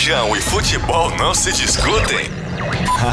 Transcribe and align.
religião 0.00 0.34
e 0.34 0.40
futebol 0.40 1.10
não 1.18 1.34
se 1.34 1.52
discutem? 1.52 2.30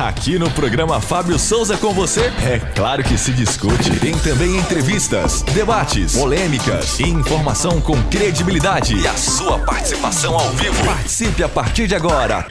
Aqui 0.08 0.40
no 0.40 0.50
programa 0.52 1.02
Fábio 1.02 1.38
Souza 1.38 1.76
com 1.76 1.92
você, 1.92 2.32
é 2.46 2.60
claro 2.74 3.04
que 3.04 3.18
se 3.18 3.34
discute. 3.34 3.92
Tem 4.00 4.18
também 4.20 4.56
entrevistas, 4.56 5.42
debates, 5.42 6.16
polêmicas 6.16 6.98
e 7.02 7.04
informação 7.04 7.82
com 7.82 8.02
credibilidade. 8.04 8.96
E 8.96 9.06
a 9.06 9.16
sua 9.16 9.60
participação 9.60 10.34
ao 10.34 10.50
vivo. 10.52 10.82
Participe 10.86 11.44
a 11.44 11.50
partir 11.50 11.88
de 11.88 11.96
agora. 11.96 12.48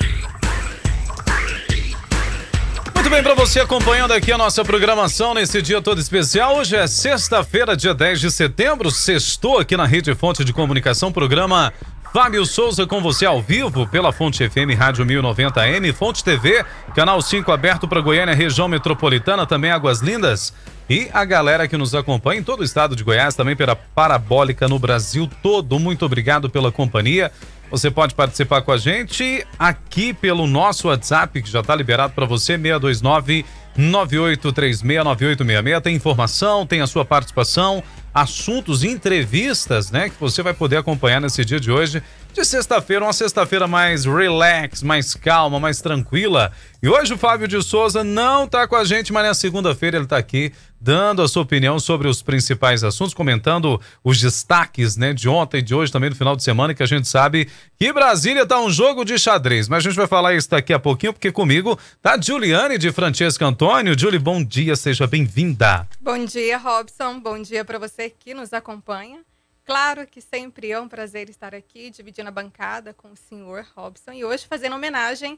Muito 2.94 3.08
bem, 3.08 3.22
para 3.22 3.34
você 3.34 3.60
acompanhando 3.60 4.12
aqui 4.12 4.32
a 4.32 4.36
nossa 4.36 4.62
programação 4.64 5.32
nesse 5.32 5.62
dia 5.62 5.80
todo 5.80 5.98
especial. 5.98 6.56
Hoje 6.56 6.76
é 6.76 6.86
sexta-feira, 6.86 7.74
dia 7.74 7.94
10 7.94 8.20
de 8.20 8.30
setembro. 8.30 8.90
Sextou 8.90 9.58
aqui 9.58 9.76
na 9.76 9.86
Rede 9.86 10.14
Fonte 10.14 10.44
de 10.44 10.52
Comunicação, 10.52 11.10
programa 11.10 11.72
Fábio 12.16 12.46
Souza 12.46 12.86
com 12.86 13.02
você 13.02 13.26
ao 13.26 13.42
vivo 13.42 13.86
pela 13.86 14.10
Fonte 14.10 14.48
FM 14.48 14.74
Rádio 14.74 15.04
1090M, 15.04 15.92
Fonte 15.92 16.24
TV, 16.24 16.64
canal 16.94 17.20
5 17.20 17.52
aberto 17.52 17.86
para 17.86 18.00
Goiânia, 18.00 18.34
região 18.34 18.68
metropolitana, 18.68 19.46
também 19.46 19.70
Águas 19.70 20.00
Lindas. 20.00 20.50
E 20.88 21.10
a 21.12 21.26
galera 21.26 21.68
que 21.68 21.76
nos 21.76 21.94
acompanha 21.94 22.40
em 22.40 22.42
todo 22.42 22.60
o 22.60 22.64
estado 22.64 22.96
de 22.96 23.04
Goiás, 23.04 23.34
também 23.34 23.54
pela 23.54 23.76
Parabólica 23.76 24.66
no 24.66 24.78
Brasil 24.78 25.28
todo. 25.42 25.78
Muito 25.78 26.06
obrigado 26.06 26.48
pela 26.48 26.72
companhia. 26.72 27.30
Você 27.70 27.90
pode 27.90 28.14
participar 28.14 28.62
com 28.62 28.72
a 28.72 28.78
gente 28.78 29.46
aqui 29.58 30.14
pelo 30.14 30.46
nosso 30.46 30.88
WhatsApp, 30.88 31.42
que 31.42 31.50
já 31.50 31.60
está 31.60 31.76
liberado 31.76 32.14
para 32.14 32.24
você, 32.24 32.56
629 32.56 33.44
98369866. 33.78 35.82
Tem 35.82 35.94
informação, 35.94 36.66
tem 36.66 36.80
a 36.80 36.86
sua 36.86 37.04
participação 37.04 37.82
assuntos, 38.16 38.82
entrevistas, 38.82 39.90
né, 39.90 40.08
que 40.08 40.18
você 40.18 40.42
vai 40.42 40.54
poder 40.54 40.78
acompanhar 40.78 41.20
nesse 41.20 41.44
dia 41.44 41.60
de 41.60 41.70
hoje, 41.70 42.02
de 42.32 42.44
sexta-feira, 42.46 43.04
uma 43.04 43.12
sexta-feira 43.12 43.66
mais 43.66 44.06
relax, 44.06 44.82
mais 44.82 45.14
calma, 45.14 45.60
mais 45.60 45.82
tranquila. 45.82 46.50
E 46.82 46.88
hoje 46.88 47.12
o 47.12 47.18
Fábio 47.18 47.46
de 47.46 47.62
Souza 47.62 48.02
não 48.02 48.48
tá 48.48 48.66
com 48.66 48.74
a 48.74 48.84
gente, 48.84 49.12
mas 49.12 49.22
na 49.22 49.34
segunda-feira 49.34 49.98
ele 49.98 50.06
tá 50.06 50.16
aqui 50.16 50.50
dando 50.86 51.20
a 51.20 51.26
sua 51.26 51.42
opinião 51.42 51.80
sobre 51.80 52.06
os 52.06 52.22
principais 52.22 52.84
assuntos, 52.84 53.12
comentando 53.12 53.80
os 54.04 54.20
destaques, 54.20 54.96
né, 54.96 55.12
de 55.12 55.28
ontem 55.28 55.60
de 55.60 55.74
hoje 55.74 55.90
também 55.90 56.10
no 56.10 56.14
final 56.14 56.36
de 56.36 56.44
semana, 56.44 56.74
que 56.74 56.82
a 56.82 56.86
gente 56.86 57.08
sabe 57.08 57.50
que 57.76 57.92
Brasília 57.92 58.46
tá 58.46 58.60
um 58.60 58.70
jogo 58.70 59.04
de 59.04 59.18
xadrez, 59.18 59.68
mas 59.68 59.78
a 59.78 59.88
gente 59.88 59.96
vai 59.96 60.06
falar 60.06 60.36
isso 60.36 60.48
daqui 60.48 60.72
a 60.72 60.78
pouquinho, 60.78 61.12
porque 61.12 61.32
comigo 61.32 61.76
tá 62.00 62.16
Juliane 62.16 62.78
de 62.78 62.92
Francesca 62.92 63.44
Antônio. 63.44 63.98
Julie, 63.98 64.20
bom 64.20 64.44
dia, 64.44 64.76
seja 64.76 65.08
bem-vinda. 65.08 65.88
Bom 66.00 66.24
dia, 66.24 66.56
Robson. 66.56 67.18
Bom 67.18 67.42
dia 67.42 67.64
para 67.64 67.80
você 67.80 68.08
que 68.08 68.32
nos 68.32 68.52
acompanha. 68.52 69.24
Claro 69.64 70.06
que 70.06 70.20
sempre 70.20 70.70
é 70.70 70.80
um 70.80 70.86
prazer 70.86 71.28
estar 71.28 71.52
aqui 71.52 71.90
dividindo 71.90 72.28
a 72.28 72.32
bancada 72.32 72.94
com 72.94 73.08
o 73.08 73.16
senhor 73.16 73.66
Robson 73.74 74.12
e 74.12 74.24
hoje 74.24 74.46
fazendo 74.46 74.76
homenagem 74.76 75.36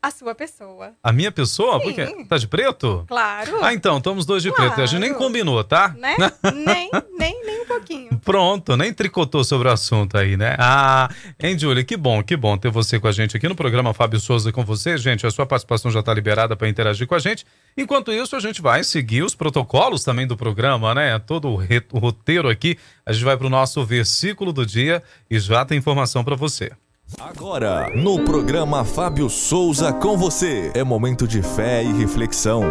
a 0.00 0.10
sua 0.10 0.34
pessoa. 0.34 0.92
A 1.02 1.12
minha 1.12 1.32
pessoa? 1.32 1.80
Sim. 1.80 1.84
Porque 1.84 2.24
tá 2.24 2.38
de 2.38 2.46
preto? 2.46 3.04
Claro. 3.08 3.58
Ah, 3.62 3.74
então, 3.74 3.98
estamos 3.98 4.24
dois 4.24 4.42
de 4.42 4.52
claro. 4.52 4.70
preto. 4.70 4.84
A 4.84 4.86
gente 4.86 5.00
nem 5.00 5.14
combinou, 5.14 5.62
tá? 5.64 5.94
Né? 5.98 6.16
nem, 6.54 6.90
nem, 7.18 7.44
nem 7.44 7.62
um 7.62 7.66
pouquinho. 7.66 8.18
Pronto, 8.24 8.76
nem 8.76 8.92
tricotou 8.92 9.42
sobre 9.42 9.68
o 9.68 9.72
assunto 9.72 10.16
aí, 10.16 10.36
né? 10.36 10.54
Ah, 10.58 11.10
hein, 11.40 11.58
Júlia, 11.58 11.82
que 11.82 11.96
bom, 11.96 12.22
que 12.22 12.36
bom 12.36 12.56
ter 12.56 12.70
você 12.70 13.00
com 13.00 13.08
a 13.08 13.12
gente 13.12 13.36
aqui 13.36 13.48
no 13.48 13.56
programa 13.56 13.92
Fábio 13.92 14.20
Souza 14.20 14.52
com 14.52 14.64
você. 14.64 14.96
Gente, 14.96 15.26
a 15.26 15.30
sua 15.30 15.46
participação 15.46 15.90
já 15.90 16.02
tá 16.02 16.14
liberada 16.14 16.56
para 16.56 16.68
interagir 16.68 17.06
com 17.06 17.14
a 17.14 17.18
gente. 17.18 17.44
Enquanto 17.76 18.12
isso, 18.12 18.36
a 18.36 18.40
gente 18.40 18.62
vai 18.62 18.84
seguir 18.84 19.22
os 19.22 19.34
protocolos 19.34 20.04
também 20.04 20.26
do 20.26 20.36
programa, 20.36 20.94
né? 20.94 21.18
Todo 21.18 21.48
o 21.48 21.98
roteiro 21.98 22.48
aqui. 22.48 22.78
A 23.04 23.12
gente 23.12 23.24
vai 23.24 23.36
para 23.36 23.46
o 23.46 23.50
nosso 23.50 23.84
versículo 23.84 24.52
do 24.52 24.64
dia 24.64 25.02
e 25.28 25.38
já 25.40 25.64
tem 25.64 25.78
informação 25.78 26.22
para 26.22 26.36
você. 26.36 26.70
Agora, 27.16 27.90
no 27.96 28.22
programa 28.22 28.84
Fábio 28.84 29.30
Souza 29.30 29.92
com 29.94 30.16
você, 30.16 30.70
é 30.74 30.84
momento 30.84 31.26
de 31.26 31.40
fé 31.40 31.82
e 31.82 31.90
reflexão. 31.92 32.62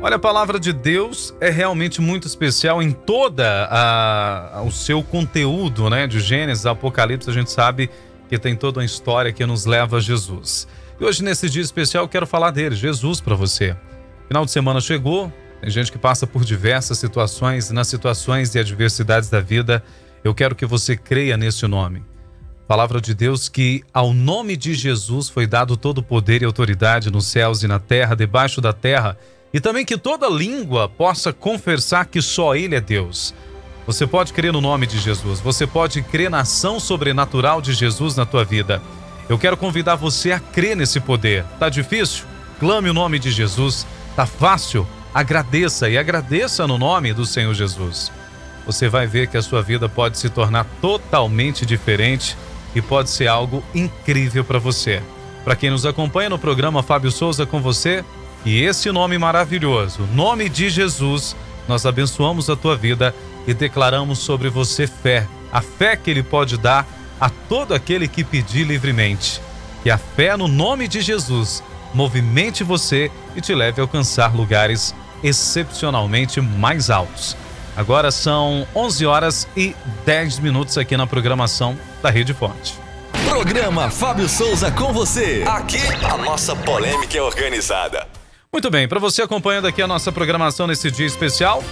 Olha, 0.00 0.16
a 0.16 0.18
palavra 0.18 0.58
de 0.58 0.72
Deus 0.72 1.34
é 1.42 1.50
realmente 1.50 2.00
muito 2.00 2.26
especial 2.26 2.82
em 2.82 2.90
toda 2.90 3.68
a, 3.70 4.62
o 4.62 4.72
seu 4.72 5.02
conteúdo, 5.02 5.90
né? 5.90 6.06
De 6.06 6.20
Gênesis, 6.20 6.64
Apocalipse, 6.64 7.28
a 7.28 7.32
gente 7.34 7.50
sabe 7.50 7.90
que 8.30 8.38
tem 8.38 8.56
toda 8.56 8.80
uma 8.80 8.86
história 8.86 9.30
que 9.32 9.44
nos 9.44 9.66
leva 9.66 9.98
a 9.98 10.00
Jesus. 10.00 10.66
E 10.98 11.04
hoje, 11.04 11.22
nesse 11.22 11.50
dia 11.50 11.62
especial, 11.62 12.04
eu 12.04 12.08
quero 12.08 12.26
falar 12.26 12.50
dele, 12.50 12.74
Jesus, 12.74 13.20
para 13.20 13.34
você. 13.34 13.76
Final 14.26 14.46
de 14.46 14.50
semana 14.50 14.80
chegou, 14.80 15.30
tem 15.60 15.68
gente 15.68 15.92
que 15.92 15.98
passa 15.98 16.26
por 16.26 16.44
diversas 16.44 16.98
situações, 16.98 17.70
nas 17.70 17.88
situações 17.88 18.54
e 18.54 18.58
adversidades 18.58 19.28
da 19.28 19.40
vida, 19.40 19.84
eu 20.24 20.34
quero 20.34 20.54
que 20.54 20.64
você 20.64 20.96
creia 20.96 21.36
nesse 21.36 21.66
nome. 21.66 22.02
Palavra 22.68 23.00
de 23.00 23.14
Deus 23.14 23.48
que 23.48 23.82
ao 23.94 24.12
nome 24.12 24.54
de 24.54 24.74
Jesus 24.74 25.30
foi 25.30 25.46
dado 25.46 25.74
todo 25.74 25.98
o 25.98 26.02
poder 26.02 26.42
e 26.42 26.44
autoridade 26.44 27.10
nos 27.10 27.26
céus 27.26 27.62
e 27.62 27.66
na 27.66 27.78
terra, 27.78 28.14
debaixo 28.14 28.60
da 28.60 28.74
terra, 28.74 29.16
e 29.54 29.58
também 29.58 29.86
que 29.86 29.96
toda 29.96 30.28
língua 30.28 30.86
possa 30.86 31.32
confessar 31.32 32.04
que 32.04 32.20
só 32.20 32.54
Ele 32.54 32.76
é 32.76 32.80
Deus. 32.80 33.34
Você 33.86 34.06
pode 34.06 34.34
crer 34.34 34.52
no 34.52 34.60
nome 34.60 34.86
de 34.86 34.98
Jesus, 34.98 35.40
você 35.40 35.66
pode 35.66 36.02
crer 36.02 36.28
na 36.28 36.40
ação 36.40 36.78
sobrenatural 36.78 37.62
de 37.62 37.72
Jesus 37.72 38.14
na 38.14 38.26
tua 38.26 38.44
vida. 38.44 38.82
Eu 39.30 39.38
quero 39.38 39.56
convidar 39.56 39.94
você 39.94 40.32
a 40.32 40.38
crer 40.38 40.76
nesse 40.76 41.00
poder. 41.00 41.44
Tá 41.58 41.70
difícil? 41.70 42.26
Clame 42.60 42.90
o 42.90 42.94
nome 42.94 43.18
de 43.18 43.30
Jesus. 43.30 43.86
Tá 44.14 44.26
fácil? 44.26 44.86
Agradeça 45.14 45.88
e 45.88 45.96
agradeça 45.96 46.66
no 46.66 46.76
nome 46.76 47.14
do 47.14 47.24
Senhor 47.24 47.54
Jesus. 47.54 48.12
Você 48.66 48.90
vai 48.90 49.06
ver 49.06 49.28
que 49.28 49.38
a 49.38 49.42
sua 49.42 49.62
vida 49.62 49.88
pode 49.88 50.18
se 50.18 50.28
tornar 50.28 50.66
totalmente 50.82 51.64
diferente 51.64 52.36
e 52.74 52.80
pode 52.80 53.10
ser 53.10 53.26
algo 53.26 53.62
incrível 53.74 54.44
para 54.44 54.58
você. 54.58 55.02
Para 55.44 55.56
quem 55.56 55.70
nos 55.70 55.86
acompanha 55.86 56.30
no 56.30 56.38
programa 56.38 56.82
Fábio 56.82 57.10
Souza 57.10 57.46
com 57.46 57.60
você, 57.60 58.04
e 58.44 58.62
esse 58.62 58.90
nome 58.92 59.18
maravilhoso, 59.18 60.02
nome 60.14 60.48
de 60.48 60.70
Jesus, 60.70 61.34
nós 61.66 61.84
abençoamos 61.84 62.48
a 62.48 62.56
tua 62.56 62.76
vida 62.76 63.14
e 63.46 63.54
declaramos 63.54 64.18
sobre 64.18 64.48
você 64.48 64.86
fé, 64.86 65.26
a 65.52 65.60
fé 65.60 65.96
que 65.96 66.10
ele 66.10 66.22
pode 66.22 66.56
dar 66.56 66.86
a 67.20 67.28
todo 67.28 67.74
aquele 67.74 68.06
que 68.06 68.22
pedir 68.22 68.64
livremente. 68.64 69.40
Que 69.82 69.90
a 69.90 69.98
fé 69.98 70.36
no 70.36 70.48
nome 70.48 70.86
de 70.86 71.00
Jesus 71.00 71.62
movimente 71.94 72.62
você 72.62 73.10
e 73.34 73.40
te 73.40 73.54
leve 73.54 73.80
a 73.80 73.84
alcançar 73.84 74.34
lugares 74.34 74.94
excepcionalmente 75.22 76.40
mais 76.40 76.90
altos. 76.90 77.36
Agora 77.78 78.10
são 78.10 78.66
11 78.74 79.06
horas 79.06 79.48
e 79.56 79.72
10 80.04 80.40
minutos 80.40 80.76
aqui 80.76 80.96
na 80.96 81.06
programação 81.06 81.78
da 82.02 82.10
Rede 82.10 82.34
Fonte. 82.34 82.74
Programa 83.24 83.88
Fábio 83.88 84.28
Souza 84.28 84.68
com 84.72 84.92
você. 84.92 85.44
Aqui 85.46 85.78
a 86.04 86.16
nossa 86.16 86.56
polêmica 86.56 87.16
é 87.16 87.22
organizada. 87.22 88.08
Muito 88.52 88.68
bem, 88.68 88.88
para 88.88 88.98
você 88.98 89.22
acompanhando 89.22 89.68
aqui 89.68 89.80
a 89.80 89.86
nossa 89.86 90.10
programação 90.10 90.66
nesse 90.66 90.90
dia 90.90 91.06
especial, 91.06 91.62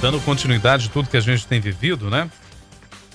dando 0.00 0.20
continuidade 0.20 0.86
a 0.86 0.92
tudo 0.92 1.10
que 1.10 1.16
a 1.16 1.20
gente 1.20 1.44
tem 1.48 1.58
vivido, 1.58 2.08
né? 2.08 2.30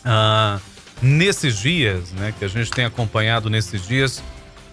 Ah, 0.04 0.60
nesses 1.02 1.58
dias, 1.58 2.12
né, 2.12 2.34
que 2.38 2.44
a 2.44 2.50
gente 2.50 2.70
tem 2.70 2.84
acompanhado 2.84 3.50
nesses 3.50 3.88
dias, 3.88 4.22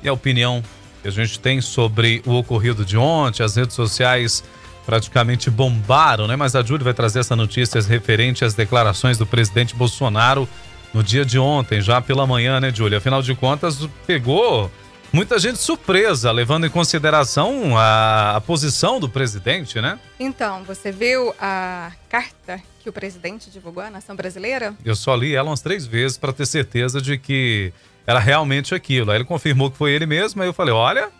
e 0.02 0.08
a 0.08 0.12
opinião 0.12 0.64
que 1.00 1.06
a 1.06 1.12
gente 1.12 1.38
tem 1.38 1.60
sobre 1.60 2.24
o 2.26 2.32
ocorrido 2.32 2.84
de 2.84 2.96
ontem, 2.96 3.44
as 3.44 3.54
redes 3.54 3.76
sociais 3.76 4.42
praticamente 4.84 5.50
bombaram, 5.50 6.26
né? 6.26 6.36
Mas 6.36 6.54
a 6.54 6.62
Júlia 6.62 6.84
vai 6.84 6.94
trazer 6.94 7.20
essa 7.20 7.36
notícia 7.36 7.80
referente 7.80 8.44
às 8.44 8.54
declarações 8.54 9.16
do 9.18 9.26
presidente 9.26 9.74
Bolsonaro 9.74 10.48
no 10.92 11.02
dia 11.02 11.24
de 11.24 11.38
ontem, 11.38 11.80
já 11.80 12.00
pela 12.00 12.26
manhã, 12.26 12.60
né, 12.60 12.72
Júlia? 12.74 12.98
Afinal 12.98 13.22
de 13.22 13.34
contas, 13.34 13.88
pegou 14.06 14.70
muita 15.12 15.38
gente 15.38 15.58
surpresa, 15.58 16.32
levando 16.32 16.66
em 16.66 16.70
consideração 16.70 17.76
a, 17.76 18.36
a, 18.36 18.40
posição 18.40 18.98
do 18.98 19.08
presidente, 19.08 19.80
né? 19.80 19.98
Então, 20.18 20.62
você 20.64 20.90
viu 20.90 21.34
a 21.40 21.92
carta 22.08 22.60
que 22.80 22.88
o 22.88 22.92
presidente 22.92 23.50
divulgou 23.50 23.82
à 23.82 23.90
nação 23.90 24.16
brasileira? 24.16 24.74
Eu 24.84 24.96
só 24.96 25.14
li 25.14 25.34
ela 25.34 25.50
umas 25.50 25.60
três 25.60 25.86
vezes 25.86 26.18
para 26.18 26.32
ter 26.32 26.46
certeza 26.46 27.00
de 27.00 27.18
que 27.18 27.72
era 28.06 28.18
realmente 28.18 28.74
aquilo. 28.74 29.10
Aí 29.10 29.18
ele 29.18 29.24
confirmou 29.24 29.70
que 29.70 29.78
foi 29.78 29.92
ele 29.92 30.06
mesmo, 30.06 30.42
aí 30.42 30.48
eu 30.48 30.52
falei: 30.52 30.74
olha, 30.74 31.10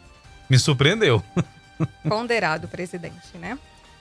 me 0.51 0.59
surpreendeu. 0.59 1.23
Ponderado 2.09 2.69
presidente, 2.69 3.37
né? 3.39 3.59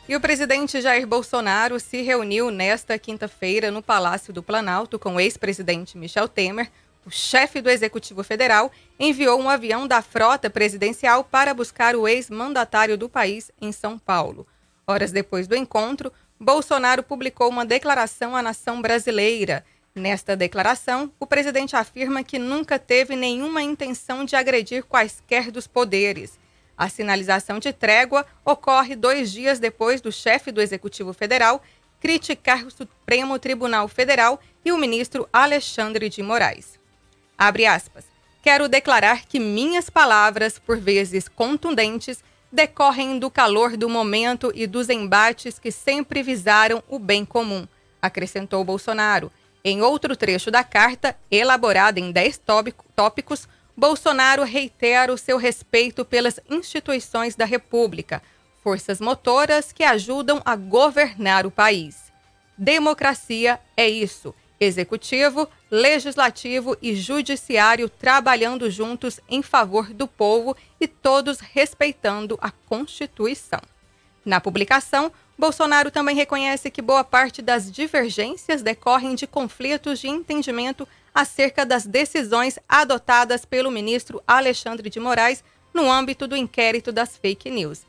E 0.09 0.15
o 0.15 0.19
presidente 0.19 0.81
Jair 0.81 1.07
Bolsonaro 1.07 1.79
se 1.79 2.01
reuniu 2.01 2.49
nesta 2.49 2.97
quinta-feira 2.97 3.71
no 3.71 3.81
Palácio 3.81 4.33
do 4.33 4.43
Planalto 4.43 4.99
com 4.99 5.15
o 5.15 5.19
ex-presidente 5.19 5.97
Michel 5.97 6.27
Temer. 6.27 6.69
O 7.05 7.09
chefe 7.09 7.61
do 7.61 7.69
Executivo 7.69 8.23
Federal 8.23 8.71
enviou 8.99 9.39
um 9.39 9.49
avião 9.49 9.87
da 9.87 10.01
frota 10.01 10.49
presidencial 10.49 11.23
para 11.23 11.53
buscar 11.53 11.95
o 11.95 12.07
ex-mandatário 12.07 12.97
do 12.97 13.07
país 13.07 13.51
em 13.61 13.71
São 13.71 13.97
Paulo. 13.97 14.45
Horas 14.85 15.11
depois 15.11 15.47
do 15.47 15.55
encontro, 15.55 16.11
Bolsonaro 16.39 17.03
publicou 17.03 17.47
uma 17.47 17.65
declaração 17.65 18.35
à 18.35 18.41
nação 18.41 18.81
brasileira. 18.81 19.63
Nesta 19.95 20.35
declaração, 20.35 21.11
o 21.19 21.27
presidente 21.27 21.75
afirma 21.75 22.23
que 22.23 22.39
nunca 22.39 22.79
teve 22.79 23.15
nenhuma 23.15 23.61
intenção 23.61 24.25
de 24.25 24.35
agredir 24.35 24.83
quaisquer 24.83 25.51
dos 25.51 25.67
poderes 25.67 26.40
a 26.77 26.89
sinalização 26.89 27.59
de 27.59 27.71
trégua 27.71 28.25
ocorre 28.43 28.95
dois 28.95 29.31
dias 29.31 29.59
depois 29.59 30.01
do 30.01 30.11
chefe 30.11 30.51
do 30.51 30.61
Executivo 30.61 31.13
Federal 31.13 31.61
criticar 32.01 32.65
o 32.65 32.71
Supremo 32.71 33.37
Tribunal 33.37 33.87
Federal 33.87 34.39
e 34.65 34.71
o 34.71 34.77
ministro 34.77 35.29
Alexandre 35.31 36.09
de 36.09 36.23
Moraes. 36.23 36.79
Abre 37.37 37.65
aspas. 37.65 38.05
Quero 38.41 38.67
declarar 38.67 39.25
que 39.27 39.39
minhas 39.39 39.87
palavras, 39.87 40.57
por 40.57 40.79
vezes 40.79 41.27
contundentes, 41.27 42.23
decorrem 42.51 43.19
do 43.19 43.29
calor 43.29 43.77
do 43.77 43.87
momento 43.87 44.51
e 44.55 44.65
dos 44.65 44.89
embates 44.89 45.59
que 45.59 45.71
sempre 45.71 46.23
visaram 46.23 46.83
o 46.89 46.97
bem 46.97 47.23
comum, 47.23 47.67
acrescentou 48.01 48.65
Bolsonaro. 48.65 49.31
Em 49.63 49.83
outro 49.83 50.15
trecho 50.15 50.49
da 50.49 50.63
carta, 50.63 51.15
elaborada 51.29 51.99
em 51.99 52.11
10 52.11 52.41
tópicos, 52.95 53.47
Bolsonaro 53.81 54.43
reitera 54.43 55.11
o 55.11 55.17
seu 55.17 55.37
respeito 55.37 56.05
pelas 56.05 56.39
instituições 56.47 57.35
da 57.35 57.45
República, 57.45 58.21
forças 58.63 59.01
motoras 59.01 59.71
que 59.71 59.83
ajudam 59.83 60.39
a 60.45 60.55
governar 60.55 61.47
o 61.47 61.51
país. 61.51 62.13
Democracia 62.55 63.59
é 63.75 63.89
isso: 63.89 64.35
executivo, 64.59 65.49
legislativo 65.71 66.77
e 66.79 66.93
judiciário 66.93 67.89
trabalhando 67.89 68.69
juntos 68.69 69.19
em 69.27 69.41
favor 69.41 69.91
do 69.91 70.07
povo 70.07 70.55
e 70.79 70.87
todos 70.87 71.39
respeitando 71.39 72.37
a 72.39 72.51
Constituição. 72.51 73.61
Na 74.23 74.39
publicação, 74.39 75.11
Bolsonaro 75.35 75.89
também 75.89 76.15
reconhece 76.15 76.69
que 76.69 76.83
boa 76.83 77.03
parte 77.03 77.41
das 77.41 77.71
divergências 77.71 78.61
decorrem 78.61 79.15
de 79.15 79.25
conflitos 79.25 79.97
de 79.97 80.07
entendimento 80.07 80.87
acerca 81.13 81.65
das 81.65 81.85
decisões 81.85 82.57
adotadas 82.67 83.45
pelo 83.45 83.71
ministro 83.71 84.21
Alexandre 84.25 84.89
de 84.89 84.99
Moraes 84.99 85.43
no 85.73 85.91
âmbito 85.91 86.27
do 86.27 86.35
inquérito 86.35 86.91
das 86.91 87.17
fake 87.17 87.49
news. 87.49 87.81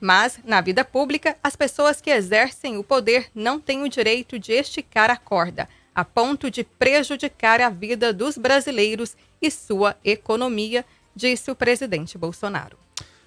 Mas, 0.00 0.38
na 0.44 0.60
vida 0.60 0.84
pública, 0.84 1.36
as 1.42 1.56
pessoas 1.56 2.00
que 2.00 2.10
exercem 2.10 2.76
o 2.78 2.84
poder 2.84 3.28
não 3.34 3.58
têm 3.58 3.82
o 3.82 3.88
direito 3.88 4.38
de 4.38 4.52
esticar 4.52 5.10
a 5.10 5.16
corda, 5.16 5.68
a 5.94 6.04
ponto 6.04 6.50
de 6.50 6.62
prejudicar 6.62 7.60
a 7.60 7.68
vida 7.68 8.12
dos 8.12 8.38
brasileiros 8.38 9.16
e 9.42 9.50
sua 9.50 9.96
economia, 10.04 10.84
disse 11.14 11.50
o 11.50 11.56
presidente 11.56 12.16
Bolsonaro. 12.16 12.78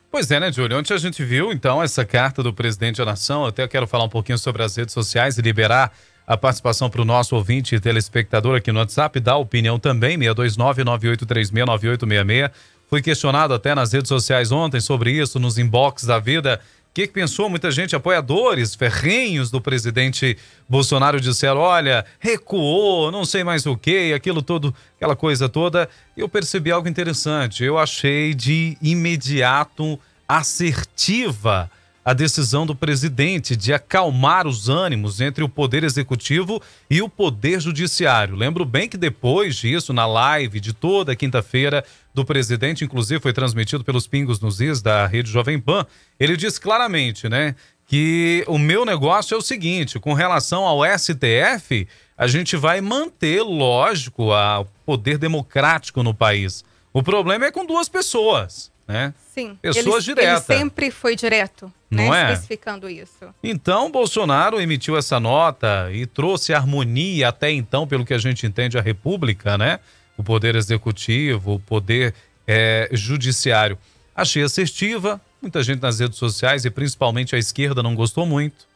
Pois 0.09 0.29
é, 0.29 0.39
né, 0.39 0.51
Júlio? 0.51 0.77
Ontem 0.77 0.93
a 0.93 0.97
gente 0.97 1.23
viu, 1.23 1.51
então, 1.51 1.81
essa 1.81 2.03
carta 2.03 2.43
do 2.43 2.53
presidente 2.53 2.97
da 2.97 3.05
nação. 3.05 3.45
Até 3.45 3.65
quero 3.67 3.87
falar 3.87 4.03
um 4.05 4.09
pouquinho 4.09 4.37
sobre 4.37 4.61
as 4.61 4.75
redes 4.75 4.93
sociais 4.93 5.37
e 5.37 5.41
liberar 5.41 5.93
a 6.31 6.37
participação 6.37 6.89
para 6.89 7.01
o 7.01 7.05
nosso 7.05 7.35
ouvinte 7.35 7.75
e 7.75 7.79
telespectador 7.79 8.55
aqui 8.55 8.71
no 8.71 8.79
WhatsApp, 8.79 9.19
dá 9.19 9.35
opinião 9.35 9.77
também, 9.77 10.17
629-9836-9866. 10.17 12.49
Fui 12.89 13.01
questionado 13.01 13.53
até 13.53 13.75
nas 13.75 13.91
redes 13.91 14.07
sociais 14.07 14.49
ontem 14.49 14.79
sobre 14.79 15.11
isso, 15.11 15.39
nos 15.39 15.57
inbox 15.57 16.05
da 16.05 16.19
vida. 16.19 16.61
O 16.89 16.93
que, 16.93 17.05
que, 17.05 17.11
pensou? 17.11 17.49
Muita 17.49 17.69
gente, 17.69 17.97
apoiadores 17.97 18.75
ferrenhos 18.75 19.51
do 19.51 19.59
presidente 19.59 20.37
Bolsonaro, 20.69 21.19
disseram: 21.19 21.59
olha, 21.59 22.05
recuou, 22.17 23.11
não 23.11 23.25
sei 23.25 23.43
mais 23.43 23.65
o 23.65 23.75
que, 23.75 24.13
aquilo 24.13 24.41
todo, 24.41 24.73
aquela 24.95 25.17
coisa 25.17 25.49
toda. 25.49 25.89
Eu 26.15 26.29
percebi 26.29 26.71
algo 26.71 26.87
interessante. 26.87 27.61
Eu 27.61 27.77
achei 27.77 28.33
de 28.33 28.77
imediato 28.81 29.99
assertiva 30.25 31.69
a 32.03 32.13
decisão 32.13 32.65
do 32.65 32.75
presidente 32.75 33.55
de 33.55 33.73
acalmar 33.73 34.47
os 34.47 34.69
ânimos 34.69 35.21
entre 35.21 35.43
o 35.43 35.49
poder 35.49 35.83
executivo 35.83 36.61
e 36.89 37.01
o 37.01 37.07
poder 37.07 37.61
judiciário. 37.61 38.35
Lembro 38.35 38.65
bem 38.65 38.89
que 38.89 38.97
depois 38.97 39.55
disso, 39.55 39.93
na 39.93 40.05
live 40.05 40.59
de 40.59 40.73
toda 40.73 41.15
quinta-feira 41.15 41.83
do 42.13 42.25
presidente, 42.25 42.83
inclusive 42.83 43.21
foi 43.21 43.33
transmitido 43.33 43.83
pelos 43.83 44.07
Pingos 44.07 44.39
nos 44.39 44.59
Is 44.59 44.81
da 44.81 45.05
Rede 45.05 45.29
Jovem 45.29 45.59
Pan, 45.59 45.85
ele 46.19 46.35
disse 46.35 46.59
claramente, 46.59 47.29
né, 47.29 47.55
que 47.85 48.43
o 48.47 48.57
meu 48.57 48.85
negócio 48.85 49.35
é 49.35 49.37
o 49.37 49.41
seguinte, 49.41 49.99
com 49.99 50.13
relação 50.13 50.63
ao 50.63 50.81
STF, 50.97 51.87
a 52.17 52.25
gente 52.25 52.55
vai 52.55 52.81
manter, 52.81 53.43
lógico, 53.43 54.31
o 54.31 54.65
poder 54.85 55.17
democrático 55.17 56.01
no 56.01 56.13
país. 56.13 56.63
O 56.93 57.03
problema 57.03 57.45
é 57.45 57.51
com 57.51 57.65
duas 57.65 57.87
pessoas 57.87 58.70
né? 58.87 59.13
Sim. 59.33 59.57
Pessoas 59.61 60.07
ele, 60.07 60.15
diretas. 60.15 60.49
Ele 60.49 60.59
sempre 60.59 60.91
foi 60.91 61.15
direto? 61.15 61.71
Não 61.89 62.09
né? 62.09 62.29
é? 62.29 62.33
Especificando 62.33 62.89
isso. 62.89 63.33
Então, 63.43 63.91
Bolsonaro 63.91 64.59
emitiu 64.59 64.97
essa 64.97 65.19
nota 65.19 65.89
e 65.91 66.05
trouxe 66.05 66.53
harmonia 66.53 67.29
até 67.29 67.51
então, 67.51 67.87
pelo 67.87 68.05
que 68.05 68.13
a 68.13 68.17
gente 68.17 68.45
entende, 68.45 68.77
a 68.77 68.81
República, 68.81 69.57
né? 69.57 69.79
O 70.17 70.23
poder 70.23 70.55
executivo, 70.55 71.55
o 71.55 71.59
poder 71.59 72.13
é, 72.47 72.89
judiciário. 72.91 73.77
Achei 74.15 74.43
assertiva, 74.43 75.19
muita 75.41 75.63
gente 75.63 75.81
nas 75.81 75.99
redes 75.99 76.17
sociais 76.17 76.65
e 76.65 76.69
principalmente 76.69 77.35
a 77.35 77.39
esquerda 77.39 77.81
não 77.81 77.95
gostou 77.95 78.25
muito. 78.25 78.69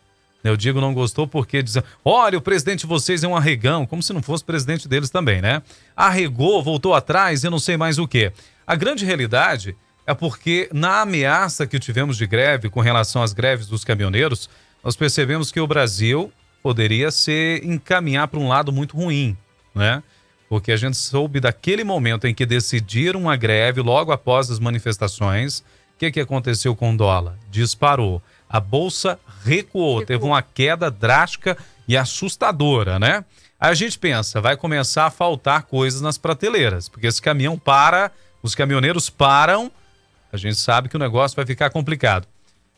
Eu 0.44 0.56
digo 0.56 0.80
não 0.80 0.94
gostou 0.94 1.28
porque 1.28 1.64
dizem, 1.64 1.82
olha, 2.04 2.38
o 2.38 2.42
presidente 2.42 2.82
de 2.82 2.86
vocês 2.86 3.24
é 3.24 3.28
um 3.28 3.36
arregão, 3.36 3.86
como 3.86 4.04
se 4.04 4.14
não 4.14 4.22
fosse 4.22 4.44
presidente 4.44 4.88
deles 4.88 5.10
também, 5.10 5.42
né? 5.42 5.64
Arregou, 5.96 6.62
voltou 6.64 6.94
atrás 6.94 7.44
e 7.44 7.50
não 7.50 7.58
sei 7.58 7.78
mais 7.78 7.98
o 7.98 8.08
que. 8.08 8.32
A 8.66 8.76
grande 8.76 9.04
realidade 9.06 9.76
é 10.08 10.14
porque 10.14 10.70
na 10.72 11.02
ameaça 11.02 11.66
que 11.66 11.80
tivemos 11.80 12.18
de 12.18 12.28
greve 12.28 12.70
com 12.70 12.80
relação 12.80 13.24
às 13.24 13.34
greves 13.34 13.68
dos 13.68 13.84
caminhoneiros, 13.84 14.50
nós 14.84 14.96
percebemos 14.96 15.52
que 15.52 15.60
o 15.60 15.68
Brasil 15.68 16.32
poderia 16.62 17.12
se 17.12 17.62
encaminhar 17.64 18.28
para 18.28 18.40
um 18.40 18.48
lado 18.48 18.72
muito 18.72 18.96
ruim, 18.96 19.36
né? 19.74 20.04
Porque 20.48 20.72
a 20.72 20.78
gente 20.78 20.96
soube 20.96 21.40
daquele 21.40 21.84
momento 21.84 22.28
em 22.28 22.34
que 22.34 22.46
decidiram 22.46 23.30
a 23.30 23.36
greve 23.36 23.82
logo 23.82 24.12
após 24.12 24.52
as 24.52 24.60
manifestações, 24.60 25.60
o 25.60 25.98
que, 25.98 26.12
que 26.12 26.20
aconteceu 26.20 26.76
com 26.76 26.94
o 26.94 26.98
dólar? 26.98 27.36
Disparou. 27.50 28.22
A 28.48 28.60
bolsa 28.60 29.20
recuou, 29.44 29.98
recuou, 29.98 30.06
teve 30.06 30.24
uma 30.24 30.42
queda 30.42 30.92
drástica 30.92 31.58
e 31.88 31.98
assustadora, 31.98 33.00
né? 33.00 33.26
Aí 33.60 33.72
a 33.72 33.74
gente 33.74 33.98
pensa, 33.98 34.42
vai 34.42 34.56
começar 34.56 35.06
a 35.06 35.12
faltar 35.12 35.64
coisas 35.64 36.02
nas 36.02 36.18
prateleiras, 36.18 36.90
porque 36.90 37.08
esse 37.08 37.22
caminhão 37.22 37.58
para, 37.58 38.12
os 38.44 38.54
caminhoneiros 38.54 39.10
param 39.10 39.72
a 40.36 40.38
gente 40.38 40.58
sabe 40.58 40.90
que 40.90 40.96
o 40.96 41.00
negócio 41.00 41.36
vai 41.36 41.46
ficar 41.46 41.70
complicado. 41.70 42.28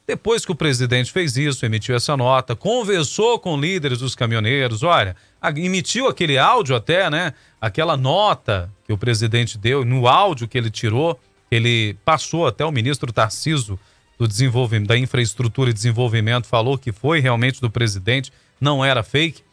Depois 0.08 0.46
que 0.46 0.52
o 0.54 0.56
presidente 0.56 1.12
fez 1.12 1.36
isso, 1.36 1.66
emitiu 1.66 1.94
essa 1.94 2.16
nota, 2.16 2.56
conversou 2.56 3.38
com 3.38 3.60
líderes 3.60 4.00
dos 4.00 4.16
caminhoneiros, 4.16 4.82
olha, 4.82 5.18
emitiu 5.58 6.08
aquele 6.08 6.38
áudio 6.38 6.78
até, 6.78 7.10
né? 7.10 7.34
Aquela 7.60 7.98
nota 7.98 8.72
que 8.86 8.94
o 8.94 8.98
presidente 8.98 9.58
deu, 9.58 9.84
no 9.84 10.08
áudio 10.08 10.48
que 10.48 10.58
ele 10.58 10.72
tirou, 10.72 11.20
ele 11.52 11.94
passou 12.06 12.48
até 12.48 12.64
o 12.64 12.72
ministro 12.72 13.12
Tarciso 13.12 13.78
do 14.18 14.26
desenvolvimento, 14.26 14.88
da 14.88 14.98
infraestrutura 14.98 15.72
e 15.72 15.74
desenvolvimento, 15.74 16.48
falou 16.48 16.78
que 16.78 16.94
foi 16.94 17.20
realmente 17.20 17.60
do 17.60 17.70
presidente, 17.70 18.32
não 18.62 18.84
era 18.86 19.04
fake. 19.04 19.44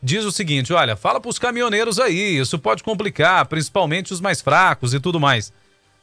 Diz 0.00 0.24
o 0.24 0.30
seguinte: 0.30 0.72
olha, 0.72 0.94
fala 0.94 1.20
para 1.20 1.30
os 1.30 1.40
caminhoneiros 1.40 1.98
aí, 1.98 2.38
isso 2.38 2.56
pode 2.56 2.84
complicar, 2.84 3.44
principalmente 3.46 4.12
os 4.12 4.20
mais 4.20 4.40
fracos 4.40 4.94
e 4.94 5.00
tudo 5.00 5.18
mais 5.18 5.52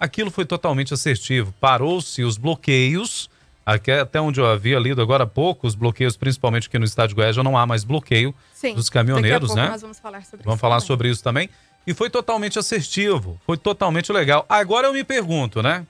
aquilo 0.01 0.31
foi 0.31 0.45
totalmente 0.45 0.93
assertivo. 0.93 1.53
Parou-se 1.61 2.23
os 2.23 2.37
bloqueios, 2.37 3.29
até 3.65 4.19
onde 4.19 4.39
eu 4.41 4.45
havia 4.47 4.79
lido 4.79 5.01
agora 5.01 5.23
há 5.23 5.27
pouco, 5.27 5.67
os 5.67 5.75
bloqueios, 5.75 6.17
principalmente 6.17 6.67
aqui 6.67 6.79
no 6.79 6.85
estado 6.85 7.09
de 7.09 7.15
Goiás, 7.15 7.35
já 7.35 7.43
não 7.43 7.57
há 7.57 7.65
mais 7.65 7.83
bloqueio 7.83 8.33
Sim, 8.53 8.73
dos 8.73 8.89
caminhoneiros, 8.89 9.53
né? 9.55 9.69
Nós 9.69 9.81
vamos 9.81 9.99
falar 9.99 10.23
sobre 10.25 10.43
vamos 10.43 10.55
isso. 10.57 10.61
falar 10.61 10.75
também. 10.77 10.87
sobre 10.87 11.09
isso 11.09 11.23
também. 11.23 11.49
E 11.85 11.93
foi 11.93 12.09
totalmente 12.09 12.59
assertivo, 12.59 13.39
foi 13.45 13.57
totalmente 13.57 14.11
legal. 14.11 14.45
Agora 14.49 14.87
eu 14.87 14.93
me 14.93 15.03
pergunto, 15.03 15.61
né? 15.63 15.85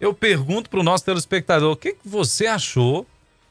Eu 0.00 0.12
pergunto 0.12 0.68
para 0.68 0.80
o 0.80 0.82
nosso 0.82 1.04
telespectador, 1.04 1.72
o 1.72 1.76
que, 1.76 1.92
que 1.94 2.08
você 2.08 2.46
achou 2.46 3.06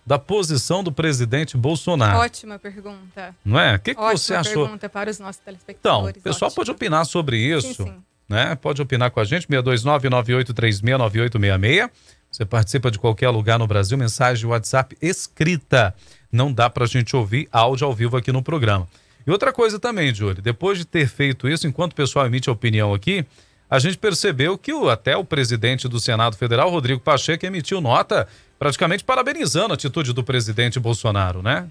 da 0.05 0.17
posição 0.19 0.83
do 0.83 0.91
presidente 0.91 1.55
Bolsonaro? 1.55 2.17
Ótima 2.19 2.59
pergunta. 2.59 3.35
Não 3.45 3.59
é? 3.59 3.75
O 3.75 3.79
que, 3.79 3.93
que 3.95 4.01
Ótima 4.01 4.17
você 4.17 4.35
achou? 4.35 4.63
pergunta 4.63 4.89
para 4.89 5.09
os 5.09 5.19
nossos 5.19 5.39
Então, 5.41 5.45
telespectadores. 5.53 6.17
o 6.19 6.23
pessoal 6.23 6.47
Ótima. 6.49 6.55
pode 6.55 6.71
opinar 6.71 7.05
sobre 7.05 7.37
isso. 7.37 7.73
Sim, 7.75 7.83
sim. 7.85 8.03
Né? 8.31 8.55
Pode 8.55 8.81
opinar 8.81 9.11
com 9.11 9.19
a 9.19 9.23
gente, 9.23 9.47
62998369866. 9.47 11.89
Você 12.31 12.45
participa 12.45 12.89
de 12.89 12.97
qualquer 12.97 13.29
lugar 13.29 13.59
no 13.59 13.67
Brasil, 13.67 13.97
mensagem 13.97 14.47
WhatsApp 14.47 14.97
escrita. 15.01 15.93
Não 16.31 16.51
dá 16.51 16.69
pra 16.69 16.85
gente 16.85 17.15
ouvir 17.15 17.47
áudio 17.51 17.85
ao 17.85 17.93
vivo 17.93 18.15
aqui 18.15 18.31
no 18.31 18.41
programa. 18.41 18.87
E 19.27 19.31
outra 19.31 19.51
coisa 19.51 19.77
também, 19.77 20.15
Júlio, 20.15 20.41
depois 20.41 20.77
de 20.77 20.85
ter 20.85 21.07
feito 21.07 21.47
isso, 21.47 21.67
enquanto 21.67 21.91
o 21.91 21.95
pessoal 21.95 22.25
emite 22.25 22.49
a 22.49 22.53
opinião 22.53 22.93
aqui, 22.93 23.25
a 23.69 23.79
gente 23.79 23.97
percebeu 23.97 24.57
que 24.57 24.73
o, 24.73 24.89
até 24.89 25.15
o 25.15 25.23
presidente 25.23 25.87
do 25.87 25.99
Senado 25.99 26.35
Federal, 26.35 26.69
Rodrigo 26.69 26.99
Pacheco, 26.99 27.45
emitiu 27.45 27.79
nota 27.79 28.27
praticamente 28.57 29.03
parabenizando 29.03 29.73
a 29.73 29.75
atitude 29.75 30.13
do 30.13 30.23
presidente 30.23 30.79
Bolsonaro, 30.79 31.41
né? 31.41 31.67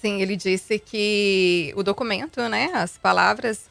Sim, 0.00 0.20
ele 0.20 0.36
disse 0.36 0.78
que 0.78 1.72
o 1.76 1.82
documento, 1.82 2.40
né, 2.48 2.70
as 2.74 2.98
palavras, 2.98 3.68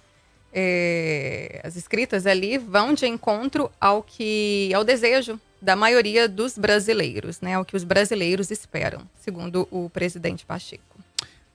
é, 0.58 1.60
as 1.66 1.76
escritas 1.76 2.26
ali 2.26 2.58
vão 2.58 2.94
de 2.94 3.06
encontro 3.06 3.70
ao 3.80 4.02
que, 4.02 4.72
ao 4.74 4.86
desejo 4.86 5.38
da 5.62 5.76
maioria 5.76 6.30
dos 6.30 6.58
brasileiros, 6.58 7.42
né, 7.42 7.56
ao 7.56 7.66
que 7.66 7.76
os 7.76 7.84
brasileiros 7.84 8.52
esperam, 8.52 9.02
segundo 9.20 9.68
o 9.70 9.90
presidente 9.90 10.46
Pacheco. 10.46 10.84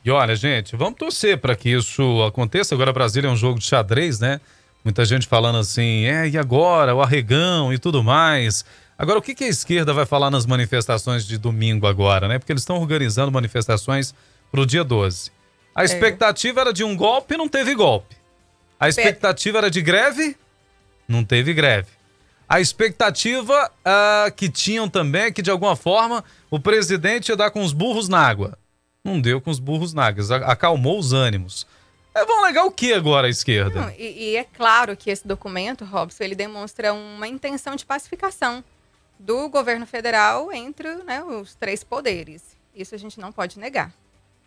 E 0.04 0.10
olha, 0.10 0.36
gente, 0.36 0.76
vamos 0.76 0.98
torcer 0.98 1.38
para 1.38 1.56
que 1.56 1.70
isso 1.70 2.22
aconteça. 2.22 2.74
Agora, 2.74 2.92
Brasília 2.92 3.28
é 3.28 3.30
um 3.30 3.36
jogo 3.36 3.58
de 3.58 3.66
xadrez, 3.66 4.18
né? 4.18 4.40
Muita 4.82 5.04
gente 5.04 5.26
falando 5.26 5.58
assim, 5.58 6.04
é, 6.04 6.26
e 6.26 6.38
agora? 6.38 6.94
O 6.94 7.02
arregão 7.02 7.72
e 7.72 7.78
tudo 7.78 8.02
mais. 8.02 8.64
Agora, 8.98 9.18
o 9.18 9.22
que, 9.22 9.34
que 9.34 9.44
a 9.44 9.48
esquerda 9.48 9.92
vai 9.92 10.06
falar 10.06 10.30
nas 10.30 10.46
manifestações 10.46 11.26
de 11.26 11.36
domingo 11.36 11.86
agora, 11.86 12.28
né? 12.28 12.38
Porque 12.38 12.52
eles 12.52 12.62
estão 12.62 12.76
organizando 12.80 13.30
manifestações 13.30 14.14
para 14.50 14.60
o 14.60 14.66
dia 14.66 14.82
12. 14.82 15.30
A 15.74 15.84
expectativa 15.84 16.62
era 16.62 16.72
de 16.72 16.82
um 16.82 16.96
golpe 16.96 17.34
e 17.34 17.36
não 17.36 17.48
teve 17.48 17.74
golpe. 17.74 18.19
A 18.80 18.88
expectativa 18.88 19.58
era 19.58 19.70
de 19.70 19.82
greve 19.82 20.34
Não 21.06 21.22
teve 21.22 21.52
greve. 21.52 21.88
A 22.48 22.60
expectativa 22.60 23.70
uh, 23.70 24.32
que 24.34 24.48
tinham 24.48 24.88
também 24.88 25.22
é 25.22 25.30
que, 25.30 25.42
de 25.42 25.50
alguma 25.50 25.76
forma, 25.76 26.24
o 26.50 26.58
presidente 26.58 27.28
ia 27.28 27.36
dar 27.36 27.50
com 27.50 27.62
os 27.62 27.72
burros 27.72 28.08
na 28.08 28.18
água. 28.18 28.58
Não 29.04 29.20
deu 29.20 29.40
com 29.40 29.50
os 29.50 29.60
burros 29.60 29.94
na 29.94 30.06
água, 30.06 30.24
acalmou 30.46 30.98
os 30.98 31.12
ânimos. 31.12 31.64
É, 32.12 32.24
vão 32.24 32.42
alegar 32.42 32.64
o 32.64 32.72
que 32.72 32.92
agora 32.92 33.28
à 33.28 33.30
esquerda? 33.30 33.82
Não, 33.82 33.90
e, 33.90 34.30
e, 34.30 34.36
é 34.36 34.42
claro 34.42 34.96
que 34.96 35.10
esse 35.10 35.26
documento, 35.26 35.84
Robson, 35.84 36.24
ele 36.24 36.34
demonstra 36.34 36.92
uma 36.92 37.28
intenção 37.28 37.76
de 37.76 37.86
pacificação 37.86 38.64
do 39.16 39.48
governo 39.48 39.86
federal 39.86 40.52
entre 40.52 40.96
né, 41.04 41.22
os 41.22 41.54
três 41.54 41.84
poderes. 41.84 42.56
Isso 42.74 42.94
a 42.94 42.98
gente 42.98 43.20
não 43.20 43.30
pode 43.30 43.60
negar. 43.60 43.92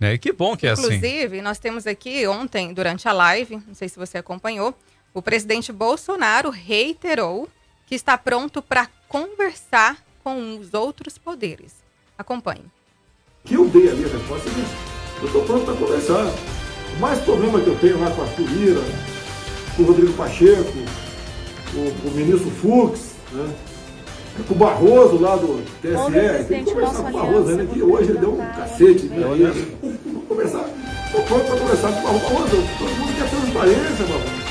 É, 0.03 0.17
que 0.17 0.31
bom 0.31 0.57
que 0.57 0.67
é 0.67 0.73
Inclusive, 0.73 0.95
assim. 0.95 1.07
Inclusive, 1.07 1.41
nós 1.41 1.59
temos 1.59 1.87
aqui 1.87 2.27
ontem, 2.27 2.73
durante 2.73 3.07
a 3.07 3.13
live, 3.13 3.61
não 3.67 3.73
sei 3.73 3.87
se 3.87 3.97
você 3.97 4.17
acompanhou, 4.17 4.77
o 5.13 5.21
presidente 5.21 5.71
Bolsonaro 5.71 6.49
reiterou 6.49 7.47
que 7.85 7.95
está 7.95 8.17
pronto 8.17 8.61
para 8.61 8.89
conversar 9.07 10.03
com 10.23 10.57
os 10.57 10.73
outros 10.73 11.17
poderes. 11.17 11.73
Acompanhe. 12.17 12.65
Que 13.45 13.55
eu 13.55 13.67
dei 13.69 13.89
ali 13.89 14.05
a 14.05 14.07
resposta 14.07 14.49
é 14.49 14.53
eu 15.21 15.27
estou 15.27 15.43
pronto 15.45 15.65
para 15.65 15.75
conversar. 15.75 16.25
O 16.95 16.99
mais 16.99 17.19
problema 17.19 17.61
que 17.61 17.67
eu 17.67 17.77
tenho 17.79 17.99
lá 17.99 18.11
com 18.11 18.21
a 18.21 18.25
Arthur 18.25 18.47
Lira, 18.47 18.81
com 19.75 19.83
o 19.83 19.85
Rodrigo 19.85 20.13
Pacheco, 20.13 20.73
o, 21.73 22.07
o 22.07 22.11
ministro 22.11 22.51
Fux, 22.51 23.15
né? 23.31 23.53
Com 24.47 24.53
o 24.53 24.57
Barroso 24.57 25.19
lá 25.19 25.35
do 25.35 25.63
TSE, 25.81 26.45
tem 26.47 26.63
que 26.63 26.71
conversar 26.71 27.03
com 27.03 27.09
o 27.09 27.13
Barroso, 27.13 27.49
ainda 27.49 27.65
que 27.65 27.81
hoje 27.81 28.09
ele 28.11 28.19
deu 28.19 28.33
um 28.33 28.37
cacete. 28.37 29.05
Né? 29.05 29.53
Vamos 30.05 30.27
conversar. 30.27 30.65
Estou 31.05 31.23
pronto 31.23 31.45
para 31.45 31.57
conversar 31.57 31.91
com 31.91 31.99
o 31.99 32.03
Barroso. 32.03 32.63
Todo 32.79 32.89
mundo 32.89 33.15
quer 33.17 33.29
transparência, 33.29 34.05
Barroso. 34.05 34.42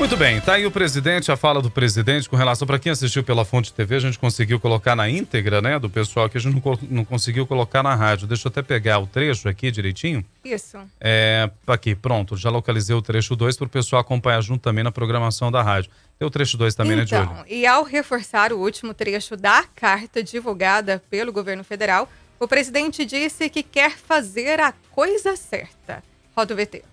Muito 0.00 0.16
bem, 0.16 0.40
tá 0.40 0.54
aí 0.54 0.64
o 0.64 0.70
presidente, 0.70 1.30
a 1.30 1.36
fala 1.36 1.60
do 1.60 1.70
presidente 1.70 2.26
com 2.26 2.34
relação 2.34 2.66
para 2.66 2.78
quem 2.78 2.90
assistiu 2.90 3.22
pela 3.22 3.44
Fonte 3.44 3.70
TV, 3.70 3.96
a 3.96 3.98
gente 3.98 4.18
conseguiu 4.18 4.58
colocar 4.58 4.96
na 4.96 5.10
íntegra, 5.10 5.60
né, 5.60 5.78
do 5.78 5.90
pessoal 5.90 6.26
que 6.26 6.38
a 6.38 6.40
gente 6.40 6.54
não, 6.54 6.78
não 6.90 7.04
conseguiu 7.04 7.46
colocar 7.46 7.82
na 7.82 7.94
rádio. 7.94 8.26
Deixa 8.26 8.48
eu 8.48 8.50
até 8.50 8.62
pegar 8.62 8.98
o 8.98 9.06
trecho 9.06 9.46
aqui 9.46 9.70
direitinho. 9.70 10.24
Isso. 10.42 10.78
É, 10.98 11.50
aqui, 11.66 11.94
pronto, 11.94 12.34
já 12.34 12.48
localizei 12.48 12.96
o 12.96 13.02
trecho 13.02 13.36
2 13.36 13.58
para 13.58 13.66
o 13.66 13.68
pessoal 13.68 14.00
acompanhar 14.00 14.40
junto 14.40 14.62
também 14.62 14.82
na 14.82 14.90
programação 14.90 15.52
da 15.52 15.62
rádio. 15.62 15.90
Tem 16.18 16.26
o 16.26 16.30
trecho 16.30 16.56
2 16.56 16.74
também, 16.74 16.98
então, 16.98 17.20
né, 17.20 17.26
Júlio? 17.26 17.44
E 17.46 17.66
ao 17.66 17.84
reforçar 17.84 18.54
o 18.54 18.58
último 18.58 18.94
trecho 18.94 19.36
da 19.36 19.64
carta 19.76 20.22
divulgada 20.22 21.02
pelo 21.10 21.30
governo 21.30 21.62
federal, 21.62 22.08
o 22.38 22.48
presidente 22.48 23.04
disse 23.04 23.50
que 23.50 23.62
quer 23.62 23.98
fazer 23.98 24.60
a 24.60 24.72
coisa 24.90 25.36
certa. 25.36 26.02
Roda 26.34 26.54
o 26.54 26.56
VT. 26.56 26.84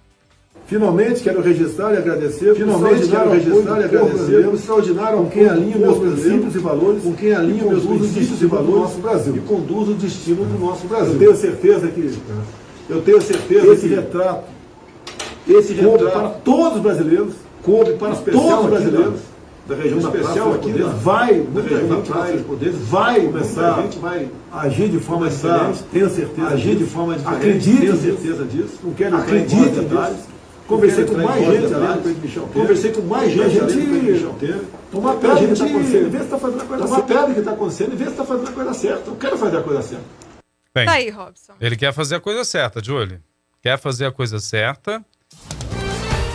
Finalmente 0.65 1.23
quero 1.23 1.41
registrar 1.41 1.93
e 1.93 1.97
agradecer. 1.97 2.55
Finalmente 2.55 3.07
quero 3.07 3.31
registrar 3.31 3.81
e 3.81 3.83
agradecer. 3.85 4.53
extraordinário 4.53 5.17
com 5.19 5.29
quem 5.29 5.47
alinha 5.47 5.77
meus 5.77 5.97
princípios 5.97 6.55
e 6.55 6.59
valores. 6.59 7.03
Com 7.03 7.13
quem 7.13 7.33
alinha 7.33 7.63
meus 7.63 7.85
princípios 7.85 8.41
e 8.41 8.45
valores 8.45 8.73
do 8.73 8.79
nosso 8.79 8.97
Brasil. 8.99 9.35
E 9.35 9.39
conduz 9.39 9.89
o 9.89 9.93
destino 9.93 10.43
do 10.43 10.59
nosso 10.59 10.87
Brasil. 10.87 11.13
Eu 11.13 11.19
tenho 11.19 11.35
certeza 11.35 11.87
que 11.87 12.13
eu 12.89 13.01
tenho 13.01 13.21
certeza 13.21 13.73
esse 13.73 13.87
que 13.87 13.95
retrato 13.95 14.43
esse 15.47 15.73
retrato 15.73 16.11
para 16.11 16.29
todos 16.29 16.77
os 16.77 16.81
brasileiros, 16.81 17.33
coube 17.63 17.93
para 17.93 18.15
todos 18.15 18.59
os 18.59 18.69
brasileiros 18.69 19.19
da 19.67 19.75
região 19.75 19.99
especial 19.99 20.53
aqui 20.53 20.71
vai 21.03 21.41
da 21.41 21.61
região 21.61 21.89
da 21.89 22.43
poderes 22.47 22.75
vai 22.89 23.19
começar 23.21 23.75
a 23.75 23.81
gente 23.81 23.99
vai 23.99 24.29
agir 24.53 24.87
de 24.87 24.97
forma 24.97 25.27
diferente 25.27 25.83
tenho 25.91 26.09
certeza 26.09 26.47
agir 26.47 26.75
de 26.77 26.85
forma 26.85 27.15
diferente 27.15 27.37
acredite 27.37 27.81
tenho 27.81 27.97
certeza 27.97 28.45
disso 28.45 28.79
não 28.81 28.93
quero 28.93 29.17
acredite 29.17 29.85
Conversei 30.67 31.05
com 31.05 31.17
mais 31.17 31.45
gente 31.45 31.73
ali, 31.73 32.49
conversei 32.53 32.91
com 32.91 33.01
mais 33.03 33.31
gente 33.31 33.59
ali, 33.61 34.67
tomar 34.91 35.15
pedra 35.15 35.37
que 35.37 35.53
está 35.53 35.65
acontecendo, 35.65 36.11
ver 36.11 36.17
se 36.17 36.23
está 36.25 36.37
fazendo 36.37 36.61
a 36.61 36.65
coisa 36.65 36.87
certa. 36.87 36.95
Tomar 36.95 37.07
pedra 37.07 37.33
que 37.33 37.39
está 37.39 37.51
acontecendo 37.51 37.93
e 37.93 37.95
ver 37.95 38.03
se 38.03 38.11
está 38.11 38.25
fazendo 38.25 38.49
a 38.49 38.51
coisa 38.51 38.73
certa. 38.73 39.09
Eu 39.09 39.15
quero 39.15 39.37
fazer 39.37 39.57
a 39.57 39.63
coisa 39.63 39.81
certa. 39.81 40.05
Bem, 40.75 40.85
tá 40.85 40.91
aí, 40.91 41.09
Robson. 41.09 41.53
Ele 41.61 41.75
quer 41.77 41.93
fazer 41.93 42.15
a 42.15 42.19
coisa 42.19 42.43
certa, 42.43 42.83
Julie. 42.83 43.19
Quer 43.63 43.79
fazer 43.79 44.05
a 44.07 44.11
coisa 44.11 44.39
certa. 44.39 45.03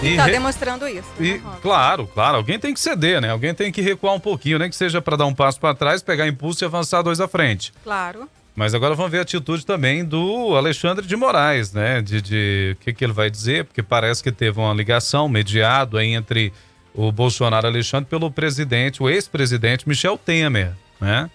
E 0.02 0.12
está 0.12 0.24
re... 0.24 0.32
demonstrando 0.32 0.88
isso. 0.88 1.08
E, 1.20 1.34
né, 1.34 1.42
claro, 1.60 2.06
claro. 2.06 2.38
Alguém 2.38 2.58
tem 2.58 2.72
que 2.72 2.80
ceder, 2.80 3.20
né? 3.20 3.30
Alguém 3.30 3.54
tem 3.54 3.70
que 3.70 3.82
recuar 3.82 4.14
um 4.14 4.20
pouquinho, 4.20 4.58
nem 4.58 4.70
que 4.70 4.74
seja 4.74 5.00
para 5.00 5.16
dar 5.16 5.26
um 5.26 5.34
passo 5.34 5.60
para 5.60 5.74
trás, 5.74 6.02
pegar 6.02 6.26
impulso 6.26 6.64
e 6.64 6.66
avançar 6.66 7.02
dois 7.02 7.20
à 7.20 7.28
frente. 7.28 7.72
Claro. 7.84 8.28
Mas 8.54 8.74
agora 8.74 8.94
vamos 8.94 9.10
ver 9.10 9.18
a 9.18 9.22
atitude 9.22 9.64
também 9.64 10.04
do 10.04 10.54
Alexandre 10.56 11.06
de 11.06 11.16
Moraes, 11.16 11.72
né? 11.72 12.02
De, 12.02 12.20
de 12.20 12.76
que, 12.80 12.92
que 12.92 13.04
ele 13.04 13.12
vai 13.12 13.30
dizer, 13.30 13.64
porque 13.64 13.82
parece 13.82 14.22
que 14.22 14.30
teve 14.30 14.60
uma 14.60 14.74
ligação 14.74 15.28
mediado 15.28 15.96
aí 15.96 16.12
entre 16.12 16.52
o 16.94 17.10
Bolsonaro 17.10 17.66
Alexandre 17.66 18.08
pelo 18.08 18.30
presidente, 18.30 19.02
o 19.02 19.08
ex-presidente 19.08 19.88
Michel 19.88 20.18
Temer, 20.18 20.72
né? 21.00 21.30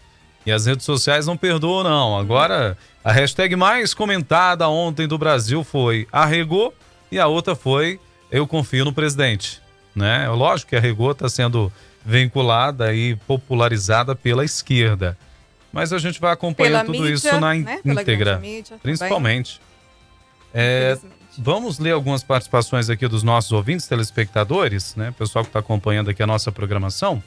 E 0.46 0.52
as 0.52 0.66
redes 0.66 0.86
sociais 0.86 1.26
não 1.26 1.36
perdoam, 1.36 1.84
não. 1.84 2.18
Agora, 2.18 2.78
a 3.04 3.12
hashtag 3.12 3.56
mais 3.56 3.94
comentada 3.94 4.70
ontem 4.70 5.08
do 5.08 5.18
Brasil 5.18 5.64
foi 5.64 6.08
arregou 6.12 6.74
e 7.12 7.20
a 7.20 7.28
outra 7.28 7.56
foi 7.56 8.00
eu 8.32 8.46
confio 8.46 8.86
no 8.86 8.94
presidente, 8.94 9.62
né? 9.96 10.30
Lógico 10.30 10.70
que 10.70 10.76
arregou 10.76 11.12
está 11.12 11.28
sendo 11.28 11.72
vinculada 12.06 12.94
e 12.94 13.16
popularizada 13.28 14.16
pela 14.16 14.46
esquerda. 14.46 15.18
Mas 15.78 15.94
a 15.94 16.00
gente 16.00 16.20
vai 16.20 16.34
acompanhar 16.34 16.84
tudo 16.84 17.04
mídia, 17.04 17.14
isso 17.14 17.40
na 17.40 17.54
né? 17.54 17.80
íntegra, 17.86 18.40
mídia, 18.40 18.78
principalmente. 18.82 19.62
É, 20.52 20.98
vamos 21.38 21.78
ler 21.78 21.92
algumas 21.92 22.24
participações 22.24 22.90
aqui 22.90 23.08
dos 23.08 23.22
nossos 23.22 23.52
ouvintes, 23.52 23.86
telespectadores, 23.86 24.96
né? 24.96 25.14
Pessoal 25.20 25.46
que 25.46 25.50
está 25.50 25.60
acompanhando 25.60 26.10
aqui 26.10 26.24
a 26.24 26.26
nossa 26.26 26.52
programação. 26.52 27.22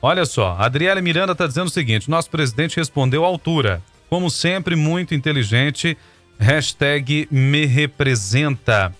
Olha 0.00 0.24
só, 0.24 0.52
a 0.56 0.66
Adriele 0.66 1.02
Miranda 1.02 1.32
está 1.32 1.48
dizendo 1.48 1.66
o 1.66 1.70
seguinte: 1.70 2.08
nosso 2.08 2.30
presidente 2.30 2.76
respondeu 2.76 3.24
à 3.24 3.26
altura. 3.26 3.82
Como 4.08 4.30
sempre, 4.30 4.76
muito 4.76 5.12
inteligente. 5.12 5.98
Hashtag 6.38 7.26
me 7.28 7.66
representa. 7.66 8.94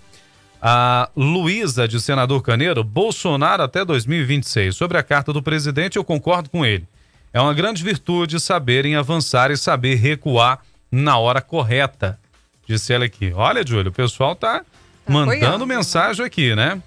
A 0.61 1.09
Luísa, 1.17 1.87
de 1.87 2.01
Senador 2.01 2.43
Caneiro, 2.43 2.83
Bolsonaro 2.83 3.63
até 3.63 3.85
2026. 3.85 4.75
Sobre 4.75 4.99
a 4.99 5.03
carta 5.05 5.33
do 5.33 5.41
presidente, 5.41 5.97
eu 5.97 6.03
concordo 6.03 6.51
com 6.51 6.67
ele. 6.67 6.89
É 7.33 7.41
uma 7.41 7.55
grande 7.55 7.83
virtude 7.85 8.41
saberem 8.41 8.97
avançar 8.97 9.51
e 9.51 9.57
saber 9.57 9.95
recuar 9.95 10.61
na 10.91 11.17
hora 11.17 11.41
correta. 11.41 12.19
Disse 12.67 12.93
ela 12.93 13.05
aqui. 13.05 13.33
Olha, 13.35 13.65
Júlio, 13.67 13.91
o 13.91 13.95
pessoal 13.95 14.35
tá, 14.35 14.61
tá 14.61 14.65
mandando 15.07 15.33
apoiando, 15.33 15.67
né? 15.67 15.77
mensagem 15.77 16.25
aqui, 16.25 16.55
né? 16.55 16.83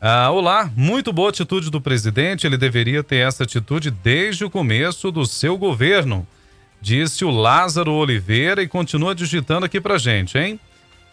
Ah, 0.00 0.30
olá, 0.30 0.70
muito 0.76 1.12
boa 1.12 1.30
atitude 1.30 1.70
do 1.70 1.80
presidente. 1.80 2.46
Ele 2.46 2.56
deveria 2.56 3.02
ter 3.02 3.16
essa 3.16 3.44
atitude 3.44 3.90
desde 3.90 4.44
o 4.44 4.50
começo 4.50 5.10
do 5.10 5.26
seu 5.26 5.56
governo, 5.58 6.26
disse 6.80 7.24
o 7.24 7.30
Lázaro 7.30 7.92
Oliveira 7.92 8.62
e 8.62 8.68
continua 8.68 9.14
digitando 9.14 9.66
aqui 9.66 9.80
pra 9.80 9.98
gente, 9.98 10.38
hein? 10.38 10.60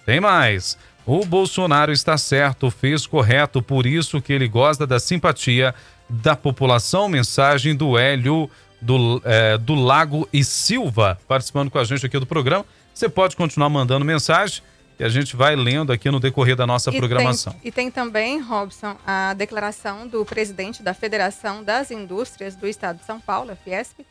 Tem 0.05 0.19
mais. 0.19 0.77
O 1.05 1.25
Bolsonaro 1.25 1.91
está 1.91 2.17
certo, 2.17 2.69
fez 2.69 3.07
correto, 3.07 3.61
por 3.61 3.85
isso 3.85 4.21
que 4.21 4.33
ele 4.33 4.47
gosta 4.47 4.85
da 4.85 4.99
simpatia 4.99 5.73
da 6.09 6.35
população. 6.35 7.09
Mensagem 7.09 7.75
do 7.75 7.97
Hélio 7.97 8.49
do, 8.81 9.21
é, 9.23 9.57
do 9.57 9.73
Lago 9.75 10.27
e 10.31 10.43
Silva, 10.43 11.19
participando 11.27 11.69
com 11.69 11.79
a 11.79 11.83
gente 11.83 12.05
aqui 12.05 12.19
do 12.19 12.25
programa. 12.25 12.65
Você 12.93 13.09
pode 13.09 13.35
continuar 13.35 13.69
mandando 13.69 14.05
mensagem 14.05 14.61
e 14.97 15.03
a 15.03 15.09
gente 15.09 15.35
vai 15.35 15.55
lendo 15.55 15.91
aqui 15.91 16.09
no 16.09 16.19
decorrer 16.19 16.55
da 16.55 16.65
nossa 16.65 16.89
e 16.89 16.97
programação. 16.97 17.53
Tem, 17.53 17.61
e 17.65 17.71
tem 17.71 17.91
também, 17.91 18.39
Robson, 18.39 18.95
a 19.05 19.33
declaração 19.33 20.07
do 20.07 20.23
presidente 20.25 20.81
da 20.81 20.93
Federação 20.93 21.63
das 21.63 21.91
Indústrias 21.91 22.55
do 22.55 22.67
Estado 22.67 22.99
de 22.99 23.05
São 23.05 23.19
Paulo, 23.19 23.51
a 23.51 23.55
Fiesp, 23.55 24.05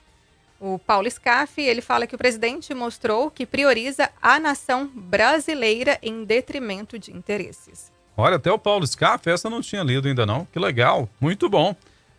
o 0.61 0.79
Paulo 0.79 1.11
Scaff. 1.11 1.61
Ele 1.61 1.81
fala 1.81 2.07
que 2.07 2.15
o 2.15 2.19
presidente 2.19 2.75
mostrou 2.75 3.31
que 3.31 3.47
prioriza 3.47 4.11
a 4.21 4.39
nação 4.39 4.91
brasileira 4.95 5.99
em 6.03 6.25
detrimento 6.25 6.99
de 6.99 7.11
interesses. 7.11 7.91
Olha, 8.17 8.37
até 8.37 8.53
o 8.53 8.59
Paulo 8.59 8.87
Scaff, 8.87 9.29
essa 9.29 9.51
não 9.51 9.61
tinha 9.61 9.83
lido 9.83 10.07
ainda 10.07 10.25
não. 10.25 10.47
Que 10.53 10.59
legal, 10.59 11.09
muito 11.21 11.49
bom. 11.49 11.75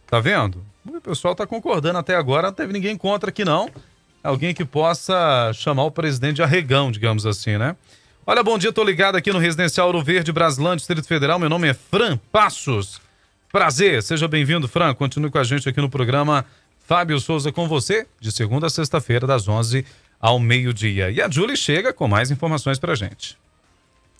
Tá 0.08 0.20
vendo? 0.20 0.64
O 0.88 1.01
pessoal 1.01 1.32
está 1.32 1.48
concordando 1.48 1.98
até 1.98 2.15
agora, 2.15 2.48
não 2.48 2.54
teve 2.54 2.72
ninguém 2.72 2.96
contra 2.96 3.30
aqui 3.30 3.44
não. 3.44 3.70
Alguém 4.24 4.54
que 4.54 4.63
possa 4.63 5.51
chamar 5.54 5.84
o 5.84 5.92
presidente 5.92 6.38
de 6.38 6.44
arregão, 6.44 6.92
digamos 6.92 7.25
assim, 7.25 7.58
né? 7.58 7.75
Olha, 8.25 8.44
bom 8.44 8.58
dia, 8.58 8.72
tô 8.72 8.84
ligado 8.84 9.15
aqui 9.15 9.32
no 9.32 9.39
Residencial 9.39 9.88
Ouro 9.88 10.04
Verde, 10.04 10.32
Braslândia, 10.32 10.77
Distrito 10.77 11.08
Federal. 11.08 11.38
Meu 11.38 11.50
nome 11.50 11.68
é 11.68 11.74
Fran 11.74 12.18
Passos. 12.32 13.01
Prazer, 13.51 14.01
seja 14.04 14.27
bem-vindo, 14.27 14.68
Fran. 14.68 14.94
Continue 14.94 15.32
com 15.32 15.38
a 15.38 15.44
gente 15.44 15.68
aqui 15.70 15.80
no 15.80 15.89
programa 15.89 16.46
Fábio 16.88 17.20
Souza 17.20 17.51
com 17.51 17.68
você, 17.68 18.08
de 18.20 18.32
segunda 18.32 18.68
a 18.68 18.70
sexta-feira, 18.70 19.25
das 19.25 19.48
11 19.48 19.86
ao 20.20 20.39
meio-dia. 20.39 21.10
E 21.10 21.22
a 21.22 21.30
Julie 21.30 21.58
chega 21.58 21.94
com 21.94 22.08
mais 22.08 22.30
informações 22.32 22.77
pra 22.77 22.96
gente. 22.96 23.38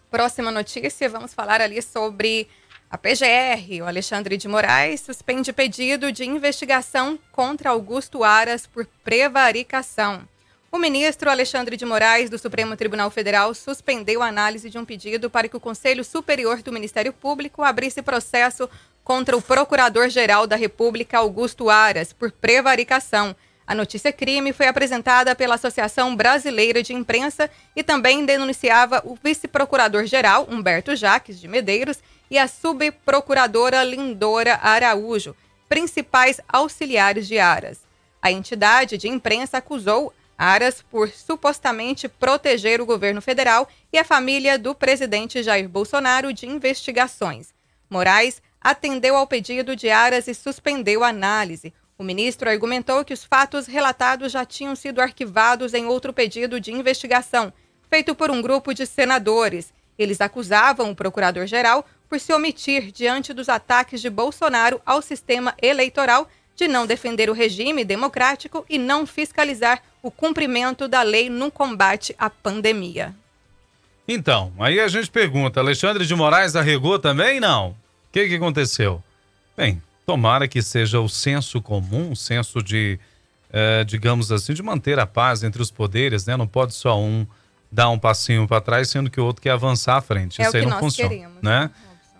Próxima 0.10 0.52
notícia, 0.52 1.10
vamos 1.10 1.34
falar 1.34 1.62
ali 1.62 1.82
sobre 1.82 2.48
a 2.90 2.98
PGR, 2.98 3.82
o 3.82 3.88
Alexandre 3.88 4.38
de 4.38 4.48
Moraes, 4.48 5.02
suspende 5.02 5.52
pedido 5.52 6.12
de 6.12 6.24
investigação 6.24 7.20
contra 7.32 7.72
Augusto 7.72 8.24
Aras 8.24 8.68
por 8.68 8.86
prevaricação. 9.04 10.28
O 10.72 10.78
ministro 10.78 11.30
Alexandre 11.30 11.78
de 11.78 11.86
Moraes, 11.86 12.30
do 12.30 12.38
Supremo 12.38 12.76
Tribunal 12.76 13.10
Federal, 13.10 13.54
suspendeu 13.54 14.22
a 14.22 14.28
análise 14.28 14.70
de 14.70 14.78
um 14.78 14.86
pedido 14.86 15.30
para 15.30 15.48
que 15.48 15.58
o 15.58 15.60
Conselho 15.60 16.04
Superior 16.04 16.62
do 16.62 16.72
Ministério 16.72 17.14
Público 17.14 17.64
abrisse 17.64 18.02
processo 18.02 18.70
contra 19.04 19.38
o 19.38 19.42
Procurador-Geral 19.42 20.46
da 20.46 20.56
República, 20.56 21.18
Augusto 21.18 21.70
Aras, 21.70 22.12
por 22.12 22.32
prevaricação. 22.32 23.36
A 23.68 23.74
notícia 23.74 24.14
crime 24.14 24.54
foi 24.54 24.68
apresentada 24.68 25.34
pela 25.36 25.56
Associação 25.56 26.16
Brasileira 26.16 26.84
de 26.84 26.94
Imprensa 26.94 27.50
e 27.76 27.82
também 27.82 28.24
denunciava 28.24 29.02
o 29.04 29.18
vice-procurador-geral, 29.22 30.48
Humberto 30.50 30.96
Jaques 30.96 31.40
de 31.40 31.48
Medeiros, 31.48 31.98
e 32.30 32.38
a 32.38 32.48
subprocuradora 32.48 33.84
Lindora 33.84 34.60
Araújo, 34.62 35.36
principais 35.68 36.40
auxiliares 36.48 37.28
de 37.28 37.40
Aras. 37.40 37.80
A 38.22 38.32
entidade 38.32 38.98
de 38.98 39.08
imprensa 39.08 39.58
acusou 39.58 40.14
Aras 40.38 40.82
por 40.82 41.10
supostamente 41.10 42.08
proteger 42.08 42.82
o 42.82 42.86
governo 42.86 43.22
federal 43.22 43.68
e 43.92 43.98
a 43.98 44.04
família 44.04 44.60
do 44.60 44.76
presidente 44.76 45.42
Jair 45.42 45.70
Bolsonaro 45.70 46.34
de 46.34 46.46
investigações. 46.46 47.54
Moraes 47.90 48.42
atendeu 48.60 49.16
ao 49.16 49.28
pedido 49.28 49.76
de 49.76 49.90
Aras 49.90 50.28
e 50.28 50.34
suspendeu 50.34 51.04
a 51.04 51.10
análise. 51.10 51.74
O 51.98 52.04
ministro 52.04 52.50
argumentou 52.50 53.06
que 53.06 53.14
os 53.14 53.24
fatos 53.24 53.68
relatados 53.68 54.32
já 54.32 54.44
tinham 54.44 54.76
sido 54.76 55.00
arquivados 55.00 55.74
em 55.74 55.86
outro 55.86 56.12
pedido 56.12 56.60
de 56.60 56.72
investigação, 56.72 57.54
feito 57.90 58.14
por 58.14 58.30
um 58.30 58.42
grupo 58.42 58.74
de 58.74 58.86
senadores. 58.86 59.74
Eles 59.98 60.20
acusavam 60.20 60.92
o 60.92 60.96
procurador-geral 60.96 61.86
por 62.10 62.20
se 62.20 62.34
omitir 62.34 62.92
diante 62.92 63.34
dos 63.34 63.48
ataques 63.48 64.02
de 64.02 64.10
Bolsonaro 64.10 64.82
ao 64.86 65.02
sistema 65.02 65.56
eleitoral 65.62 66.28
de 66.54 66.68
não 66.68 66.86
defender 66.86 67.30
o 67.30 67.34
regime 67.34 67.86
democrático 67.86 68.66
e 68.70 68.78
não 68.78 69.06
fiscalizar 69.06 69.82
o 70.04 70.12
cumprimento 70.12 70.88
da 70.88 71.02
lei 71.02 71.30
no 71.30 71.50
combate 71.50 72.14
à 72.18 72.30
pandemia. 72.30 73.16
Então, 74.08 74.52
aí 74.60 74.80
a 74.80 74.88
gente 74.88 75.10
pergunta: 75.10 75.60
Alexandre 75.60 76.06
de 76.06 76.14
Moraes 76.14 76.56
arregou 76.56 77.00
também? 77.00 77.40
Não. 77.40 77.70
O 77.70 77.76
que, 78.12 78.28
que 78.28 78.36
aconteceu? 78.36 79.02
Bem, 79.58 79.82
tomara 80.06 80.48
que 80.48 80.62
seja 80.62 81.00
o 81.00 81.10
senso 81.10 81.62
comum, 81.62 82.12
o 82.12 82.16
senso 82.16 82.62
de, 82.62 83.00
é, 83.52 83.84
digamos 83.84 84.32
assim, 84.32 84.54
de 84.54 84.62
manter 84.62 85.00
a 85.00 85.06
paz 85.08 85.44
entre 85.44 85.62
os 85.62 85.72
poderes, 85.72 86.26
né? 86.26 86.38
Não 86.38 86.48
pode 86.48 86.74
só 86.74 87.00
um 87.00 87.26
dar 87.72 87.90
um 87.90 88.00
passinho 88.00 88.48
para 88.48 88.62
trás, 88.62 88.90
sendo 88.90 89.10
que 89.10 89.20
o 89.20 89.26
outro 89.26 89.42
quer 89.42 89.52
avançar 89.52 89.98
à 89.98 90.02
frente. 90.02 90.42
É 90.42 90.46
Isso 90.48 90.56
aí 90.56 90.64
que 90.64 90.70
não 90.70 90.76
nós 90.76 90.80
funciona, 90.80 91.10
queremos, 91.10 91.42
né? 91.42 91.60
né? 91.62 91.70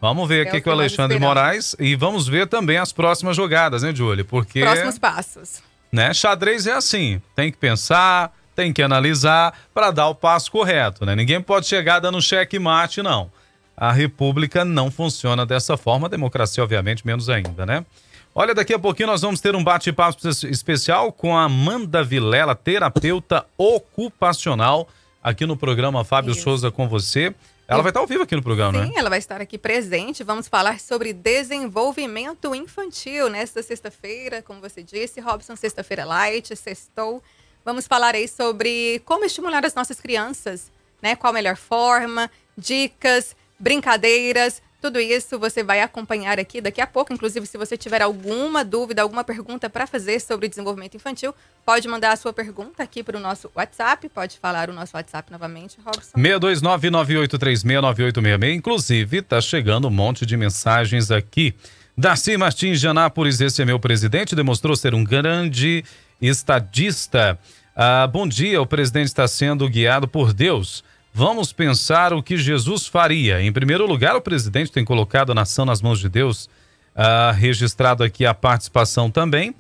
Vamos 0.02 0.28
ver 0.28 0.46
É 0.46 0.50
aqui 0.50 0.58
o 0.58 0.62
com 0.62 0.70
o 0.70 0.74
Alexandre. 0.74 1.18
Moraes 1.18 1.76
e 1.80 1.96
vamos 1.96 2.28
ver 2.28 2.48
também 2.48 2.78
as 2.78 2.92
próximas 2.92 3.36
jogadas, 3.36 3.82
né, 3.82 3.96
Júlio? 3.96 4.26
Porque 4.26 4.60
Próximos 4.62 5.00
passos. 5.00 5.62
né? 5.92 6.14
Xadrez 6.14 6.68
é 6.68 6.74
assim, 6.74 7.22
tem 7.36 7.52
que 7.52 7.58
pensar, 7.58 8.36
tem 8.56 8.74
que 8.74 8.82
analisar 8.82 9.58
para 9.74 9.92
dar 9.92 10.08
o 10.10 10.16
passo 10.16 10.52
correto, 10.52 11.06
né? 11.06 11.16
Ninguém 11.16 11.42
pode 11.42 11.68
chegar 11.68 12.00
dando 12.00 12.22
cheque 12.22 12.60
mate, 12.60 13.02
não. 13.02 13.32
A 13.78 13.92
república 13.92 14.64
não 14.64 14.90
funciona 14.90 15.46
dessa 15.46 15.76
forma, 15.78 16.08
a 16.08 16.10
democracia 16.10 16.64
obviamente 16.64 17.06
menos 17.06 17.30
ainda, 17.30 17.66
né? 17.66 17.86
Olha, 18.34 18.54
daqui 18.54 18.74
a 18.74 18.80
pouquinho 18.80 19.08
nós 19.08 19.22
vamos 19.22 19.40
ter 19.40 19.56
um 19.56 19.64
bate-papo 19.64 20.28
es- 20.28 20.44
especial 20.44 21.12
com 21.12 21.38
a 21.38 21.44
Amanda 21.46 22.04
Vilela, 22.04 22.54
terapeuta 22.56 23.46
ocupacional, 23.58 24.88
aqui 25.24 25.46
no 25.46 25.56
programa 25.58 26.04
Fábio 26.04 26.32
Isso. 26.32 26.42
Souza 26.42 26.70
com 26.72 26.88
você. 26.88 27.34
Ela 27.68 27.82
vai 27.82 27.90
estar 27.90 28.00
ao 28.00 28.06
vivo 28.06 28.22
aqui 28.24 28.36
no 28.36 28.44
programa, 28.44 28.84
Sim, 28.86 28.92
né? 28.92 28.94
ela 28.96 29.10
vai 29.10 29.18
estar 29.18 29.42
aqui 29.42 29.58
presente. 29.58 30.24
Vamos 30.24 30.48
falar 30.48 30.80
sobre 30.80 31.14
desenvolvimento 31.14 32.54
infantil 32.54 33.28
nesta 33.30 33.64
sexta-feira, 33.64 34.42
como 34.44 34.62
você 34.62 34.84
disse, 34.84 35.20
Robson, 35.20 35.56
sexta-feira 35.56 36.06
light, 36.06 36.56
sextou. 36.56 37.24
Vamos 37.64 37.88
falar 37.88 38.14
aí 38.14 38.28
sobre 38.28 39.02
como 39.04 39.26
estimular 39.26 39.66
as 39.66 39.74
nossas 39.74 40.00
crianças, 40.00 40.72
né? 41.02 41.16
Qual 41.16 41.32
a 41.32 41.34
melhor 41.34 41.56
forma, 41.58 42.30
dicas, 42.56 43.36
brincadeiras, 43.60 44.62
tudo 44.86 45.00
isso 45.00 45.40
você 45.40 45.64
vai 45.64 45.82
acompanhar 45.82 46.40
aqui 46.40 46.62
daqui 46.62 46.80
a 46.80 46.86
pouco. 46.86 47.12
Inclusive, 47.12 47.48
se 47.48 47.58
você 47.58 47.76
tiver 47.76 48.04
alguma 48.04 48.64
dúvida, 48.64 49.02
alguma 49.02 49.24
pergunta 49.24 49.68
para 49.68 49.88
fazer 49.88 50.20
sobre 50.20 50.48
desenvolvimento 50.48 50.96
infantil, 50.96 51.34
pode 51.66 51.88
mandar 51.88 52.12
a 52.12 52.16
sua 52.16 52.32
pergunta 52.32 52.84
aqui 52.84 53.02
para 53.02 53.18
o 53.18 53.20
nosso 53.20 53.50
WhatsApp. 53.56 54.08
Pode 54.10 54.38
falar 54.38 54.70
o 54.70 54.74
nosso 54.74 54.96
WhatsApp 54.96 55.32
novamente, 55.32 55.80
Robson. 55.84 56.16
62998369866. 56.16 58.54
Inclusive, 58.54 59.24
tá 59.24 59.42
chegando 59.42 59.88
um 59.88 59.92
monte 59.92 60.24
de 60.24 60.38
mensagens 60.38 61.10
aqui. 61.10 61.56
Darcy 61.98 62.38
Martins 62.38 62.80
de 62.80 62.88
Anápolis, 62.88 63.42
esse 63.42 63.64
é 63.64 63.66
meu 63.66 63.80
presidente, 63.80 64.36
demonstrou 64.36 64.76
ser 64.76 64.94
um 64.94 65.04
grande 65.04 65.84
estadista. 66.22 67.40
Ah, 67.76 68.06
bom 68.06 68.28
dia, 68.28 68.62
o 68.62 68.68
presidente 68.68 69.08
está 69.08 69.28
sendo 69.28 69.68
guiado 69.68 70.08
por 70.08 70.32
Deus. 70.32 70.84
Vamos 71.18 71.54
pensar 71.54 72.12
o 72.12 72.22
que 72.22 72.36
Jesus 72.36 72.88
faria. 72.88 73.42
Em 73.42 73.50
primeiro 73.50 73.88
lugar, 73.88 74.18
o 74.18 74.22
presidente 74.22 74.70
tem 74.70 74.84
colocado 74.84 75.32
a 75.32 75.34
nação 75.34 75.64
nas 75.64 75.82
mãos 75.82 75.98
de 75.98 76.10
Deus. 76.10 76.50
Ah, 76.94 77.32
registrado 77.32 78.04
aqui 78.04 78.26
a 78.26 78.34
participação 78.34 79.10
também. 79.10 79.56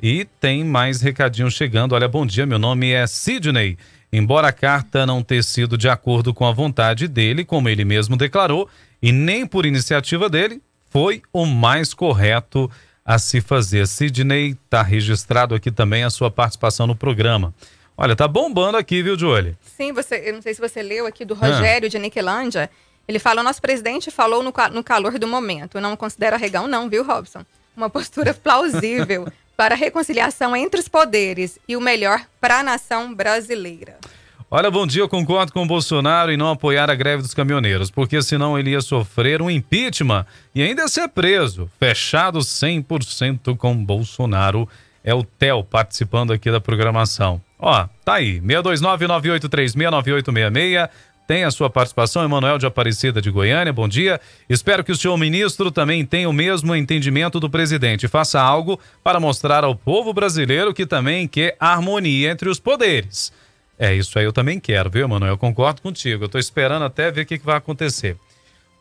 E 0.00 0.24
tem 0.38 0.62
mais 0.62 1.00
recadinho 1.00 1.50
chegando. 1.50 1.96
Olha, 1.96 2.06
bom 2.06 2.24
dia, 2.24 2.46
meu 2.46 2.60
nome 2.60 2.92
é 2.92 3.08
Sidney. 3.08 3.76
Embora 4.12 4.46
a 4.46 4.52
carta 4.52 5.04
não 5.04 5.20
ter 5.20 5.42
sido 5.42 5.76
de 5.76 5.88
acordo 5.88 6.32
com 6.32 6.46
a 6.46 6.52
vontade 6.52 7.08
dele, 7.08 7.44
como 7.44 7.68
ele 7.68 7.84
mesmo 7.84 8.16
declarou, 8.16 8.68
e 9.02 9.10
nem 9.10 9.44
por 9.44 9.66
iniciativa 9.66 10.30
dele, 10.30 10.62
foi 10.90 11.22
o 11.32 11.44
mais 11.44 11.92
correto 11.92 12.70
a 13.04 13.18
se 13.18 13.40
fazer. 13.40 13.88
Sidney, 13.88 14.56
tá 14.70 14.80
registrado 14.80 15.56
aqui 15.56 15.72
também 15.72 16.04
a 16.04 16.10
sua 16.10 16.30
participação 16.30 16.86
no 16.86 16.94
programa. 16.94 17.52
Olha, 18.02 18.16
tá 18.16 18.26
bombando 18.26 18.78
aqui, 18.78 19.02
viu, 19.02 19.18
Jolie? 19.18 19.54
Sim, 19.60 19.92
você, 19.92 20.22
eu 20.24 20.32
não 20.32 20.40
sei 20.40 20.54
se 20.54 20.60
você 20.60 20.82
leu 20.82 21.04
aqui 21.06 21.22
do 21.22 21.34
Rogério 21.34 21.86
de 21.86 21.98
Niquelândia. 21.98 22.70
Ele 23.06 23.18
fala: 23.18 23.42
o 23.42 23.44
nosso 23.44 23.60
presidente 23.60 24.10
falou 24.10 24.42
no, 24.42 24.54
no 24.72 24.82
calor 24.82 25.18
do 25.18 25.28
momento. 25.28 25.76
Eu 25.76 25.82
não 25.82 25.94
considero 25.98 26.34
arregão, 26.34 26.66
não, 26.66 26.88
viu, 26.88 27.04
Robson? 27.04 27.44
Uma 27.76 27.90
postura 27.90 28.32
plausível 28.42 29.30
para 29.54 29.74
a 29.74 29.76
reconciliação 29.76 30.56
entre 30.56 30.80
os 30.80 30.88
poderes 30.88 31.58
e 31.68 31.76
o 31.76 31.80
melhor 31.80 32.24
para 32.40 32.60
a 32.60 32.62
nação 32.62 33.14
brasileira. 33.14 33.98
Olha, 34.50 34.70
bom 34.70 34.86
dia, 34.86 35.02
eu 35.02 35.08
concordo 35.08 35.52
com 35.52 35.62
o 35.62 35.66
Bolsonaro 35.66 36.32
em 36.32 36.38
não 36.38 36.48
apoiar 36.48 36.88
a 36.88 36.94
greve 36.94 37.22
dos 37.22 37.34
caminhoneiros, 37.34 37.90
porque 37.90 38.22
senão 38.22 38.58
ele 38.58 38.70
ia 38.70 38.80
sofrer 38.80 39.42
um 39.42 39.50
impeachment 39.50 40.24
e 40.54 40.62
ainda 40.62 40.88
ser 40.88 41.06
preso. 41.08 41.70
Fechado 41.78 42.38
100% 42.38 43.58
com 43.58 43.76
Bolsonaro. 43.76 44.66
É 45.04 45.14
o 45.14 45.22
Theo 45.22 45.62
participando 45.62 46.32
aqui 46.32 46.50
da 46.50 46.60
programação. 46.62 47.42
Ó, 47.60 47.86
tá 48.04 48.14
aí, 48.14 48.40
62998369866. 48.40 50.88
Tem 51.26 51.44
a 51.44 51.50
sua 51.52 51.70
participação, 51.70 52.24
Emanuel 52.24 52.58
de 52.58 52.66
Aparecida 52.66 53.22
de 53.22 53.30
Goiânia, 53.30 53.72
bom 53.72 53.86
dia. 53.86 54.20
Espero 54.48 54.82
que 54.82 54.90
o 54.90 54.96
senhor 54.96 55.16
ministro 55.16 55.70
também 55.70 56.04
tenha 56.04 56.28
o 56.28 56.32
mesmo 56.32 56.74
entendimento 56.74 57.38
do 57.38 57.48
presidente. 57.48 58.08
Faça 58.08 58.40
algo 58.40 58.80
para 59.04 59.20
mostrar 59.20 59.62
ao 59.62 59.76
povo 59.76 60.12
brasileiro 60.12 60.74
que 60.74 60.84
também 60.84 61.28
quer 61.28 61.56
harmonia 61.60 62.32
entre 62.32 62.48
os 62.48 62.58
poderes. 62.58 63.32
É, 63.78 63.94
isso 63.94 64.18
aí 64.18 64.24
eu 64.24 64.32
também 64.32 64.58
quero, 64.58 64.90
viu, 64.90 65.04
Emanuel? 65.04 65.34
Eu 65.34 65.38
concordo 65.38 65.80
contigo. 65.80 66.24
Eu 66.24 66.28
tô 66.28 66.36
esperando 66.36 66.84
até 66.84 67.12
ver 67.12 67.20
o 67.22 67.26
que, 67.26 67.38
que 67.38 67.46
vai 67.46 67.56
acontecer. 67.56 68.16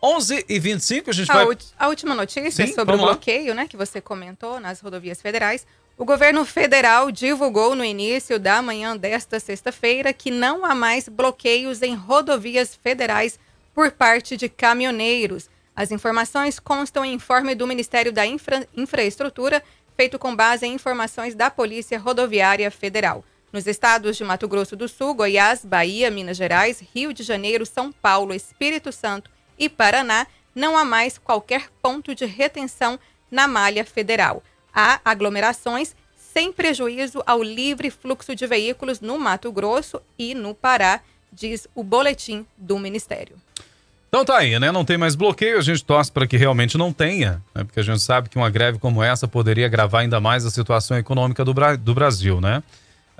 11 0.01 0.45
e 0.49 0.59
25 0.59 1.09
a 1.09 1.13
gente 1.13 1.29
A, 1.29 1.45
vai... 1.45 1.57
a 1.77 1.87
última 1.87 2.15
notícia 2.15 2.65
Sim, 2.65 2.73
sobre 2.73 2.81
o 2.81 2.85
vamos 2.97 3.01
lá. 3.01 3.07
bloqueio, 3.11 3.53
né, 3.53 3.67
que 3.67 3.77
você 3.77 4.01
comentou 4.01 4.59
nas 4.59 4.81
rodovias 4.81 5.21
federais. 5.21 5.67
O 5.99 6.05
governo 6.05 6.45
federal 6.45 7.11
divulgou 7.11 7.75
no 7.75 7.83
início 7.83 8.39
da 8.39 8.61
manhã 8.61 8.95
desta 8.95 9.37
sexta-feira 9.37 10.13
que 10.13 10.31
não 10.31 10.63
há 10.63 10.73
mais 10.73 11.09
bloqueios 11.09 11.81
em 11.81 11.93
rodovias 11.93 12.73
federais 12.73 13.37
por 13.75 13.91
parte 13.91 14.37
de 14.37 14.47
caminhoneiros. 14.47 15.49
As 15.75 15.91
informações 15.91 16.57
constam 16.57 17.03
em 17.03 17.15
informe 17.15 17.53
do 17.53 17.67
Ministério 17.67 18.13
da 18.13 18.25
Infra- 18.25 18.65
Infraestrutura, 18.77 19.61
feito 19.97 20.17
com 20.17 20.33
base 20.33 20.65
em 20.65 20.73
informações 20.73 21.35
da 21.35 21.51
Polícia 21.51 21.99
Rodoviária 21.99 22.71
Federal. 22.71 23.21
Nos 23.51 23.67
estados 23.67 24.15
de 24.15 24.23
Mato 24.23 24.47
Grosso 24.47 24.77
do 24.77 24.87
Sul, 24.87 25.13
Goiás, 25.13 25.65
Bahia, 25.65 26.09
Minas 26.09 26.37
Gerais, 26.37 26.81
Rio 26.95 27.11
de 27.11 27.23
Janeiro, 27.23 27.65
São 27.65 27.91
Paulo, 27.91 28.33
Espírito 28.33 28.93
Santo 28.93 29.29
e 29.57 29.67
Paraná, 29.67 30.27
não 30.55 30.77
há 30.77 30.85
mais 30.85 31.17
qualquer 31.17 31.67
ponto 31.81 32.15
de 32.15 32.25
retenção 32.25 32.97
na 33.29 33.49
malha 33.49 33.83
federal. 33.83 34.41
Há 34.73 34.99
aglomerações 35.03 35.95
sem 36.33 36.51
prejuízo 36.51 37.21
ao 37.25 37.41
livre 37.41 37.89
fluxo 37.89 38.35
de 38.35 38.45
veículos 38.45 39.01
no 39.01 39.17
Mato 39.19 39.51
Grosso 39.51 40.01
e 40.17 40.35
no 40.35 40.53
Pará, 40.53 41.01
diz 41.33 41.67
o 41.75 41.83
boletim 41.83 42.45
do 42.57 42.77
Ministério. 42.79 43.35
Então 44.07 44.25
tá 44.25 44.37
aí, 44.37 44.57
né? 44.59 44.71
Não 44.71 44.83
tem 44.83 44.97
mais 44.97 45.15
bloqueio, 45.15 45.57
a 45.57 45.61
gente 45.61 45.83
torce 45.83 46.11
para 46.11 46.25
que 46.25 46.35
realmente 46.37 46.77
não 46.77 46.91
tenha, 46.91 47.43
né? 47.53 47.63
Porque 47.63 47.79
a 47.79 47.83
gente 47.83 48.01
sabe 48.01 48.27
que 48.29 48.37
uma 48.37 48.49
greve 48.49 48.79
como 48.79 49.03
essa 49.03 49.27
poderia 49.27 49.67
agravar 49.67 50.01
ainda 50.01 50.19
mais 50.19 50.45
a 50.45 50.49
situação 50.49 50.97
econômica 50.97 51.45
do, 51.45 51.53
Bra- 51.53 51.75
do 51.75 51.93
Brasil, 51.93 52.41
né? 52.41 52.63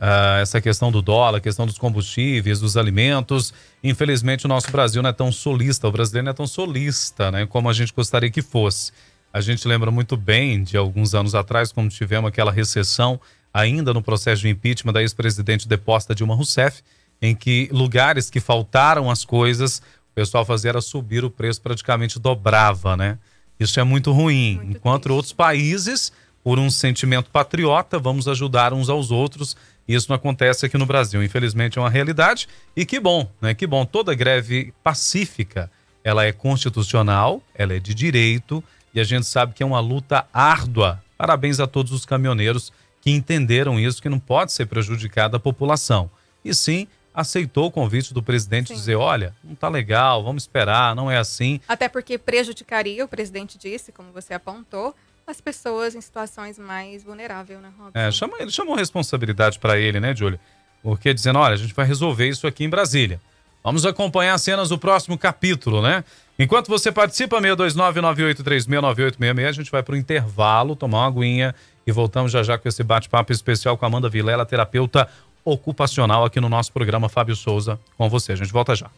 Ah, 0.02 0.40
essa 0.42 0.62
questão 0.62 0.92
do 0.92 1.02
dólar, 1.02 1.38
a 1.38 1.42
questão 1.42 1.66
dos 1.68 1.78
combustíveis, 1.78 2.60
dos 2.60 2.78
alimentos. 2.78 3.54
Infelizmente, 3.84 4.46
o 4.46 4.48
nosso 4.48 4.72
Brasil 4.72 5.02
não 5.04 5.10
é 5.10 5.14
tão 5.14 5.32
solista, 5.32 5.88
o 5.88 5.92
brasileiro 5.92 6.26
não 6.26 6.32
é 6.32 6.34
tão 6.34 6.48
solista, 6.48 7.30
né? 7.30 7.46
Como 7.46 7.70
a 7.70 7.74
gente 7.74 7.94
gostaria 7.94 8.32
que 8.32 8.42
fosse. 8.42 8.92
A 9.32 9.42
gente 9.42 9.68
lembra 9.68 9.92
muito 9.92 10.18
bem 10.18 10.64
de 10.64 10.76
alguns 10.76 11.14
anos 11.14 11.36
atrás, 11.36 11.72
quando 11.72 11.92
tivemos 11.92 12.28
aquela 12.28 12.52
recessão 12.52 13.20
ainda 13.54 13.94
no 13.94 14.02
processo 14.02 14.42
de 14.42 14.50
impeachment 14.50 14.94
da 14.94 15.02
ex-presidente 15.02 15.68
deposta 15.68 16.16
Dilma 16.16 16.36
Rousseff, 16.36 16.82
em 17.22 17.36
que 17.36 17.70
lugares 17.72 18.30
que 18.30 18.40
faltaram 18.40 19.10
as 19.10 19.24
coisas, 19.24 19.80
o 20.12 20.16
pessoal 20.16 20.46
fazia 20.46 20.70
era 20.70 20.82
subir 20.82 21.24
o 21.24 21.30
preço, 21.30 21.62
praticamente 21.62 22.20
dobrava, 22.20 22.98
né? 22.98 23.20
Isso 23.60 23.80
é 23.80 23.84
muito 23.84 24.12
ruim. 24.12 24.56
Muito 24.56 24.78
Enquanto 24.78 25.04
triste. 25.04 25.16
outros 25.16 25.34
países, 25.34 26.12
por 26.44 26.58
um 26.58 26.70
sentimento 26.72 27.30
patriota, 27.30 28.00
vamos 28.00 28.28
ajudar 28.28 28.74
uns 28.74 28.90
aos 28.90 29.12
outros. 29.12 29.56
Isso 29.88 30.08
não 30.10 30.16
acontece 30.16 30.66
aqui 30.66 30.78
no 30.78 30.86
Brasil. 30.86 31.22
Infelizmente 31.24 31.78
é 31.78 31.82
uma 31.82 31.90
realidade. 31.90 32.48
E 32.76 32.86
que 32.86 33.00
bom, 33.00 33.30
né? 33.42 33.54
Que 33.54 33.68
bom. 33.68 33.86
Toda 33.86 34.16
greve 34.16 34.74
pacífica, 34.82 35.70
ela 36.04 36.26
é 36.26 36.32
constitucional, 36.32 37.44
ela 37.54 37.74
é 37.74 37.80
de 37.80 37.94
direito 37.94 38.64
e 38.94 39.00
a 39.00 39.04
gente 39.04 39.26
sabe 39.26 39.54
que 39.54 39.64
é 39.64 39.66
uma 39.66 39.80
luta 39.80 40.26
árdua. 40.34 41.04
Parabéns 41.18 41.60
a 41.60 41.68
todos 41.68 41.92
os 41.92 42.06
caminhoneiros 42.06 42.72
que 43.02 43.12
entenderam 43.12 43.80
isso, 43.80 44.02
que 44.02 44.10
não 44.10 44.20
pode 44.20 44.52
ser 44.52 44.66
prejudicada 44.66 45.38
a 45.38 45.40
população. 45.40 46.10
E 46.44 46.54
sim, 46.54 46.88
aceitou 47.14 47.68
o 47.68 47.72
convite 47.72 48.14
do 48.14 48.24
presidente 48.24 48.70
Sim. 48.70 48.76
dizer, 48.76 48.96
olha, 48.96 49.36
não 49.44 49.56
tá 49.56 49.68
legal, 49.68 50.24
vamos 50.24 50.44
esperar, 50.44 50.96
não 50.96 51.10
é 51.10 51.18
assim. 51.18 51.60
Até 51.68 51.90
porque 51.90 52.18
prejudicaria, 52.18 53.04
o 53.04 53.08
presidente 53.08 53.58
disse, 53.58 53.92
como 53.92 54.12
você 54.12 54.34
apontou, 54.34 54.96
as 55.28 55.40
pessoas 55.40 55.96
em 55.96 56.02
situações 56.02 56.58
mais 56.58 57.04
vulneráveis, 57.04 57.60
né, 57.60 57.72
Robson? 57.78 58.00
É, 58.00 58.12
chama, 58.12 58.38
ele 58.40 58.52
chamou 58.52 58.76
responsabilidade 58.76 59.60
para 59.60 59.78
ele, 59.78 60.00
né, 60.00 60.16
Júlio? 60.16 60.40
Porque 60.82 61.14
dizendo, 61.14 61.40
olha, 61.40 61.54
a 61.54 61.58
gente 61.58 61.74
vai 61.74 61.86
resolver 61.86 62.28
isso 62.28 62.48
aqui 62.48 62.64
em 62.64 62.70
Brasília. 62.70 63.22
Vamos 63.64 63.86
acompanhar 63.86 64.34
as 64.34 64.42
cenas 64.42 64.70
do 64.70 64.78
próximo 64.78 65.18
capítulo, 65.18 65.82
né? 65.82 66.04
Enquanto 66.38 66.70
você 66.70 66.92
participa, 66.92 67.42
629-9836-9866, 67.42 69.48
a 69.48 69.52
gente 69.52 69.72
vai 69.72 69.84
para 69.84 69.94
o 69.94 69.98
intervalo, 69.98 70.76
tomar 70.76 71.00
uma 71.00 71.08
aguinha 71.08 71.54
e 71.86 71.92
voltamos 71.92 72.32
já 72.32 72.42
já 72.42 72.58
com 72.58 72.70
esse 72.70 72.84
bate-papo 72.84 73.34
especial 73.34 73.78
com 73.78 73.86
Amanda 73.86 74.08
Vilela, 74.08 74.46
terapeuta 74.46 75.10
ocupacional 75.44 76.24
aqui 76.24 76.40
no 76.40 76.48
nosso 76.48 76.72
programa 76.72 77.10
Fábio 77.10 77.36
Souza 77.36 77.78
com 77.98 78.10
você. 78.10 78.32
A 78.32 78.36
gente 78.36 78.54
volta 78.54 78.76
já. 78.76 78.90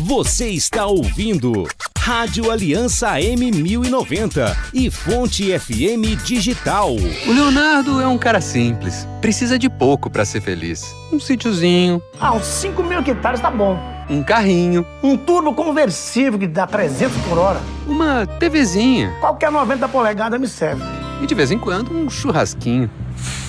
Você 0.00 0.48
está 0.48 0.86
ouvindo 0.86 1.68
Rádio 2.00 2.50
Aliança 2.50 3.10
M1090 3.20 4.56
e 4.72 4.90
Fonte 4.90 5.56
FM 5.58 6.16
Digital. 6.24 6.92
O 6.94 7.32
Leonardo 7.32 8.00
é 8.00 8.06
um 8.06 8.16
cara 8.16 8.40
simples. 8.40 9.06
Precisa 9.20 9.58
de 9.58 9.68
pouco 9.68 10.08
para 10.08 10.24
ser 10.24 10.40
feliz. 10.40 10.94
Um 11.12 11.20
sítiozinho, 11.20 12.02
Ah, 12.18 12.32
uns 12.32 12.46
5 12.46 12.82
mil 12.82 13.00
hectares 13.00 13.40
tá 13.40 13.50
bom. 13.50 13.78
um 14.08 14.22
carrinho, 14.22 14.84
Um 15.02 15.16
turbo 15.16 15.52
conversível 15.54 16.38
que 16.38 16.46
dá 16.48 16.66
300 16.66 17.16
por 17.28 17.38
hora. 17.38 17.60
uma 17.86 18.26
TVzinha 18.26 19.12
Qualquer 19.20 19.52
90 19.52 19.86
polegadas 19.88 20.40
me 20.40 20.48
serve. 20.48 20.82
e 21.22 21.26
de 21.26 21.34
vez 21.34 21.50
em 21.50 21.58
quando 21.58 21.92
um 21.92 22.08
churrasquinho. 22.08 22.90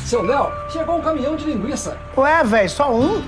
Seu 0.05 0.21
Léo, 0.23 0.51
chegou 0.71 0.97
um 0.97 1.01
caminhão 1.01 1.37
de 1.37 1.45
linguiça. 1.45 1.97
Ué, 2.17 2.43
velho, 2.43 2.69
só 2.69 2.93
um? 2.93 3.21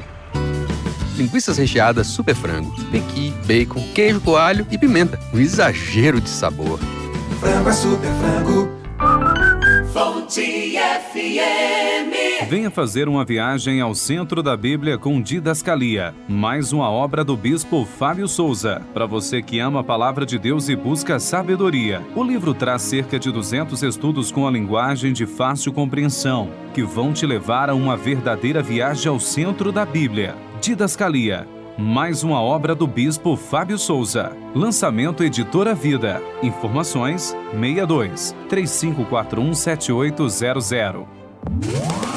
Linguiças 1.16 1.58
recheadas 1.58 2.08
super 2.08 2.36
frango, 2.36 2.74
pequi, 2.92 3.34
bacon, 3.46 3.84
queijo 3.94 4.20
coalho 4.22 4.66
e 4.72 4.78
pimenta. 4.78 5.20
Um 5.34 5.40
exagero 5.40 6.20
de 6.20 6.30
sabor. 6.30 6.80
Frango 7.40 7.70
é 7.70 7.74
super 7.74 8.10
frango. 8.20 8.84
Venha 12.50 12.70
fazer 12.70 13.08
uma 13.08 13.26
viagem 13.26 13.82
ao 13.82 13.96
centro 13.96 14.44
da 14.44 14.56
Bíblia 14.56 14.98
com 14.98 15.22
Didascalia, 15.22 16.14
mais 16.28 16.72
uma 16.72 16.90
obra 16.90 17.24
do 17.24 17.36
bispo 17.36 17.84
Fábio 17.84 18.28
Souza. 18.28 18.82
Para 18.94 19.06
você 19.08 19.42
que 19.42 19.60
ama 19.60 19.80
a 19.80 19.84
palavra 19.84 20.26
de 20.26 20.38
Deus 20.38 20.70
e 20.70 20.76
busca 20.76 21.20
sabedoria, 21.20 22.02
o 22.16 22.24
livro 22.24 22.54
traz 22.54 22.84
cerca 22.84 23.18
de 23.18 23.32
200 23.32 23.82
estudos 23.82 24.32
com 24.32 24.48
a 24.48 24.52
linguagem 24.52 25.14
de 25.14 25.26
fácil 25.26 25.74
compreensão, 25.74 26.52
que 26.74 26.84
vão 26.84 27.12
te 27.12 27.26
levar 27.26 27.70
a 27.70 27.76
uma 27.76 27.98
verdadeira 27.98 28.62
viagem 28.62 29.10
ao 29.10 29.20
centro 29.20 29.72
da 29.72 29.86
Bíblia. 29.86 30.36
Didascalia, 30.64 31.46
mais 31.78 32.24
uma 32.24 32.42
obra 32.42 32.74
do 32.74 32.88
bispo 32.88 33.36
Fábio 33.36 33.78
Souza. 33.78 34.32
Lançamento 34.56 35.22
Editora 35.22 35.76
Vida. 35.76 36.24
Informações 36.42 37.36
62 37.52 38.34
3541 38.48 39.54
7800. 39.54 41.06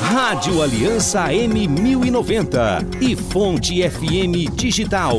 Rádio 0.00 0.62
Aliança 0.62 1.26
M1090 1.26 3.02
e 3.02 3.16
Fonte 3.16 3.82
FM 3.82 4.54
Digital. 4.54 5.16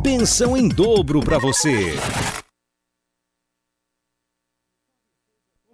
Pensão 0.00 0.56
em 0.56 0.68
dobro 0.68 1.18
para 1.18 1.40
você. 1.40 1.96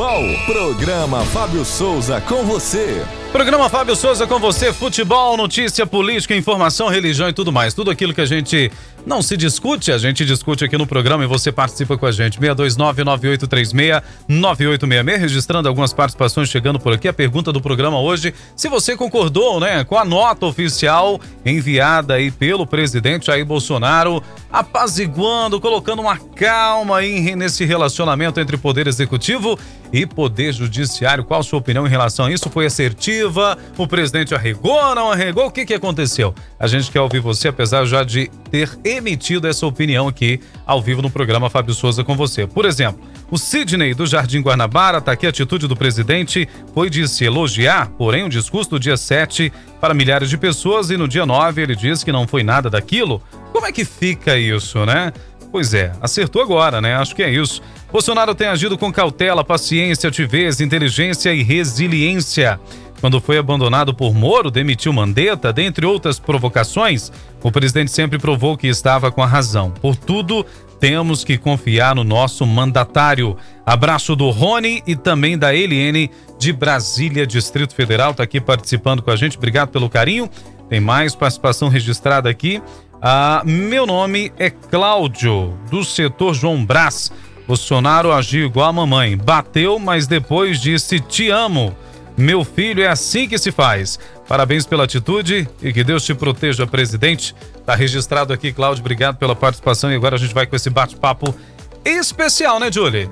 Futebol? 0.00 0.24
Programa 0.46 1.24
Fábio 1.26 1.62
Souza 1.62 2.20
com 2.22 2.42
você. 2.44 3.04
Programa 3.30 3.68
Fábio 3.68 3.94
Souza 3.94 4.26
com 4.26 4.38
você, 4.38 4.72
futebol, 4.72 5.36
notícia, 5.36 5.86
política, 5.86 6.34
informação, 6.34 6.88
religião 6.88 7.28
e 7.28 7.32
tudo 7.34 7.52
mais. 7.52 7.74
Tudo 7.74 7.90
aquilo 7.90 8.14
que 8.14 8.20
a 8.22 8.26
gente 8.26 8.72
não 9.06 9.22
se 9.22 9.36
discute, 9.36 9.92
a 9.92 9.98
gente 9.98 10.24
discute 10.24 10.64
aqui 10.64 10.76
no 10.76 10.86
programa 10.86 11.24
e 11.24 11.26
você 11.26 11.50
participa 11.50 11.98
com 11.98 12.06
a 12.06 12.12
gente. 12.12 12.38
629-9836-9866, 12.40 15.18
registrando 15.18 15.68
algumas 15.68 15.92
participações 15.92 16.48
chegando 16.48 16.78
por 16.78 16.92
aqui. 16.92 17.08
A 17.08 17.12
pergunta 17.12 17.52
do 17.52 17.60
programa 17.60 18.00
hoje, 18.00 18.32
se 18.54 18.68
você 18.68 18.96
concordou, 18.96 19.58
né, 19.60 19.84
com 19.84 19.96
a 19.96 20.04
nota 20.04 20.46
oficial 20.46 21.20
enviada 21.44 22.14
aí 22.14 22.30
pelo 22.30 22.66
presidente 22.66 23.26
Jair 23.26 23.44
Bolsonaro, 23.44 24.22
apaziguando, 24.50 25.60
colocando 25.60 26.00
uma 26.00 26.16
calma 26.16 26.98
aí 26.98 27.34
nesse 27.36 27.64
relacionamento 27.64 28.40
entre 28.40 28.56
poder 28.56 28.86
executivo 28.86 29.58
e 29.92 30.06
poder 30.06 30.52
judiciário. 30.52 31.24
Qual 31.24 31.40
a 31.40 31.42
sua 31.42 31.58
opinião 31.58 31.86
em 31.86 31.90
relação 31.90 32.26
a 32.26 32.32
isso? 32.32 32.48
Foi 32.50 32.66
assertiva? 32.66 33.58
O 33.76 33.86
presidente 33.86 34.34
arregou, 34.34 34.94
não 34.94 35.10
arregou? 35.10 35.46
O 35.46 35.50
que, 35.50 35.64
que 35.64 35.74
aconteceu? 35.74 36.34
A 36.58 36.66
gente 36.66 36.90
quer 36.90 37.00
ouvir 37.00 37.20
você, 37.20 37.48
apesar 37.48 37.84
já 37.84 38.04
de 38.04 38.30
ter 38.50 38.78
emitido 38.96 39.46
essa 39.46 39.66
opinião 39.66 40.08
aqui 40.08 40.40
ao 40.66 40.80
vivo 40.80 41.02
no 41.02 41.10
programa 41.10 41.50
Fábio 41.50 41.74
Souza 41.74 42.04
com 42.04 42.16
você. 42.16 42.46
Por 42.46 42.64
exemplo, 42.64 43.00
o 43.30 43.38
Sidney 43.38 43.94
do 43.94 44.06
Jardim 44.06 44.40
Guanabara, 44.40 44.98
está 44.98 45.12
aqui 45.12 45.26
a 45.26 45.30
atitude 45.30 45.66
do 45.68 45.76
presidente, 45.76 46.48
foi 46.74 46.90
de 46.90 47.06
se 47.08 47.24
elogiar, 47.24 47.90
porém 47.96 48.24
o 48.24 48.28
discurso 48.28 48.70
do 48.70 48.80
dia 48.80 48.96
7 48.96 49.52
para 49.80 49.94
milhares 49.94 50.28
de 50.28 50.36
pessoas 50.36 50.90
e 50.90 50.96
no 50.96 51.06
dia 51.06 51.24
9 51.24 51.62
ele 51.62 51.76
disse 51.76 52.04
que 52.04 52.12
não 52.12 52.26
foi 52.26 52.42
nada 52.42 52.68
daquilo. 52.68 53.22
Como 53.52 53.66
é 53.66 53.72
que 53.72 53.84
fica 53.84 54.36
isso, 54.36 54.84
né? 54.84 55.12
Pois 55.52 55.74
é, 55.74 55.92
acertou 56.00 56.42
agora, 56.42 56.80
né? 56.80 56.94
Acho 56.94 57.14
que 57.14 57.22
é 57.22 57.30
isso. 57.30 57.60
Bolsonaro 57.90 58.34
tem 58.34 58.46
agido 58.46 58.78
com 58.78 58.92
cautela, 58.92 59.42
paciência, 59.44 60.06
altivez, 60.06 60.60
inteligência 60.60 61.34
e 61.34 61.42
resiliência. 61.42 62.60
Quando 63.00 63.20
foi 63.20 63.38
abandonado 63.38 63.94
por 63.94 64.14
Moro, 64.14 64.50
demitiu 64.50 64.92
Mandetta, 64.92 65.52
dentre 65.52 65.86
outras 65.86 66.18
provocações, 66.18 67.10
o 67.42 67.50
presidente 67.50 67.90
sempre 67.90 68.18
provou 68.18 68.56
que 68.56 68.66
estava 68.66 69.10
com 69.10 69.22
a 69.22 69.26
razão. 69.26 69.70
Por 69.70 69.96
tudo, 69.96 70.44
temos 70.78 71.24
que 71.24 71.38
confiar 71.38 71.94
no 71.94 72.04
nosso 72.04 72.46
mandatário. 72.46 73.36
Abraço 73.64 74.14
do 74.14 74.28
Rony 74.30 74.82
e 74.86 74.94
também 74.94 75.38
da 75.38 75.54
Eliene 75.54 76.10
de 76.38 76.52
Brasília, 76.52 77.26
Distrito 77.26 77.74
Federal, 77.74 78.10
está 78.12 78.22
aqui 78.22 78.40
participando 78.40 79.02
com 79.02 79.10
a 79.10 79.16
gente. 79.16 79.36
Obrigado 79.36 79.68
pelo 79.68 79.88
carinho. 79.88 80.28
Tem 80.68 80.80
mais 80.80 81.14
participação 81.14 81.68
registrada 81.68 82.28
aqui. 82.28 82.62
Ah, 83.02 83.42
meu 83.46 83.86
nome 83.86 84.30
é 84.38 84.50
Cláudio, 84.50 85.54
do 85.70 85.82
setor 85.84 86.34
João 86.34 86.64
Brás. 86.64 87.10
Bolsonaro 87.46 88.12
agiu 88.12 88.46
igual 88.46 88.68
a 88.68 88.72
mamãe. 88.72 89.16
Bateu, 89.16 89.78
mas 89.78 90.06
depois 90.06 90.60
disse 90.60 91.00
te 91.00 91.30
amo. 91.30 91.74
Meu 92.16 92.44
filho 92.44 92.82
é 92.82 92.88
assim 92.88 93.28
que 93.28 93.38
se 93.38 93.50
faz. 93.50 93.98
Parabéns 94.28 94.66
pela 94.66 94.84
atitude 94.84 95.48
e 95.62 95.72
que 95.72 95.82
Deus 95.82 96.04
te 96.04 96.14
proteja, 96.14 96.66
presidente. 96.66 97.34
Tá 97.64 97.74
registrado 97.74 98.32
aqui, 98.32 98.52
Cláudio. 98.52 98.82
Obrigado 98.82 99.16
pela 99.16 99.34
participação. 99.34 99.90
E 99.90 99.96
agora 99.96 100.16
a 100.16 100.18
gente 100.18 100.34
vai 100.34 100.46
com 100.46 100.54
esse 100.54 100.70
bate-papo 100.70 101.34
especial, 101.84 102.60
né, 102.60 102.70
Julie? 102.70 103.10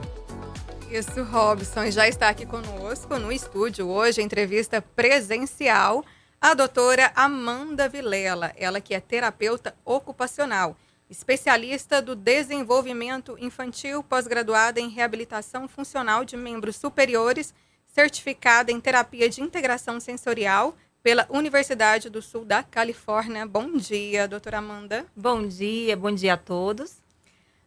Isso, 0.90 1.22
Robson 1.22 1.90
já 1.90 2.08
está 2.08 2.30
aqui 2.30 2.46
conosco 2.46 3.18
no 3.18 3.30
estúdio 3.30 3.88
hoje, 3.88 4.22
entrevista 4.22 4.80
presencial, 4.80 6.02
a 6.40 6.54
doutora 6.54 7.12
Amanda 7.14 7.88
Vilela, 7.88 8.52
ela 8.56 8.80
que 8.80 8.94
é 8.94 9.00
terapeuta 9.00 9.74
ocupacional, 9.84 10.78
especialista 11.11 12.00
do 12.00 12.14
desenvolvimento 12.14 13.37
infantil, 13.38 14.02
pós-graduada 14.02 14.80
em 14.80 14.88
reabilitação 14.88 15.68
funcional 15.68 16.24
de 16.24 16.38
membros 16.38 16.76
superiores 16.76 17.52
certificada 17.98 18.70
em 18.70 18.80
terapia 18.80 19.28
de 19.28 19.42
integração 19.42 19.98
sensorial 19.98 20.76
pela 21.02 21.26
Universidade 21.28 22.08
do 22.08 22.22
Sul 22.22 22.44
da 22.44 22.62
Califórnia. 22.62 23.44
Bom 23.44 23.72
dia, 23.72 24.28
doutora 24.28 24.58
Amanda. 24.58 25.04
Bom 25.16 25.44
dia, 25.48 25.96
bom 25.96 26.12
dia 26.12 26.34
a 26.34 26.37
todos. 26.37 26.98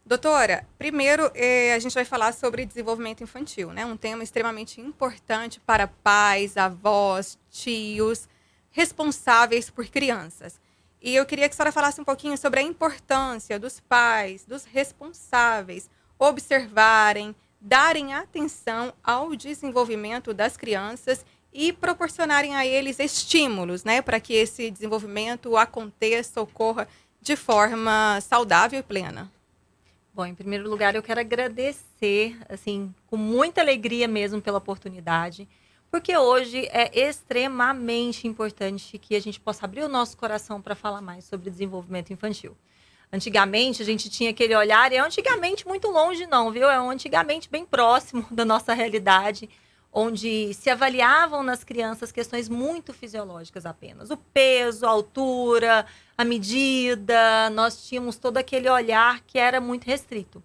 Doutora, 0.05 0.65
primeiro 0.77 1.29
eh, 1.35 1.73
a 1.73 1.79
gente 1.79 1.93
vai 1.93 2.05
falar 2.05 2.31
sobre 2.31 2.65
desenvolvimento 2.65 3.21
infantil, 3.21 3.73
né? 3.73 3.85
Um 3.85 3.97
tema 3.97 4.23
extremamente 4.23 4.79
importante 4.79 5.59
para 5.59 5.85
pais, 5.85 6.55
avós, 6.55 7.37
tios, 7.49 8.29
responsáveis 8.71 9.69
por 9.69 9.85
crianças. 9.87 10.61
E 11.01 11.13
eu 11.13 11.25
queria 11.25 11.49
que 11.49 11.55
a 11.55 11.57
senhora 11.57 11.73
falasse 11.73 11.99
um 11.99 12.05
pouquinho 12.05 12.37
sobre 12.37 12.61
a 12.61 12.63
importância 12.63 13.59
dos 13.59 13.81
pais, 13.81 14.45
dos 14.45 14.63
responsáveis, 14.63 15.89
observarem, 16.17 17.35
darem 17.61 18.13
atenção 18.13 18.91
ao 19.03 19.35
desenvolvimento 19.35 20.33
das 20.33 20.57
crianças 20.57 21.23
e 21.53 21.71
proporcionarem 21.71 22.55
a 22.55 22.65
eles 22.65 22.97
estímulos, 22.97 23.83
né, 23.83 24.01
para 24.01 24.19
que 24.19 24.33
esse 24.33 24.71
desenvolvimento 24.71 25.55
aconteça, 25.55 26.41
ocorra 26.41 26.87
de 27.21 27.35
forma 27.35 28.19
saudável 28.21 28.79
e 28.79 28.83
plena. 28.83 29.31
Bom, 30.13 30.25
em 30.25 30.35
primeiro 30.35 30.69
lugar, 30.69 30.95
eu 30.95 31.03
quero 31.03 31.19
agradecer, 31.19 32.37
assim, 32.49 32.93
com 33.07 33.15
muita 33.15 33.61
alegria 33.61 34.07
mesmo 34.07 34.41
pela 34.41 34.57
oportunidade, 34.57 35.47
porque 35.89 36.17
hoje 36.17 36.67
é 36.71 37.07
extremamente 37.07 38.27
importante 38.27 38.97
que 38.97 39.15
a 39.15 39.21
gente 39.21 39.39
possa 39.39 39.65
abrir 39.65 39.83
o 39.83 39.89
nosso 39.89 40.17
coração 40.17 40.61
para 40.61 40.73
falar 40.73 41.01
mais 41.01 41.25
sobre 41.25 41.49
desenvolvimento 41.49 42.11
infantil. 42.11 42.57
Antigamente 43.13 43.81
a 43.81 43.85
gente 43.85 44.09
tinha 44.09 44.29
aquele 44.29 44.55
olhar, 44.55 44.91
e 44.91 44.95
é 44.95 44.99
antigamente 44.99 45.67
muito 45.67 45.89
longe, 45.89 46.25
não, 46.27 46.49
viu? 46.49 46.69
É 46.69 46.77
antigamente 46.77 47.49
bem 47.49 47.65
próximo 47.65 48.25
da 48.31 48.45
nossa 48.45 48.73
realidade, 48.73 49.49
onde 49.91 50.53
se 50.53 50.69
avaliavam 50.69 51.43
nas 51.43 51.63
crianças 51.63 52.11
questões 52.11 52.47
muito 52.47 52.93
fisiológicas 52.93 53.65
apenas. 53.65 54.09
O 54.09 54.17
peso, 54.17 54.85
a 54.85 54.89
altura, 54.89 55.85
a 56.17 56.23
medida, 56.23 57.49
nós 57.49 57.85
tínhamos 57.85 58.17
todo 58.17 58.37
aquele 58.37 58.69
olhar 58.69 59.19
que 59.27 59.37
era 59.37 59.59
muito 59.59 59.85
restrito. 59.85 60.41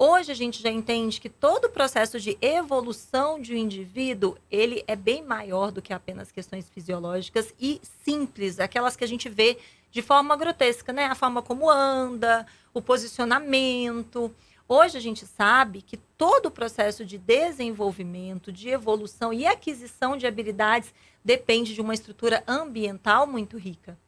Hoje 0.00 0.30
a 0.30 0.34
gente 0.34 0.62
já 0.62 0.70
entende 0.70 1.20
que 1.20 1.28
todo 1.28 1.64
o 1.64 1.70
processo 1.70 2.20
de 2.20 2.38
evolução 2.40 3.40
de 3.40 3.52
um 3.52 3.56
indivíduo, 3.56 4.38
ele 4.48 4.84
é 4.86 4.94
bem 4.94 5.24
maior 5.24 5.72
do 5.72 5.82
que 5.82 5.92
apenas 5.92 6.30
questões 6.30 6.70
fisiológicas 6.70 7.52
e 7.60 7.80
simples, 8.04 8.60
aquelas 8.60 8.94
que 8.94 9.02
a 9.02 9.08
gente 9.08 9.28
vê 9.28 9.58
de 9.90 10.02
forma 10.02 10.36
grotesca, 10.36 10.92
né? 10.92 11.06
A 11.06 11.14
forma 11.14 11.42
como 11.42 11.70
anda, 11.70 12.46
o 12.74 12.82
posicionamento. 12.82 14.34
Hoje 14.68 14.98
a 14.98 15.00
gente 15.00 15.26
sabe 15.26 15.80
que 15.80 15.96
todo 15.96 16.46
o 16.46 16.50
processo 16.50 17.04
de 17.04 17.16
desenvolvimento, 17.16 18.52
de 18.52 18.68
evolução 18.68 19.32
e 19.32 19.46
aquisição 19.46 20.16
de 20.16 20.26
habilidades 20.26 20.92
depende 21.24 21.74
de 21.74 21.80
uma 21.80 21.94
estrutura 21.94 22.42
ambiental 22.46 23.26
muito 23.26 23.56
rica. 23.56 23.98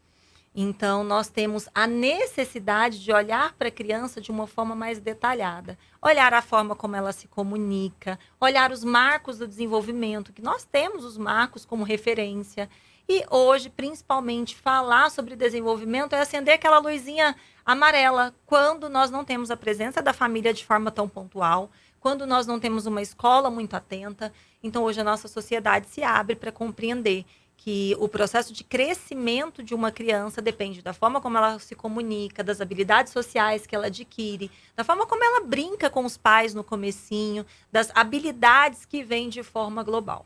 Então, 0.55 1.05
nós 1.05 1.29
temos 1.29 1.69
a 1.73 1.87
necessidade 1.87 3.03
de 3.03 3.13
olhar 3.13 3.53
para 3.55 3.69
a 3.69 3.73
criança 3.73 4.21
de 4.21 4.33
uma 4.33 4.49
forma 4.49 4.75
mais 4.75 4.99
detalhada. 4.99 5.79
Olhar 6.03 6.35
a 6.35 6.43
forma 6.43 6.75
como 6.75 6.97
ela 6.97 7.13
se 7.13 7.29
comunica, 7.29 8.19
olhar 8.41 8.73
os 8.73 8.83
marcos 8.83 9.39
do 9.39 9.47
desenvolvimento, 9.47 10.33
que 10.33 10.43
nós 10.43 10.65
temos 10.65 11.05
os 11.05 11.17
marcos 11.17 11.65
como 11.65 11.85
referência. 11.85 12.69
E 13.09 13.25
hoje, 13.31 13.71
principalmente, 13.71 14.57
falar 14.57 15.11
sobre 15.11 15.37
desenvolvimento 15.37 16.15
é 16.15 16.21
acender 16.21 16.55
aquela 16.55 16.79
luzinha 16.79 17.37
amarela 17.65 18.35
quando 18.45 18.89
nós 18.89 19.09
não 19.09 19.25
temos 19.25 19.53
a 19.53 19.57
presença 19.57 20.03
da 20.03 20.13
família 20.13 20.53
de 20.53 20.65
forma 20.65 20.91
tão 20.91 21.09
pontual, 21.09 21.71
quando 22.01 22.27
nós 22.27 22.47
não 22.47 22.59
temos 22.59 22.87
uma 22.87 23.03
escola 23.03 23.51
muito 23.51 23.75
atenta. 23.75 24.33
Então, 24.63 24.83
hoje 24.83 25.01
a 25.01 25.05
nossa 25.05 25.29
sociedade 25.29 25.87
se 25.89 26.03
abre 26.03 26.35
para 26.35 26.51
compreender 26.51 27.25
que 27.63 27.95
o 27.99 28.09
processo 28.09 28.55
de 28.55 28.65
crescimento 28.65 29.63
de 29.63 29.75
uma 29.75 29.93
criança 29.93 30.41
depende 30.41 30.81
da 30.81 30.95
forma 30.95 31.21
como 31.21 31.37
ela 31.37 31.59
se 31.59 31.75
comunica, 31.75 32.43
das 32.43 32.59
habilidades 32.59 33.13
sociais 33.13 33.67
que 33.67 33.77
ela 33.77 33.89
adquire, 33.89 34.51
da 34.75 34.83
forma 34.83 35.07
como 35.07 35.23
ela 35.23 35.45
brinca 35.45 35.91
com 35.91 36.03
os 36.07 36.17
pais 36.17 36.55
no 36.55 36.65
comecinho, 36.65 37.45
das 37.71 37.91
habilidades 37.95 38.87
que 38.87 39.05
vêm 39.05 39.29
de 39.29 39.43
forma 39.43 39.83
global. 39.83 40.25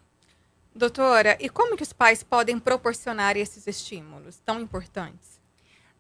Doutora, 0.73 1.37
e 1.41 1.49
como 1.49 1.77
que 1.77 1.83
os 1.83 1.93
pais 1.93 2.23
podem 2.23 2.57
proporcionar 2.57 3.37
esses 3.37 3.67
estímulos 3.67 4.41
tão 4.45 4.61
importantes? 4.61 5.41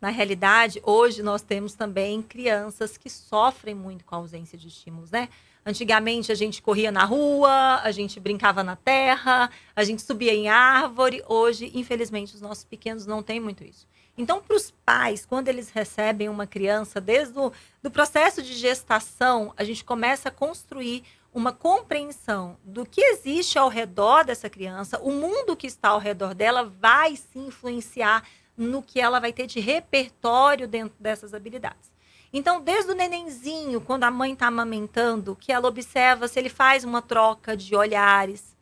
Na 0.00 0.10
realidade, 0.10 0.80
hoje 0.84 1.20
nós 1.20 1.42
temos 1.42 1.74
também 1.74 2.22
crianças 2.22 2.96
que 2.96 3.10
sofrem 3.10 3.74
muito 3.74 4.04
com 4.04 4.14
a 4.14 4.18
ausência 4.18 4.56
de 4.56 4.68
estímulos, 4.68 5.10
né? 5.10 5.28
Antigamente 5.66 6.30
a 6.30 6.34
gente 6.34 6.60
corria 6.60 6.92
na 6.92 7.04
rua, 7.04 7.80
a 7.82 7.90
gente 7.90 8.20
brincava 8.20 8.62
na 8.62 8.76
terra, 8.76 9.50
a 9.74 9.82
gente 9.82 10.02
subia 10.02 10.34
em 10.34 10.48
árvore. 10.48 11.22
Hoje, 11.26 11.70
infelizmente, 11.74 12.34
os 12.34 12.40
nossos 12.40 12.64
pequenos 12.64 13.06
não 13.06 13.22
têm 13.22 13.40
muito 13.40 13.64
isso. 13.64 13.86
Então, 14.16 14.40
para 14.40 14.56
os 14.56 14.70
pais, 14.84 15.26
quando 15.26 15.48
eles 15.48 15.70
recebem 15.70 16.28
uma 16.28 16.46
criança, 16.46 17.00
desde 17.00 17.36
o 17.38 17.50
do 17.82 17.90
processo 17.90 18.42
de 18.42 18.52
gestação, 18.52 19.52
a 19.56 19.64
gente 19.64 19.84
começa 19.84 20.28
a 20.28 20.32
construir 20.32 21.02
uma 21.32 21.52
compreensão 21.52 22.56
do 22.62 22.86
que 22.86 23.00
existe 23.00 23.58
ao 23.58 23.68
redor 23.68 24.24
dessa 24.24 24.48
criança, 24.48 25.00
o 25.00 25.10
mundo 25.10 25.56
que 25.56 25.66
está 25.66 25.88
ao 25.88 25.98
redor 25.98 26.32
dela 26.32 26.64
vai 26.64 27.16
se 27.16 27.38
influenciar 27.38 28.22
no 28.56 28.80
que 28.80 29.00
ela 29.00 29.18
vai 29.18 29.32
ter 29.32 29.48
de 29.48 29.58
repertório 29.58 30.68
dentro 30.68 30.94
dessas 31.00 31.34
habilidades. 31.34 31.93
Então, 32.36 32.60
desde 32.60 32.90
o 32.90 32.96
nenenzinho, 32.96 33.80
quando 33.80 34.02
a 34.02 34.10
mãe 34.10 34.32
está 34.32 34.48
amamentando, 34.48 35.36
que 35.36 35.52
ela 35.52 35.68
observa 35.68 36.26
se 36.26 36.36
ele 36.36 36.48
faz 36.48 36.82
uma 36.82 37.00
troca 37.00 37.56
de 37.56 37.76
olhares, 37.76 38.56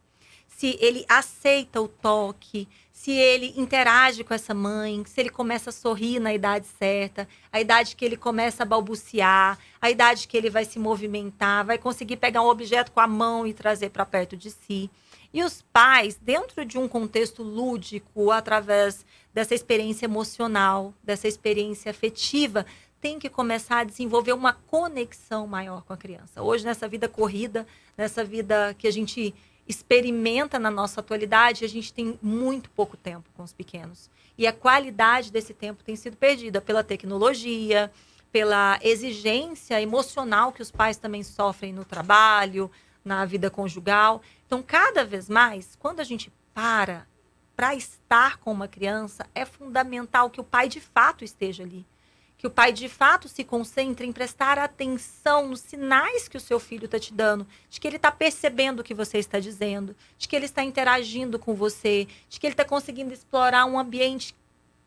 se 0.47 0.77
ele 0.79 1.07
aceita 1.09 1.81
o 1.81 1.89
toque, 1.89 2.69
se 2.93 3.13
ele 3.13 3.55
interage 3.57 4.25
com 4.25 4.35
essa 4.35 4.53
mãe, 4.53 5.03
se 5.07 5.19
ele 5.19 5.31
começa 5.31 5.71
a 5.71 5.73
sorrir 5.73 6.21
na 6.21 6.35
idade 6.35 6.67
certa, 6.79 7.27
a 7.51 7.63
idade 7.63 7.97
que 7.97 8.05
ele 8.05 8.19
começa 8.19 8.63
a 8.63 8.67
balbuciar, 8.67 9.59
a 9.81 9.91
idade 9.91 10.29
que 10.29 10.37
ele 10.37 10.51
vai 10.51 10.67
se 10.67 10.79
movimentar, 10.79 11.65
vai 11.65 11.79
conseguir 11.79 12.19
pegar 12.19 12.43
um 12.43 12.49
objeto 12.49 12.93
com 12.93 13.01
a 13.01 13.07
mão 13.07 13.47
e 13.47 13.55
trazer 13.55 13.89
para 13.89 14.05
perto 14.05 14.37
de 14.37 14.51
si. 14.51 14.91
E 15.33 15.43
os 15.43 15.63
pais, 15.73 16.19
dentro 16.21 16.63
de 16.63 16.77
um 16.77 16.87
contexto 16.87 17.43
lúdico, 17.43 18.31
através 18.31 19.07
dessa 19.33 19.55
experiência 19.55 20.05
emocional, 20.05 20.93
dessa 21.03 21.27
experiência 21.27 21.91
afetiva, 21.91 22.67
tem 23.03 23.19
que 23.19 23.29
começar 23.29 23.79
a 23.79 23.85
desenvolver 23.85 24.33
uma 24.33 24.53
conexão 24.53 25.45
maior 25.45 25.83
com 25.83 25.93
a 25.93 25.97
criança. 25.97 26.41
Hoje, 26.41 26.65
nessa 26.65 26.87
vida 26.87 27.09
corrida, 27.09 27.67
nessa 27.99 28.23
vida 28.23 28.75
que 28.79 28.87
a 28.87 28.93
gente 28.93 29.35
experimenta 29.67 30.57
na 30.57 30.71
nossa 30.71 31.01
atualidade, 31.01 31.65
a 31.65 31.69
gente 31.69 31.93
tem 31.93 32.17
muito 32.23 32.71
pouco 32.71 32.97
tempo 32.97 33.29
com 33.37 33.43
os 33.43 33.53
pequenos. 33.53 34.09
E 34.39 34.47
a 34.47 34.53
qualidade 34.53 35.33
desse 35.33 35.53
tempo 35.53 35.83
tem 35.83 35.97
sido 35.97 36.17
perdida 36.17 36.61
pela 36.61 36.85
tecnologia, 36.85 37.91
pela 38.31 38.79
exigência 38.81 39.83
emocional 39.83 40.53
que 40.53 40.63
os 40.63 40.71
pais 40.71 40.97
também 40.97 41.25
sofrem 41.25 41.73
no 41.73 41.85
trabalho, 41.85 42.71
na 43.05 43.25
vida 43.25 43.51
conjugal. 43.51 44.23
Então, 44.47 44.63
cada 44.63 45.05
vez 45.05 45.29
mais, 45.29 45.77
quando 45.77 45.99
a 45.99 46.05
gente 46.05 46.33
para 46.55 47.05
para 47.57 47.75
estar 47.75 48.39
com 48.39 48.51
uma 48.51 48.67
criança, 48.67 49.27
é 49.35 49.45
fundamental 49.45 50.31
que 50.31 50.41
o 50.41 50.45
pai 50.45 50.69
de 50.69 50.81
fato 50.81 51.25
esteja 51.25 51.65
ali 51.65 51.85
que 52.43 52.47
o 52.49 52.51
pai 52.51 52.73
de 52.73 52.89
fato 52.89 53.29
se 53.29 53.45
concentre 53.45 54.05
em 54.05 54.11
prestar 54.11 54.59
atenção 54.59 55.47
nos 55.47 55.61
sinais 55.61 56.27
que 56.27 56.37
o 56.37 56.41
seu 56.41 56.59
filho 56.59 56.87
está 56.87 56.99
te 56.99 57.15
dando, 57.15 57.47
de 57.71 57.79
que 57.79 57.87
ele 57.87 57.95
está 57.95 58.11
percebendo 58.11 58.81
o 58.81 58.83
que 58.83 58.95
você 58.95 59.19
está 59.19 59.39
dizendo, 59.39 59.95
de 60.19 60.27
que 60.27 60.35
ele 60.35 60.47
está 60.47 60.65
interagindo 60.65 61.39
com 61.39 61.55
você, 61.55 62.09
de 62.29 62.41
que 62.41 62.47
ele 62.49 62.55
está 62.55 62.65
conseguindo 62.65 63.15
explorar 63.15 63.65
um 63.65 63.79
ambiente 63.79 64.35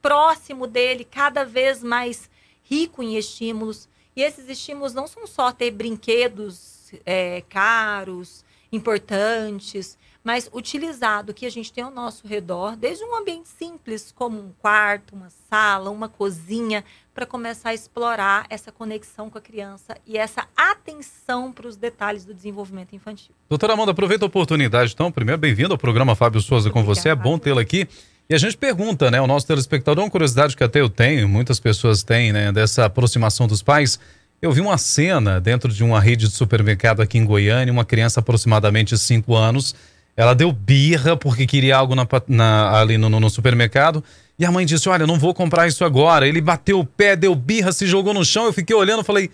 próximo 0.02 0.68
dele, 0.68 1.06
cada 1.06 1.46
vez 1.46 1.82
mais 1.82 2.30
rico 2.62 3.02
em 3.02 3.16
estímulos. 3.16 3.88
E 4.18 4.22
esses 4.22 4.50
estímulos 4.50 4.94
não 4.94 5.08
são 5.08 5.26
só 5.26 5.50
ter 5.50 5.72
brinquedos 5.72 6.92
é, 7.06 7.42
caros, 7.48 8.44
importantes, 8.70 9.98
mas 10.26 10.50
utilizado 10.52 11.36
que 11.36 11.46
a 11.46 11.52
gente 11.52 11.72
tem 11.72 11.84
ao 11.84 11.92
nosso 11.92 12.28
redor, 12.28 12.76
desde 12.76 13.06
um 13.06 13.16
ambiente 13.16 13.48
simples, 13.48 14.12
como 14.12 14.40
um 14.40 14.52
quarto, 14.60 15.16
uma 15.16 15.30
sala, 15.48 15.92
uma 15.92 16.10
cozinha, 16.10 16.84
para 17.16 17.26
começar 17.26 17.70
a 17.70 17.74
explorar 17.74 18.46
essa 18.50 18.74
conexão 18.74 19.30
com 19.30 19.38
a 19.38 19.42
criança 19.42 19.96
e 20.06 20.18
essa 20.18 20.46
atenção 20.56 21.50
para 21.50 21.66
os 21.66 21.78
detalhes 21.78 22.26
do 22.26 22.34
desenvolvimento 22.34 22.94
infantil. 22.94 23.34
Doutora 23.48 23.72
Amanda, 23.72 23.92
aproveita 23.92 24.26
a 24.26 24.28
oportunidade, 24.28 24.92
então. 24.94 25.10
Primeiro, 25.10 25.40
bem-vindo 25.40 25.72
ao 25.74 25.78
programa 25.78 26.14
Fábio 26.14 26.42
Souza 26.42 26.70
com 26.70 26.84
você. 26.84 27.08
É 27.10 27.16
bom 27.16 27.40
tê-la 27.40 27.62
aqui. 27.62 27.88
E 28.30 28.36
a 28.36 28.38
gente 28.38 28.58
pergunta, 28.58 29.10
né, 29.10 29.22
o 29.22 29.28
nosso 29.28 29.48
telespectador, 29.48 30.04
uma 30.04 30.10
curiosidade 30.10 30.58
que 30.58 30.64
até 30.64 30.82
eu 30.82 30.90
tenho, 30.90 31.30
muitas 31.30 31.58
pessoas 31.58 32.04
têm, 32.04 32.34
né, 32.34 32.52
dessa 32.52 32.84
aproximação 32.84 33.48
dos 33.48 33.64
pais. 33.64 33.98
Eu 34.42 34.52
vi 34.52 34.60
uma 34.60 34.78
cena 34.78 35.40
dentro 35.40 35.72
de 35.72 35.86
uma 35.86 36.02
rede 36.02 36.28
de 36.28 36.34
supermercado 36.34 37.02
aqui 37.02 37.18
em 37.18 37.24
Goiânia, 37.24 37.72
uma 37.72 37.86
criança 37.86 38.20
aproximadamente 38.20 38.98
5 38.98 39.34
anos, 39.34 39.74
ela 40.18 40.34
deu 40.34 40.52
birra 40.52 41.18
porque 41.18 41.46
queria 41.46 41.76
algo 41.78 41.94
na, 41.94 42.08
na, 42.28 42.80
ali 42.80 42.98
no, 42.98 43.10
no, 43.10 43.30
supermercado. 43.30 44.04
E 44.38 44.46
a 44.46 44.52
mãe 44.52 44.66
disse: 44.66 44.90
Olha, 44.90 45.08
não 45.08 45.18
vou 45.18 45.34
comprar 45.34 45.68
isso 45.68 45.86
agora. 45.86 46.28
Ele 46.28 46.42
bateu 46.42 46.80
o 46.80 46.86
pé, 46.86 47.16
deu 47.16 47.34
birra, 47.36 47.72
se 47.72 47.86
jogou 47.88 48.14
no 48.14 48.24
chão. 48.26 48.46
Eu 48.46 48.54
fiquei 48.54 48.76
olhando 48.76 49.04
falei: 49.04 49.30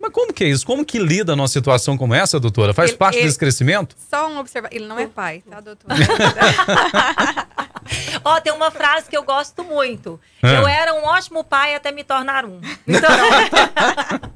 Mas 0.00 0.10
como 0.12 0.32
que 0.32 0.42
é 0.44 0.48
isso? 0.48 0.66
Como 0.66 0.84
que 0.84 0.98
lida 0.98 1.36
numa 1.36 1.46
situação 1.48 1.96
como 1.96 2.12
essa, 2.14 2.40
doutora? 2.40 2.74
Faz 2.74 2.90
Ele- 2.90 2.98
parte 2.98 3.18
ele- 3.18 3.26
desse 3.26 3.38
crescimento? 3.38 3.94
Só 4.10 4.28
um 4.28 4.38
observação. 4.38 4.76
Ele 4.76 4.86
não 4.86 4.98
é 4.98 5.06
pai, 5.06 5.42
tá, 5.48 5.60
doutor? 5.60 5.88
Ó, 8.24 8.40
tem 8.40 8.52
uma 8.52 8.70
frase 8.70 9.08
que 9.08 9.16
eu 9.16 9.22
gosto 9.22 9.64
muito. 9.64 10.20
É. 10.42 10.58
Eu 10.58 10.66
era 10.66 10.94
um 10.94 11.04
ótimo 11.04 11.44
pai 11.44 11.74
até 11.74 11.92
me 11.92 12.04
tornar 12.04 12.44
um. 12.44 12.60
Então, 12.86 13.10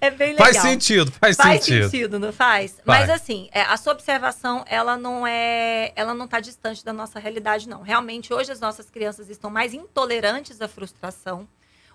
é 0.00 0.10
bem 0.10 0.32
legal. 0.32 0.46
Faz 0.46 0.58
sentido, 0.58 1.12
faz, 1.12 1.36
Faz 1.36 1.64
sentido. 1.64 1.84
sentido, 1.84 2.18
não 2.18 2.32
faz? 2.32 2.72
Faz. 2.84 2.86
Mas 2.86 3.10
assim, 3.10 3.48
é, 3.52 3.62
a 3.62 3.76
sua 3.76 3.92
observação, 3.92 4.64
ela 4.68 4.96
não 4.96 5.26
é, 5.26 5.92
ela 5.96 6.14
não 6.14 6.24
está 6.24 6.40
distante 6.40 6.84
da 6.84 6.92
nossa 6.92 7.18
realidade, 7.18 7.68
não. 7.68 7.82
Realmente, 7.82 8.32
hoje 8.32 8.52
as 8.52 8.60
nossas 8.60 8.90
crianças 8.90 9.28
estão 9.28 9.50
mais 9.50 9.74
intolerantes 9.74 10.60
à 10.60 10.68
frustração. 10.68 11.46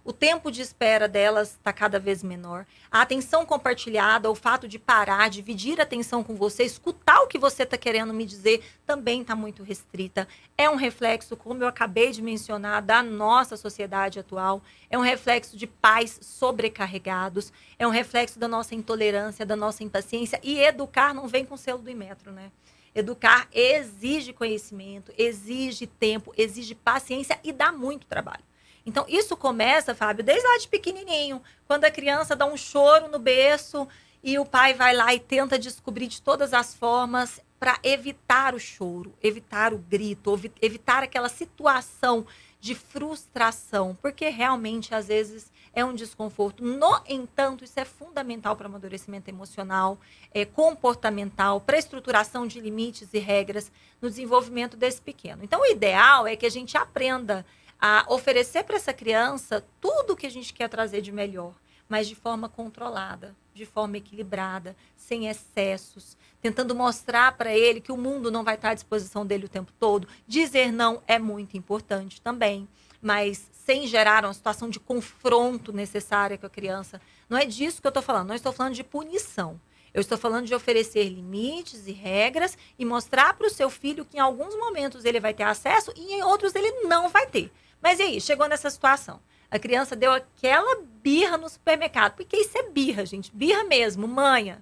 O 0.07 0.13
tempo 0.13 0.49
de 0.49 0.61
espera 0.61 1.05
delas 1.05 1.49
está 1.49 1.73
cada 1.73 1.99
vez 1.99 2.23
menor. 2.23 2.65
A 2.89 3.01
atenção 3.01 3.45
compartilhada, 3.45 4.31
o 4.31 4.35
fato 4.35 4.65
de 4.65 4.79
parar, 4.79 5.29
dividir 5.29 5.81
a 5.81 5.83
atenção 5.83 6.23
com 6.23 6.33
você, 6.33 6.63
escutar 6.63 7.19
o 7.19 7.27
que 7.27 7.37
você 7.37 7.63
está 7.63 7.77
querendo 7.77 8.13
me 8.13 8.23
dizer, 8.23 8.63
também 8.85 9.19
está 9.19 9.35
muito 9.35 9.63
restrita. 9.63 10.25
É 10.57 10.69
um 10.69 10.77
reflexo, 10.77 11.35
como 11.35 11.61
eu 11.61 11.67
acabei 11.67 12.11
de 12.13 12.21
mencionar, 12.21 12.81
da 12.81 13.03
nossa 13.03 13.57
sociedade 13.57 14.17
atual. 14.17 14.61
É 14.89 14.97
um 14.97 15.01
reflexo 15.01 15.57
de 15.57 15.67
pais 15.67 16.17
sobrecarregados. 16.21 17.51
É 17.77 17.85
um 17.85 17.91
reflexo 17.91 18.39
da 18.39 18.47
nossa 18.47 18.73
intolerância, 18.75 19.45
da 19.45 19.57
nossa 19.57 19.83
impaciência. 19.83 20.39
E 20.41 20.57
educar 20.61 21.13
não 21.13 21.27
vem 21.27 21.43
com 21.43 21.57
selo 21.57 21.79
do 21.79 21.89
Imetro, 21.89 22.31
né? 22.31 22.49
Educar 22.95 23.49
exige 23.51 24.31
conhecimento, 24.31 25.11
exige 25.17 25.85
tempo, 25.85 26.33
exige 26.37 26.75
paciência 26.75 27.37
e 27.43 27.51
dá 27.51 27.73
muito 27.73 28.07
trabalho. 28.07 28.47
Então, 28.87 29.05
isso 29.09 29.35
começa, 29.35 29.93
Fábio, 29.93 30.23
desde 30.23 30.47
lá 30.47 30.57
de 30.57 30.69
pequenininho, 30.69 31.43
quando 31.67 31.83
a 31.83 31.91
criança 31.91 32.37
dá 32.37 32.45
um 32.45 32.55
choro 32.55 33.09
no 33.09 33.19
berço 33.19 33.85
e 34.23 34.39
o 34.39 34.45
pai 34.45 34.73
vai 34.73 34.95
lá 34.95 35.13
e 35.13 35.19
tenta 35.19 35.59
descobrir 35.59 36.07
de 36.07 36.21
todas 36.21 36.53
as 36.53 36.73
formas 36.73 37.41
para 37.59 37.77
evitar 37.83 38.55
o 38.55 38.59
choro, 38.59 39.13
evitar 39.21 39.73
o 39.73 39.77
grito, 39.77 40.33
evi- 40.33 40.53
evitar 40.61 41.03
aquela 41.03 41.27
situação 41.27 42.25
de 42.61 42.73
frustração, 42.73 43.95
porque 44.01 44.29
realmente 44.29 44.95
às 44.95 45.07
vezes 45.07 45.51
é 45.73 45.83
um 45.83 45.93
desconforto. 45.93 46.63
No 46.63 47.01
entanto, 47.07 47.65
isso 47.65 47.77
é 47.79 47.85
fundamental 47.85 48.55
para 48.55 48.67
amadurecimento 48.67 49.29
emocional, 49.29 49.99
é, 50.33 50.45
comportamental, 50.45 51.59
para 51.59 51.77
estruturação 51.77 52.47
de 52.47 52.61
limites 52.61 53.13
e 53.13 53.19
regras 53.19 53.69
no 54.01 54.09
desenvolvimento 54.09 54.77
desse 54.77 55.01
pequeno. 55.01 55.43
Então, 55.43 55.61
o 55.61 55.65
ideal 55.65 56.25
é 56.25 56.37
que 56.37 56.45
a 56.45 56.51
gente 56.51 56.77
aprenda 56.77 57.45
a 57.79 58.05
oferecer 58.09 58.63
para 58.63 58.75
essa 58.75 58.93
criança 58.93 59.65
tudo 59.79 60.13
o 60.13 60.15
que 60.15 60.25
a 60.25 60.31
gente 60.31 60.53
quer 60.53 60.67
trazer 60.67 61.01
de 61.01 61.11
melhor, 61.11 61.53
mas 61.87 62.07
de 62.07 62.15
forma 62.15 62.49
controlada, 62.49 63.35
de 63.53 63.65
forma 63.65 63.97
equilibrada, 63.97 64.75
sem 64.95 65.27
excessos, 65.27 66.17
tentando 66.41 66.75
mostrar 66.75 67.31
para 67.33 67.55
ele 67.55 67.81
que 67.81 67.91
o 67.91 67.97
mundo 67.97 68.31
não 68.31 68.43
vai 68.43 68.55
estar 68.55 68.71
à 68.71 68.73
disposição 68.73 69.25
dele 69.25 69.45
o 69.45 69.49
tempo 69.49 69.71
todo. 69.79 70.07
Dizer 70.27 70.71
não 70.71 71.01
é 71.07 71.17
muito 71.17 71.57
importante 71.57 72.21
também, 72.21 72.67
mas 73.01 73.49
sem 73.51 73.87
gerar 73.87 74.25
uma 74.25 74.33
situação 74.33 74.69
de 74.69 74.79
confronto 74.79 75.73
necessária 75.73 76.37
com 76.37 76.45
a 76.45 76.49
criança. 76.49 77.01
Não 77.29 77.37
é 77.37 77.45
disso 77.45 77.81
que 77.81 77.87
eu 77.87 77.89
estou 77.89 78.03
falando, 78.03 78.29
não 78.29 78.35
estou 78.35 78.53
falando 78.53 78.73
de 78.73 78.83
punição. 78.83 79.59
Eu 79.93 80.01
estou 80.01 80.17
falando 80.17 80.45
de 80.45 80.53
oferecer 80.53 81.09
limites 81.09 81.87
e 81.87 81.91
regras 81.91 82.57
e 82.77 82.85
mostrar 82.85 83.33
para 83.33 83.47
o 83.47 83.49
seu 83.49 83.69
filho 83.69 84.05
que 84.05 84.17
em 84.17 84.19
alguns 84.19 84.55
momentos 84.55 85.05
ele 85.05 85.19
vai 85.19 85.33
ter 85.33 85.43
acesso 85.43 85.91
e 85.95 86.13
em 86.13 86.23
outros 86.23 86.53
ele 86.53 86.83
não 86.83 87.09
vai 87.09 87.25
ter. 87.25 87.51
Mas 87.87 87.99
e 87.99 88.03
aí, 88.03 88.19
chegou 88.19 88.49
nessa 88.49 88.69
situação. 88.69 89.21
A 89.49 89.57
criança 89.57 89.95
deu 89.95 90.11
aquela 90.11 90.83
birra 91.01 91.37
no 91.37 91.47
supermercado. 91.47 92.15
Porque 92.15 92.35
isso 92.35 92.57
é 92.57 92.69
birra, 92.69 93.05
gente. 93.05 93.33
Birra 93.33 93.63
mesmo, 93.63 94.05
manha. 94.05 94.61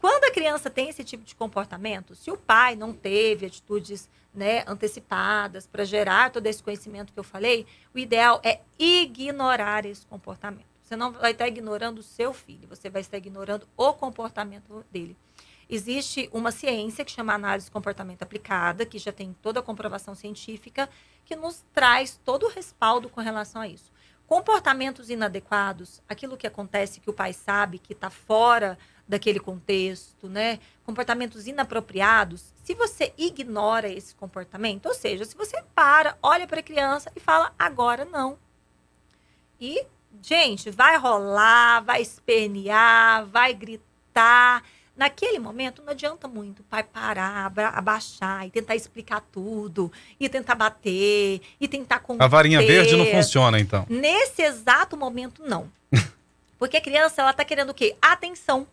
Quando 0.00 0.24
a 0.24 0.32
criança 0.32 0.68
tem 0.68 0.88
esse 0.88 1.04
tipo 1.04 1.22
de 1.22 1.36
comportamento, 1.36 2.16
se 2.16 2.28
o 2.28 2.36
pai 2.36 2.74
não 2.74 2.92
teve 2.92 3.46
atitudes 3.46 4.10
né, 4.34 4.64
antecipadas 4.66 5.64
para 5.64 5.84
gerar 5.84 6.32
todo 6.32 6.44
esse 6.48 6.60
conhecimento 6.60 7.12
que 7.12 7.20
eu 7.20 7.22
falei, 7.22 7.64
o 7.94 8.00
ideal 8.00 8.40
é 8.42 8.58
ignorar 8.76 9.86
esse 9.86 10.04
comportamento. 10.04 10.66
Você 10.82 10.96
não 10.96 11.12
vai 11.12 11.30
estar 11.30 11.46
ignorando 11.46 12.00
o 12.00 12.02
seu 12.02 12.34
filho, 12.34 12.66
você 12.68 12.90
vai 12.90 13.00
estar 13.00 13.16
ignorando 13.16 13.68
o 13.76 13.92
comportamento 13.92 14.84
dele. 14.90 15.16
Existe 15.68 16.28
uma 16.32 16.52
ciência 16.52 17.04
que 17.04 17.10
chama 17.10 17.34
análise 17.34 17.66
de 17.66 17.72
comportamento 17.72 18.22
aplicada, 18.22 18.86
que 18.86 18.98
já 18.98 19.10
tem 19.10 19.34
toda 19.42 19.58
a 19.58 19.62
comprovação 19.62 20.14
científica, 20.14 20.88
que 21.26 21.36
nos 21.36 21.62
traz 21.74 22.18
todo 22.24 22.46
o 22.46 22.48
respaldo 22.48 23.10
com 23.10 23.20
relação 23.20 23.60
a 23.60 23.68
isso. 23.68 23.92
Comportamentos 24.26 25.10
inadequados, 25.10 26.00
aquilo 26.08 26.36
que 26.36 26.46
acontece 26.46 27.00
que 27.00 27.10
o 27.10 27.12
pai 27.12 27.32
sabe 27.32 27.78
que 27.78 27.92
está 27.92 28.08
fora 28.08 28.78
daquele 29.06 29.38
contexto, 29.38 30.28
né? 30.28 30.58
Comportamentos 30.84 31.46
inapropriados. 31.46 32.54
Se 32.64 32.74
você 32.74 33.12
ignora 33.18 33.88
esse 33.88 34.14
comportamento, 34.14 34.86
ou 34.86 34.94
seja, 34.94 35.24
se 35.24 35.36
você 35.36 35.62
para, 35.74 36.16
olha 36.22 36.46
para 36.46 36.60
a 36.60 36.62
criança 36.62 37.10
e 37.14 37.20
fala 37.20 37.52
agora 37.58 38.04
não. 38.04 38.38
E, 39.60 39.86
gente, 40.22 40.70
vai 40.70 40.96
rolar, 40.96 41.80
vai 41.80 42.02
espernear, 42.02 43.26
vai 43.26 43.52
gritar. 43.52 44.64
Naquele 44.96 45.38
momento, 45.38 45.82
não 45.82 45.92
adianta 45.92 46.26
muito 46.26 46.60
o 46.60 46.64
pai 46.64 46.82
parar, 46.82 47.52
abaixar 47.74 48.46
e 48.46 48.50
tentar 48.50 48.74
explicar 48.74 49.20
tudo, 49.30 49.92
e 50.18 50.26
tentar 50.26 50.54
bater, 50.54 51.42
e 51.60 51.68
tentar 51.68 51.98
conter. 51.98 52.24
A 52.24 52.26
varinha 52.26 52.62
verde 52.62 52.96
não 52.96 53.04
funciona, 53.04 53.60
então. 53.60 53.84
Nesse 53.90 54.40
exato 54.40 54.96
momento, 54.96 55.42
não. 55.44 55.70
Porque 56.58 56.78
a 56.78 56.80
criança, 56.80 57.20
ela 57.20 57.34
tá 57.34 57.44
querendo 57.44 57.70
o 57.70 57.74
quê? 57.74 57.94
Atenção. 58.00 58.66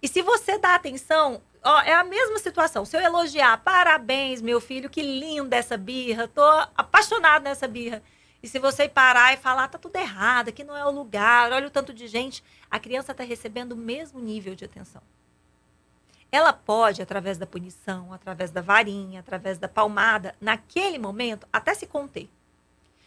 E 0.00 0.08
se 0.08 0.22
você 0.22 0.56
dá 0.56 0.74
atenção, 0.74 1.42
ó, 1.62 1.80
é 1.82 1.92
a 1.92 2.04
mesma 2.04 2.38
situação. 2.38 2.86
Se 2.86 2.96
eu 2.96 3.00
elogiar, 3.02 3.58
parabéns, 3.58 4.40
meu 4.40 4.62
filho, 4.62 4.88
que 4.88 5.02
linda 5.02 5.56
essa 5.56 5.76
birra, 5.76 6.26
tô 6.26 6.42
apaixonado 6.74 7.42
nessa 7.42 7.68
birra. 7.68 8.02
E 8.42 8.48
se 8.48 8.58
você 8.58 8.88
parar 8.88 9.34
e 9.34 9.36
falar, 9.36 9.68
tá 9.68 9.76
tudo 9.76 9.96
errado, 9.96 10.48
aqui 10.48 10.64
não 10.64 10.74
é 10.74 10.86
o 10.86 10.90
lugar, 10.90 11.52
olha 11.52 11.66
o 11.66 11.70
tanto 11.70 11.92
de 11.92 12.06
gente, 12.06 12.42
a 12.70 12.78
criança 12.78 13.12
está 13.12 13.24
recebendo 13.24 13.72
o 13.72 13.76
mesmo 13.76 14.20
nível 14.20 14.54
de 14.54 14.64
atenção. 14.64 15.02
Ela 16.30 16.52
pode, 16.52 17.00
através 17.00 17.38
da 17.38 17.46
punição, 17.46 18.12
através 18.12 18.50
da 18.50 18.60
varinha, 18.60 19.20
através 19.20 19.58
da 19.58 19.68
palmada, 19.68 20.34
naquele 20.40 20.98
momento, 20.98 21.46
até 21.52 21.74
se 21.74 21.86
conter. 21.86 22.28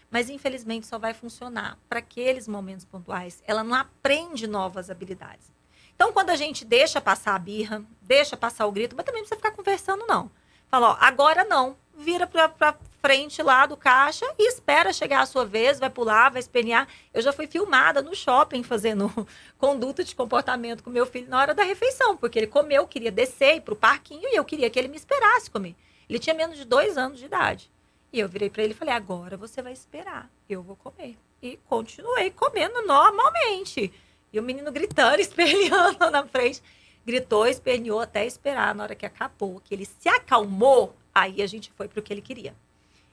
Mas, 0.10 0.30
infelizmente, 0.30 0.88
só 0.88 0.98
vai 0.98 1.14
funcionar 1.14 1.78
para 1.88 2.00
aqueles 2.00 2.48
momentos 2.48 2.84
pontuais. 2.84 3.42
Ela 3.46 3.64
não 3.64 3.76
aprende 3.76 4.48
novas 4.48 4.90
habilidades. 4.90 5.52
Então, 5.96 6.12
quando 6.12 6.32
a 6.32 6.36
gente 6.36 6.66
deixa 6.66 7.00
passar 7.00 7.36
a 7.36 7.40
birra, 7.40 7.84
deixa 8.02 8.36
passar 8.36 8.66
o 8.66 8.72
grito, 8.72 8.96
mas 8.96 9.06
também 9.06 9.22
não 9.22 9.30
precisa 9.30 9.42
ficar 9.48 9.56
conversando, 9.56 10.06
não. 10.08 10.30
Fala, 10.68 10.92
ó, 10.92 10.98
agora 11.00 11.44
não. 11.46 11.78
Vira 12.02 12.26
pra, 12.26 12.50
pra 12.50 12.76
frente 13.02 13.42
lá 13.42 13.66
do 13.66 13.76
caixa 13.76 14.26
e 14.38 14.48
espera 14.48 14.94
chegar 14.94 15.22
a 15.22 15.26
sua 15.26 15.46
vez, 15.46 15.80
vai 15.80 15.90
pular, 15.90 16.30
vai 16.30 16.40
espernear. 16.40 16.88
Eu 17.14 17.22
já 17.22 17.34
fui 17.34 17.48
filmada 17.48 18.02
no 18.02 18.16
shopping 18.16 18.64
fazendo 18.64 19.12
conduta 19.58 20.04
de 20.04 20.16
comportamento 20.16 20.84
com 20.84 20.90
meu 20.90 21.06
filho 21.06 21.30
na 21.30 21.40
hora 21.40 21.54
da 21.54 21.64
refeição, 21.64 22.16
porque 22.16 22.40
ele 22.40 22.48
comeu, 22.48 22.88
queria 22.88 23.12
descer, 23.12 23.56
ir 23.56 23.62
pro 23.62 23.76
parquinho 23.76 24.30
e 24.30 24.36
eu 24.36 24.46
queria 24.46 24.70
que 24.70 24.78
ele 24.78 24.88
me 24.88 24.98
esperasse 24.98 25.50
comer. 25.50 25.76
Ele 26.10 26.20
tinha 26.20 26.34
menos 26.34 26.58
de 26.58 26.66
dois 26.66 26.98
anos 26.98 27.20
de 27.20 27.26
idade. 27.26 27.72
E 28.14 28.20
eu 28.20 28.28
virei 28.28 28.50
para 28.50 28.64
ele 28.64 28.74
e 28.74 28.76
falei: 28.76 28.94
agora 28.94 29.38
você 29.38 29.62
vai 29.62 29.74
esperar, 29.74 30.30
eu 30.50 30.62
vou 30.62 30.76
comer. 30.76 31.18
e 31.42 31.58
continuei 31.68 32.30
comendo 32.32 32.86
normalmente. 32.86 33.92
E 34.34 34.40
o 34.40 34.44
menino 34.44 34.72
gritando, 34.72 35.20
esperneando 35.22 36.10
na 36.12 36.26
frente. 36.26 36.62
Gritou, 37.06 37.48
esperneou 37.48 38.00
até 38.00 38.26
esperar. 38.26 38.76
Na 38.76 38.84
hora 38.84 38.96
que 38.96 39.06
acabou, 39.06 39.60
que 39.64 39.74
ele 39.74 39.86
se 39.86 40.08
acalmou, 40.08 40.96
aí 41.14 41.42
a 41.42 41.48
gente 41.48 41.72
foi 41.72 41.88
para 41.88 42.00
o 42.00 42.04
que 42.04 42.14
ele 42.14 42.22
queria. 42.22 42.56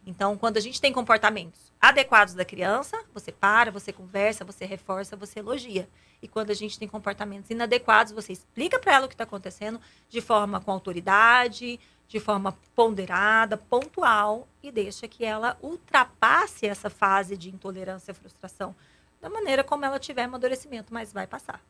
Então, 0.06 0.36
quando 0.38 0.56
a 0.56 0.60
gente 0.60 0.80
tem 0.80 0.92
comportamentos 0.92 1.72
adequados 1.80 2.34
da 2.34 2.44
criança, 2.44 2.98
você 3.12 3.30
para, 3.30 3.70
você 3.70 3.92
conversa, 3.92 4.44
você 4.44 4.64
reforça, 4.64 5.16
você 5.16 5.40
elogia. 5.40 5.88
E 6.22 6.26
quando 6.26 6.50
a 6.50 6.54
gente 6.54 6.78
tem 6.78 6.88
comportamentos 6.88 7.50
inadequados, 7.50 8.12
você 8.12 8.32
explica 8.32 8.78
para 8.78 8.94
ela 8.94 9.06
o 9.06 9.08
que 9.08 9.14
está 9.14 9.24
acontecendo 9.24 9.80
de 10.08 10.20
forma 10.20 10.60
com 10.60 10.72
autoridade, 10.72 11.78
de 12.08 12.18
forma 12.18 12.56
ponderada, 12.74 13.56
pontual 13.56 14.48
e 14.62 14.72
deixa 14.72 15.06
que 15.06 15.24
ela 15.24 15.58
ultrapasse 15.62 16.66
essa 16.66 16.88
fase 16.88 17.36
de 17.36 17.50
intolerância 17.50 18.12
e 18.12 18.14
frustração 18.14 18.74
da 19.20 19.28
maneira 19.28 19.62
como 19.62 19.84
ela 19.84 19.98
tiver 19.98 20.22
amadurecimento, 20.22 20.92
mas 20.92 21.12
vai 21.12 21.26
passar. 21.26 21.62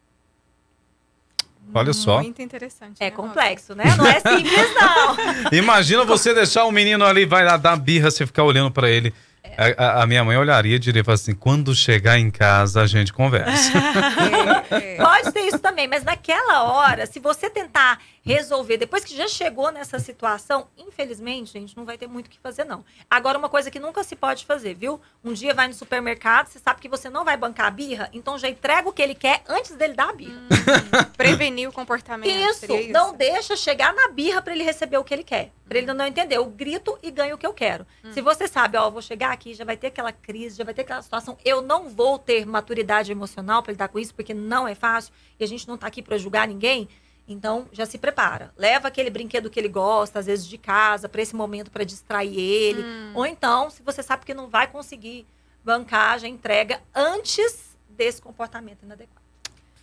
Olha 1.74 1.92
só. 1.92 2.20
Muito 2.22 2.40
interessante. 2.42 2.96
É 3.00 3.06
né, 3.06 3.10
complexo, 3.10 3.74
né? 3.74 3.84
Não 3.96 4.06
é 4.06 4.20
simples, 4.20 4.74
não. 4.74 5.16
Imagina 5.52 6.04
você 6.04 6.34
deixar 6.34 6.64
o 6.64 6.72
menino 6.72 7.04
ali, 7.04 7.24
vai 7.26 7.44
lá 7.44 7.56
dar 7.56 7.76
birra, 7.76 8.10
você 8.10 8.26
ficar 8.26 8.44
olhando 8.44 8.70
pra 8.70 8.88
ele. 8.90 9.12
A, 9.56 9.84
a- 9.84 10.02
a 10.02 10.06
minha 10.06 10.22
mãe 10.24 10.36
olharia 10.36 10.76
e 10.76 10.78
diria 10.78 11.02
assim: 11.06 11.34
quando 11.34 11.74
chegar 11.74 12.18
em 12.18 12.30
casa, 12.30 12.82
a 12.82 12.86
gente 12.86 13.12
conversa. 13.12 13.72
Pode 14.98 15.32
ter 15.32 15.40
isso 15.40 15.58
também, 15.58 15.88
mas 15.88 16.04
naquela 16.04 16.64
hora, 16.64 17.06
se 17.06 17.18
você 17.18 17.48
tentar 17.48 17.98
resolver, 18.28 18.76
depois 18.76 19.04
que 19.04 19.16
já 19.16 19.26
chegou 19.26 19.72
nessa 19.72 19.98
situação, 19.98 20.68
infelizmente, 20.76 21.52
gente, 21.52 21.74
não 21.74 21.86
vai 21.86 21.96
ter 21.96 22.06
muito 22.06 22.26
o 22.26 22.30
que 22.30 22.38
fazer, 22.38 22.64
não. 22.64 22.84
Agora, 23.08 23.38
uma 23.38 23.48
coisa 23.48 23.70
que 23.70 23.80
nunca 23.80 24.04
se 24.04 24.14
pode 24.14 24.44
fazer, 24.44 24.74
viu? 24.74 25.00
Um 25.24 25.32
dia 25.32 25.54
vai 25.54 25.66
no 25.66 25.72
supermercado, 25.72 26.48
você 26.48 26.58
sabe 26.58 26.80
que 26.80 26.88
você 26.88 27.08
não 27.08 27.24
vai 27.24 27.38
bancar 27.38 27.66
a 27.66 27.70
birra, 27.70 28.10
então 28.12 28.36
já 28.38 28.48
entrega 28.48 28.86
o 28.86 28.92
que 28.92 29.00
ele 29.00 29.14
quer 29.14 29.42
antes 29.48 29.74
dele 29.76 29.94
dar 29.94 30.10
a 30.10 30.12
birra. 30.12 30.42
Prevenir 31.16 31.68
o 31.68 31.72
comportamento. 31.72 32.28
Isso, 32.28 32.70
isso? 32.70 32.92
não 32.92 33.14
deixa 33.14 33.56
chegar 33.56 33.94
na 33.94 34.08
birra 34.08 34.42
pra 34.42 34.52
ele 34.52 34.62
receber 34.62 34.98
o 34.98 35.04
que 35.04 35.14
ele 35.14 35.24
quer. 35.24 35.50
Pra 35.66 35.78
ele 35.78 35.92
não 35.92 36.06
entender. 36.06 36.36
Eu 36.36 36.46
grito 36.46 36.98
e 37.02 37.10
ganho 37.10 37.34
o 37.34 37.38
que 37.38 37.46
eu 37.46 37.52
quero. 37.52 37.86
Se 38.12 38.20
você 38.20 38.46
sabe, 38.46 38.76
ó, 38.76 38.86
eu 38.86 38.90
vou 38.90 39.02
chegar 39.02 39.32
aqui, 39.32 39.54
já 39.54 39.64
vai 39.64 39.76
ter 39.76 39.88
aquela 39.88 40.12
crise, 40.12 40.56
já 40.56 40.64
vai 40.64 40.74
ter 40.74 40.82
aquela 40.82 41.02
situação, 41.02 41.36
eu 41.44 41.60
não 41.60 41.88
vou 41.88 42.18
ter 42.18 42.46
maturidade 42.46 43.12
emocional 43.12 43.62
pra 43.62 43.72
lidar 43.72 43.88
com 43.88 43.98
isso, 43.98 44.14
porque 44.14 44.32
não 44.32 44.66
é 44.66 44.74
fácil 44.74 45.12
e 45.38 45.44
a 45.44 45.46
gente 45.46 45.66
não 45.66 45.76
tá 45.76 45.86
aqui 45.86 46.02
pra 46.02 46.18
julgar 46.18 46.46
ninguém. 46.46 46.88
Então, 47.28 47.66
já 47.72 47.84
se 47.84 47.98
prepara. 47.98 48.50
Leva 48.56 48.88
aquele 48.88 49.10
brinquedo 49.10 49.50
que 49.50 49.60
ele 49.60 49.68
gosta, 49.68 50.18
às 50.18 50.26
vezes 50.26 50.46
de 50.46 50.56
casa, 50.56 51.08
pra 51.08 51.20
esse 51.20 51.36
momento 51.36 51.70
pra 51.70 51.84
distrair 51.84 52.38
ele. 52.38 52.82
Ou 53.14 53.26
então, 53.26 53.68
se 53.68 53.82
você 53.82 54.02
sabe 54.02 54.24
que 54.24 54.32
não 54.32 54.48
vai 54.48 54.66
conseguir 54.66 55.26
bancar, 55.62 56.18
já 56.18 56.26
entrega 56.26 56.80
antes 56.94 57.76
desse 57.90 58.22
comportamento 58.22 58.82
inadequado. 58.82 59.28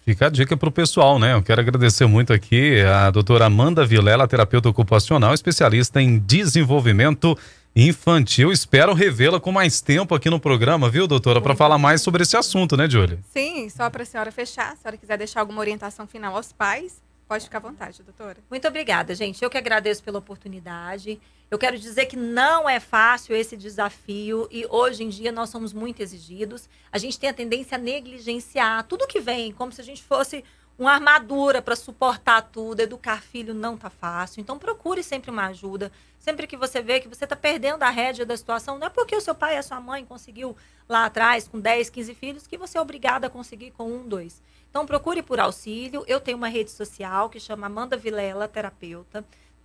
Fica 0.03 0.27
a 0.27 0.29
dica 0.29 0.55
pro 0.55 0.71
pessoal, 0.71 1.17
né? 1.17 1.33
Eu 1.33 1.41
quero 1.41 1.61
agradecer 1.61 2.05
muito 2.05 2.31
aqui 2.31 2.81
a 2.81 3.09
doutora 3.09 3.45
Amanda 3.45 3.85
Vilela, 3.85 4.27
terapeuta 4.27 4.69
ocupacional, 4.69 5.33
especialista 5.33 6.01
em 6.01 6.19
desenvolvimento 6.19 7.37
infantil. 7.75 8.51
Espero 8.51 8.93
revê-la 8.93 9.39
com 9.39 9.51
mais 9.51 9.81
tempo 9.81 10.13
aqui 10.13 10.29
no 10.29 10.39
programa, 10.39 10.89
viu, 10.89 11.07
doutora? 11.07 11.41
Para 11.41 11.55
falar 11.55 11.77
mais 11.77 12.01
sobre 12.01 12.21
esse 12.21 12.37
assunto, 12.37 12.77
né, 12.77 12.87
Júlia? 12.89 13.19
Sim, 13.31 13.67
só 13.69 13.89
para 13.89 14.03
a 14.03 14.05
senhora 14.05 14.31
fechar. 14.31 14.67
Se 14.67 14.73
a 14.73 14.75
senhora 14.77 14.97
quiser 14.97 15.17
deixar 15.17 15.39
alguma 15.39 15.59
orientação 15.59 16.05
final 16.07 16.35
aos 16.35 16.53
pais, 16.53 17.01
pode 17.27 17.45
ficar 17.45 17.57
à 17.57 17.61
vontade, 17.61 18.03
doutora. 18.03 18.37
Muito 18.49 18.67
obrigada, 18.67 19.15
gente. 19.15 19.43
Eu 19.43 19.49
que 19.49 19.57
agradeço 19.57 20.03
pela 20.03 20.19
oportunidade. 20.19 21.19
Eu 21.49 21.57
quero 21.57 21.77
dizer 21.77 22.05
que 22.05 22.15
não 22.15 22.67
é 22.67 22.79
fácil 22.79 23.35
esse 23.35 23.55
desafio 23.55 24.47
e 24.51 24.65
hoje 24.69 25.03
em 25.03 25.09
dia 25.09 25.31
nós 25.31 25.49
somos 25.49 25.73
muito 25.73 26.01
exigidos. 26.01 26.67
A 26.91 26.97
gente 26.97 27.19
tem 27.19 27.29
a 27.29 27.33
tendência 27.33 27.75
a 27.75 27.79
negligenciar 27.79 28.83
tudo 28.83 29.07
que 29.07 29.19
vem, 29.19 29.51
como 29.51 29.71
se 29.71 29.81
a 29.81 29.83
gente 29.83 30.03
fosse 30.03 30.43
uma 30.77 30.91
armadura 30.91 31.61
para 31.61 31.75
suportar 31.75 32.41
tudo. 32.41 32.79
Educar 32.79 33.21
filho 33.21 33.53
não 33.53 33.77
tá 33.77 33.89
fácil. 33.89 34.41
Então 34.41 34.57
procure 34.57 35.03
sempre 35.03 35.31
uma 35.31 35.47
ajuda. 35.47 35.91
Sempre 36.19 36.47
que 36.47 36.57
você 36.57 36.81
vê 36.81 36.99
que 36.99 37.07
você 37.07 37.23
está 37.25 37.35
perdendo 37.35 37.83
a 37.83 37.89
rédea 37.89 38.25
da 38.25 38.35
situação, 38.35 38.79
não 38.79 38.87
é 38.87 38.89
porque 38.89 39.15
o 39.15 39.21
seu 39.21 39.35
pai 39.35 39.55
e 39.55 39.57
a 39.57 39.63
sua 39.63 39.79
mãe 39.79 40.03
conseguiu 40.03 40.57
lá 40.89 41.05
atrás 41.05 41.47
com 41.47 41.59
10, 41.59 41.89
15 41.91 42.15
filhos 42.15 42.47
que 42.47 42.57
você 42.57 42.77
é 42.77 42.81
obrigado 42.81 43.25
a 43.25 43.29
conseguir 43.29 43.71
com 43.71 43.91
um, 43.91 44.07
dois. 44.07 44.41
Então 44.75 44.85
procure 44.85 45.23
por 45.23 45.39
auxílio. 45.39 46.03
Eu 46.05 46.19
tenho 46.19 46.37
uma 46.37 46.49
rede 46.49 46.69
social 46.69 47.29
que 47.29 47.39
chama 47.39 47.67
Amanda 47.67 47.95
Vilela 47.95 48.45
Terapeuta. 48.45 49.23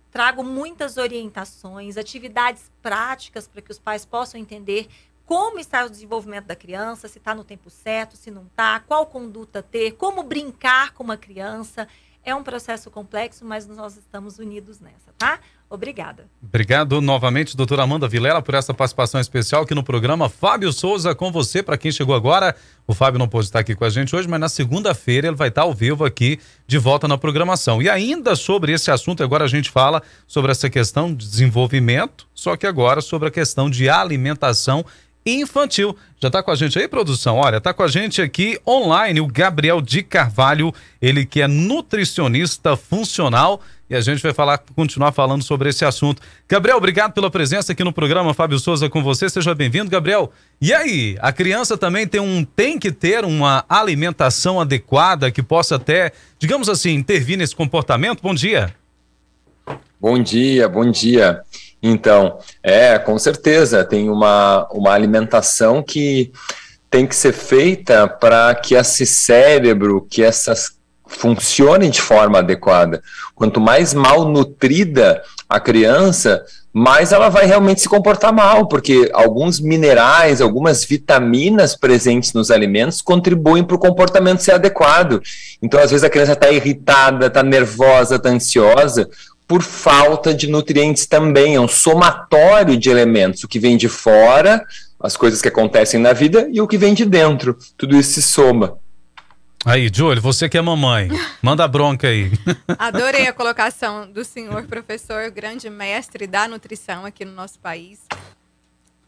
Trago 0.09 0.41
muitas 0.41 0.95
orientações, 0.95 1.97
atividades 1.97 2.71
práticas 2.81 3.45
para 3.45 3.61
que 3.61 3.73
os 3.73 3.77
pais 3.77 4.05
possam 4.05 4.39
entender 4.39 4.87
como 5.25 5.59
está 5.59 5.83
o 5.83 5.89
desenvolvimento 5.89 6.45
da 6.45 6.55
criança, 6.55 7.09
se 7.09 7.17
está 7.17 7.35
no 7.35 7.43
tempo 7.43 7.69
certo, 7.69 8.15
se 8.15 8.31
não 8.31 8.43
está, 8.43 8.79
qual 8.79 9.05
conduta 9.05 9.61
ter, 9.61 9.91
como 9.97 10.23
brincar 10.23 10.93
com 10.93 11.03
uma 11.03 11.17
criança. 11.17 11.89
É 12.23 12.33
um 12.33 12.41
processo 12.41 12.89
complexo, 12.89 13.43
mas 13.43 13.67
nós 13.67 13.97
estamos 13.97 14.39
unidos 14.39 14.79
nessa, 14.79 15.11
tá? 15.17 15.41
Obrigada. 15.71 16.25
Obrigado 16.43 16.99
novamente, 16.99 17.55
doutora 17.55 17.83
Amanda 17.83 18.05
Vilela, 18.05 18.41
por 18.41 18.53
essa 18.53 18.73
participação 18.73 19.21
especial 19.21 19.63
aqui 19.63 19.73
no 19.73 19.81
programa. 19.81 20.27
Fábio 20.27 20.73
Souza 20.73 21.15
com 21.15 21.31
você, 21.31 21.63
para 21.63 21.77
quem 21.77 21.93
chegou 21.93 22.13
agora. 22.13 22.53
O 22.85 22.93
Fábio 22.93 23.17
não 23.17 23.25
pôde 23.25 23.45
estar 23.45 23.59
aqui 23.59 23.73
com 23.73 23.85
a 23.85 23.89
gente 23.89 24.13
hoje, 24.13 24.27
mas 24.27 24.37
na 24.37 24.49
segunda-feira 24.49 25.29
ele 25.29 25.37
vai 25.37 25.47
estar 25.47 25.61
ao 25.61 25.73
vivo 25.73 26.03
aqui, 26.03 26.41
de 26.67 26.77
volta 26.77 27.07
na 27.07 27.17
programação. 27.17 27.81
E 27.81 27.89
ainda 27.89 28.35
sobre 28.35 28.73
esse 28.73 28.91
assunto, 28.91 29.23
agora 29.23 29.45
a 29.45 29.47
gente 29.47 29.69
fala 29.69 30.03
sobre 30.27 30.51
essa 30.51 30.69
questão 30.69 31.15
de 31.15 31.25
desenvolvimento, 31.25 32.27
só 32.33 32.57
que 32.57 32.67
agora 32.67 32.99
sobre 32.99 33.29
a 33.29 33.31
questão 33.31 33.69
de 33.69 33.89
alimentação 33.89 34.83
infantil. 35.25 35.95
Já 36.19 36.27
está 36.27 36.41
com 36.43 36.51
a 36.51 36.55
gente 36.55 36.77
aí, 36.77 36.87
produção? 36.87 37.37
Olha, 37.37 37.57
está 37.57 37.73
com 37.73 37.83
a 37.83 37.87
gente 37.87 38.21
aqui 38.21 38.59
online 38.67 39.21
o 39.21 39.27
Gabriel 39.27 39.81
de 39.81 40.03
Carvalho, 40.03 40.73
ele 41.01 41.25
que 41.25 41.41
é 41.41 41.47
nutricionista 41.47 42.75
funcional 42.75 43.61
e 43.91 43.95
a 43.95 43.99
gente 43.99 44.23
vai 44.23 44.33
falar, 44.33 44.57
continuar 44.73 45.11
falando 45.11 45.43
sobre 45.43 45.69
esse 45.69 45.83
assunto. 45.83 46.21
Gabriel, 46.47 46.77
obrigado 46.77 47.11
pela 47.11 47.29
presença 47.29 47.73
aqui 47.73 47.83
no 47.83 47.91
programa. 47.91 48.33
Fábio 48.33 48.57
Souza 48.57 48.89
com 48.89 49.03
você, 49.03 49.29
seja 49.29 49.53
bem-vindo, 49.53 49.91
Gabriel. 49.91 50.31
E 50.61 50.73
aí, 50.73 51.17
a 51.19 51.33
criança 51.33 51.77
também 51.77 52.07
tem 52.07 52.21
um 52.21 52.45
tem 52.45 52.79
que 52.79 52.89
ter 52.89 53.25
uma 53.25 53.65
alimentação 53.67 54.61
adequada 54.61 55.29
que 55.29 55.43
possa 55.43 55.75
até, 55.75 56.13
digamos 56.39 56.69
assim, 56.69 56.91
intervir 56.93 57.37
nesse 57.37 57.53
comportamento? 57.53 58.21
Bom 58.21 58.33
dia. 58.33 58.73
Bom 59.99 60.23
dia, 60.23 60.69
bom 60.69 60.89
dia. 60.89 61.41
Então, 61.81 62.37
é, 62.61 62.99
com 62.99 63.17
certeza, 63.17 63.83
tem 63.83 64.09
uma, 64.09 64.67
uma 64.71 64.91
alimentação 64.91 65.81
que 65.81 66.31
tem 66.89 67.07
que 67.07 67.15
ser 67.15 67.33
feita 67.33 68.07
para 68.07 68.53
que 68.53 68.75
esse 68.75 69.05
cérebro, 69.05 70.05
que 70.09 70.21
essas 70.21 70.79
funcionem 71.07 71.89
de 71.89 72.01
forma 72.01 72.39
adequada. 72.39 73.01
Quanto 73.35 73.59
mais 73.59 73.93
mal 73.93 74.25
nutrida 74.25 75.21
a 75.47 75.59
criança, 75.59 76.43
mais 76.73 77.11
ela 77.11 77.27
vai 77.27 77.45
realmente 77.45 77.81
se 77.81 77.89
comportar 77.89 78.33
mal, 78.33 78.67
porque 78.67 79.09
alguns 79.13 79.59
minerais, 79.59 80.39
algumas 80.39 80.85
vitaminas 80.85 81.75
presentes 81.75 82.31
nos 82.33 82.49
alimentos 82.49 83.01
contribuem 83.01 83.63
para 83.63 83.75
o 83.75 83.79
comportamento 83.79 84.39
ser 84.39 84.53
adequado. 84.53 85.21
Então, 85.61 85.79
às 85.79 85.91
vezes, 85.91 86.03
a 86.03 86.09
criança 86.09 86.31
está 86.31 86.49
irritada, 86.49 87.27
está 87.27 87.43
nervosa, 87.43 88.15
está 88.15 88.29
ansiosa, 88.29 89.09
por 89.51 89.61
falta 89.61 90.33
de 90.33 90.47
nutrientes 90.47 91.05
também. 91.05 91.55
É 91.55 91.59
um 91.59 91.67
somatório 91.67 92.77
de 92.77 92.89
elementos, 92.89 93.43
o 93.43 93.49
que 93.49 93.59
vem 93.59 93.75
de 93.75 93.89
fora, 93.89 94.65
as 94.97 95.17
coisas 95.17 95.41
que 95.41 95.47
acontecem 95.49 95.99
na 95.99 96.13
vida, 96.13 96.47
e 96.53 96.61
o 96.61 96.67
que 96.67 96.77
vem 96.77 96.93
de 96.93 97.03
dentro. 97.03 97.57
Tudo 97.77 97.97
isso 97.97 98.13
se 98.13 98.21
soma. 98.21 98.79
Aí, 99.65 99.91
Júlio, 99.93 100.21
você 100.21 100.47
que 100.47 100.57
é 100.57 100.61
mamãe, 100.61 101.09
manda 101.41 101.67
bronca 101.67 102.07
aí. 102.07 102.31
Adorei 102.79 103.27
a 103.27 103.33
colocação 103.33 104.09
do 104.09 104.23
senhor 104.23 104.63
professor, 104.67 105.29
grande 105.29 105.69
mestre 105.69 106.25
da 106.27 106.47
nutrição 106.47 107.05
aqui 107.05 107.25
no 107.25 107.33
nosso 107.33 107.59
país. 107.59 107.99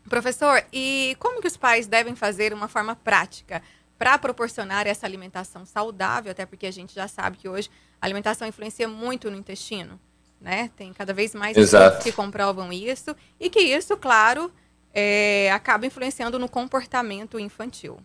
Professor, 0.09 0.61
e 0.73 1.15
como 1.19 1.39
que 1.39 1.47
os 1.47 1.55
pais 1.55 1.87
devem 1.87 2.15
fazer 2.15 2.53
uma 2.53 2.67
forma 2.67 2.97
prática 2.97 3.61
para 3.97 4.17
proporcionar 4.17 4.87
essa 4.87 5.05
alimentação 5.05 5.65
saudável, 5.65 6.33
até 6.33 6.45
porque 6.45 6.65
a 6.65 6.71
gente 6.71 6.93
já 6.93 7.07
sabe 7.07 7.37
que 7.37 7.47
hoje 7.47 7.69
a 8.01 8.05
alimentação 8.05 8.45
influencia 8.45 8.89
muito 8.89 9.31
no 9.31 9.37
intestino, 9.37 9.97
né? 10.43 10.69
Tem 10.75 10.91
cada 10.91 11.13
vez 11.13 11.33
mais 11.33 11.55
Exato. 11.55 12.03
que 12.03 12.11
comprovam 12.11 12.71
isso 12.71 13.15
e 13.39 13.49
que 13.49 13.61
isso, 13.61 13.95
claro, 13.95 14.51
é, 14.93 15.49
acaba 15.51 15.87
influenciando 15.87 16.37
no 16.37 16.49
comportamento 16.49 17.39
infantil. 17.39 17.97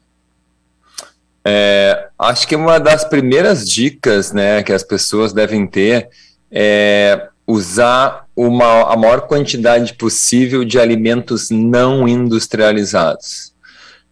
É, 1.44 2.08
acho 2.18 2.46
que 2.46 2.54
uma 2.54 2.78
das 2.78 3.04
primeiras 3.04 3.68
dicas 3.68 4.32
né, 4.32 4.62
que 4.62 4.72
as 4.72 4.82
pessoas 4.82 5.32
devem 5.32 5.66
ter 5.66 6.08
é 6.50 7.28
usar 7.46 8.26
uma, 8.36 8.92
a 8.92 8.96
maior 8.96 9.22
quantidade 9.22 9.94
possível 9.94 10.64
de 10.64 10.78
alimentos 10.78 11.50
não 11.50 12.06
industrializados. 12.06 13.54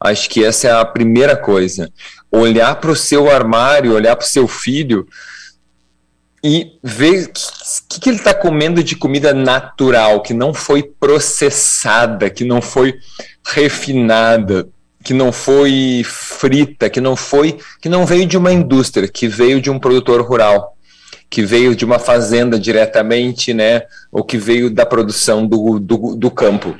Acho 0.00 0.28
que 0.28 0.44
essa 0.44 0.68
é 0.68 0.72
a 0.72 0.84
primeira 0.84 1.36
coisa. 1.36 1.90
Olhar 2.30 2.74
para 2.76 2.90
o 2.90 2.96
seu 2.96 3.30
armário, 3.30 3.94
olhar 3.94 4.16
para 4.16 4.24
o 4.24 4.28
seu 4.28 4.48
filho 4.48 5.06
e 6.42 6.72
ver 6.82 7.24
o 7.24 7.88
que, 7.88 8.00
que 8.00 8.10
ele 8.10 8.18
está 8.18 8.34
comendo 8.34 8.82
de 8.82 8.96
comida 8.96 9.32
natural, 9.32 10.22
que 10.22 10.34
não 10.34 10.52
foi 10.54 10.82
processada, 10.82 12.30
que 12.30 12.44
não 12.44 12.60
foi 12.60 12.94
refinada, 13.44 14.68
que 15.02 15.14
não 15.14 15.32
foi 15.32 16.02
frita, 16.04 16.90
que 16.90 17.00
não 17.00 17.14
foi, 17.16 17.58
que 17.80 17.88
não 17.88 18.04
veio 18.04 18.26
de 18.26 18.36
uma 18.36 18.52
indústria, 18.52 19.08
que 19.08 19.28
veio 19.28 19.60
de 19.60 19.70
um 19.70 19.78
produtor 19.78 20.20
rural, 20.20 20.76
que 21.30 21.42
veio 21.42 21.74
de 21.74 21.84
uma 21.84 21.98
fazenda 21.98 22.58
diretamente, 22.58 23.54
né, 23.54 23.82
ou 24.10 24.24
que 24.24 24.36
veio 24.36 24.70
da 24.70 24.84
produção 24.84 25.46
do, 25.46 25.78
do, 25.78 26.16
do 26.16 26.30
campo. 26.30 26.76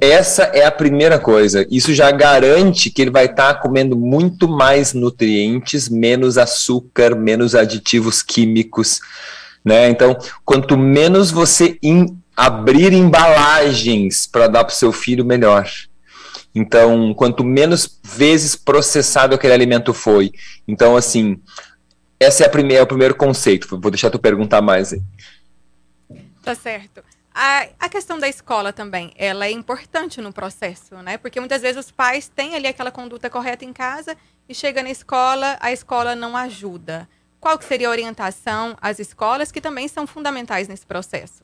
Essa 0.00 0.44
é 0.44 0.64
a 0.64 0.70
primeira 0.70 1.18
coisa. 1.18 1.66
Isso 1.70 1.92
já 1.92 2.10
garante 2.10 2.90
que 2.90 3.02
ele 3.02 3.10
vai 3.10 3.26
estar 3.26 3.54
tá 3.54 3.60
comendo 3.60 3.94
muito 3.94 4.48
mais 4.48 4.94
nutrientes, 4.94 5.90
menos 5.90 6.38
açúcar, 6.38 7.14
menos 7.14 7.54
aditivos 7.54 8.22
químicos, 8.22 9.00
né? 9.62 9.90
Então, 9.90 10.16
quanto 10.42 10.78
menos 10.78 11.30
você 11.30 11.78
in, 11.82 12.16
abrir 12.34 12.94
embalagens 12.94 14.26
para 14.26 14.46
dar 14.48 14.64
para 14.64 14.72
o 14.72 14.76
seu 14.76 14.90
filho, 14.90 15.22
melhor. 15.22 15.68
Então, 16.54 17.12
quanto 17.12 17.44
menos 17.44 18.00
vezes 18.02 18.56
processado 18.56 19.34
aquele 19.34 19.52
alimento 19.52 19.92
foi. 19.92 20.32
Então, 20.66 20.96
assim, 20.96 21.38
essa 22.18 22.42
é 22.42 22.46
a 22.46 22.50
primeira, 22.50 22.80
é 22.80 22.82
o 22.82 22.86
primeiro 22.86 23.14
conceito. 23.14 23.68
Vou 23.78 23.90
deixar 23.90 24.08
tu 24.08 24.18
perguntar 24.18 24.62
mais 24.62 24.94
aí. 24.94 25.02
Tá 26.42 26.54
certo. 26.54 27.02
A, 27.32 27.68
a 27.78 27.88
questão 27.88 28.18
da 28.18 28.28
escola 28.28 28.72
também, 28.72 29.12
ela 29.16 29.46
é 29.46 29.50
importante 29.50 30.20
no 30.20 30.32
processo, 30.32 30.96
né? 30.96 31.16
Porque 31.16 31.38
muitas 31.38 31.62
vezes 31.62 31.86
os 31.86 31.90
pais 31.90 32.28
têm 32.28 32.56
ali 32.56 32.66
aquela 32.66 32.90
conduta 32.90 33.30
correta 33.30 33.64
em 33.64 33.72
casa 33.72 34.16
e 34.48 34.54
chega 34.54 34.82
na 34.82 34.90
escola, 34.90 35.56
a 35.60 35.72
escola 35.72 36.16
não 36.16 36.36
ajuda. 36.36 37.08
Qual 37.38 37.56
que 37.56 37.64
seria 37.64 37.88
a 37.88 37.90
orientação 37.90 38.76
às 38.80 38.98
escolas 38.98 39.52
que 39.52 39.60
também 39.60 39.88
são 39.88 40.06
fundamentais 40.06 40.68
nesse 40.68 40.84
processo? 40.84 41.42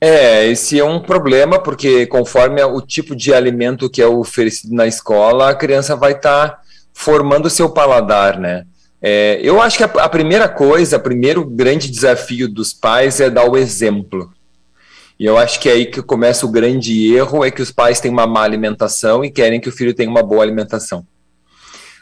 É, 0.00 0.46
esse 0.46 0.78
é 0.78 0.84
um 0.84 1.00
problema, 1.00 1.58
porque 1.58 2.06
conforme 2.06 2.62
o 2.62 2.80
tipo 2.80 3.14
de 3.14 3.32
alimento 3.32 3.88
que 3.88 4.02
é 4.02 4.06
oferecido 4.06 4.74
na 4.74 4.86
escola, 4.86 5.50
a 5.50 5.54
criança 5.54 5.94
vai 5.94 6.12
estar 6.12 6.48
tá 6.48 6.62
formando 6.92 7.46
o 7.46 7.50
seu 7.50 7.70
paladar, 7.70 8.38
né? 8.38 8.66
É, 9.00 9.38
eu 9.42 9.60
acho 9.60 9.76
que 9.76 9.84
a, 9.84 9.86
a, 9.86 10.08
primeira 10.08 10.48
coisa, 10.48 10.96
o 10.96 11.00
primeiro 11.00 11.44
grande 11.44 11.90
desafio 11.90 12.48
dos 12.48 12.72
pais 12.72 13.20
é 13.20 13.28
dar 13.28 13.48
o 13.48 13.56
exemplo. 13.56 14.32
E 15.18 15.24
eu 15.24 15.38
acho 15.38 15.60
que 15.60 15.68
é 15.68 15.72
aí 15.72 15.86
que 15.86 16.02
começa 16.02 16.44
o 16.44 16.50
grande 16.50 17.14
erro, 17.14 17.44
é 17.44 17.50
que 17.50 17.62
os 17.62 17.70
pais 17.70 18.00
têm 18.00 18.10
uma 18.10 18.26
má 18.26 18.42
alimentação 18.42 19.24
e 19.24 19.30
querem 19.30 19.60
que 19.60 19.68
o 19.68 19.72
filho 19.72 19.94
tenha 19.94 20.10
uma 20.10 20.22
boa 20.22 20.42
alimentação. 20.42 21.06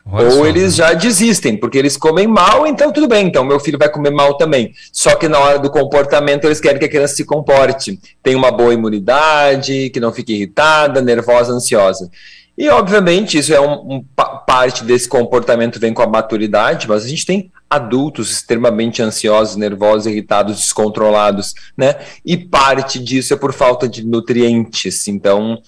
Olha 0.04 0.26
Ou 0.26 0.32
só, 0.32 0.46
eles 0.46 0.62
né? 0.64 0.70
já 0.70 0.92
desistem, 0.94 1.56
porque 1.56 1.78
eles 1.78 1.96
comem 1.96 2.26
mal, 2.26 2.66
então 2.66 2.90
tudo 2.90 3.06
bem, 3.06 3.28
então 3.28 3.44
meu 3.44 3.60
filho 3.60 3.78
vai 3.78 3.88
comer 3.88 4.10
mal 4.10 4.36
também. 4.36 4.72
Só 4.92 5.14
que 5.14 5.28
na 5.28 5.38
hora 5.38 5.58
do 5.58 5.70
comportamento 5.70 6.44
eles 6.44 6.60
querem 6.60 6.78
que 6.78 6.86
a 6.86 6.88
criança 6.88 7.14
se 7.14 7.24
comporte, 7.24 8.00
tenha 8.22 8.36
uma 8.36 8.50
boa 8.50 8.74
imunidade, 8.74 9.90
que 9.90 10.00
não 10.00 10.12
fique 10.12 10.32
irritada, 10.32 11.00
nervosa, 11.00 11.52
ansiosa. 11.52 12.10
E 12.58 12.68
obviamente 12.68 13.38
isso 13.38 13.54
é 13.54 13.60
um, 13.60 13.96
um 13.96 14.04
parte 14.46 14.84
desse 14.84 15.08
comportamento 15.08 15.78
vem 15.78 15.94
com 15.94 16.02
a 16.02 16.06
maturidade, 16.06 16.88
mas 16.88 17.04
a 17.04 17.08
gente 17.08 17.24
tem 17.24 17.50
adultos 17.75 18.31
extremamente 18.31 19.03
ansiosos, 19.03 19.57
nervosos, 19.57 20.07
irritados, 20.07 20.57
descontrolados, 20.57 21.55
né? 21.77 21.97
E 22.25 22.37
parte 22.37 22.99
disso 22.99 23.35
é 23.35 23.37
por 23.37 23.53
falta 23.53 23.89
de 23.89 24.05
nutrientes. 24.05 25.09
Então, 25.09 25.59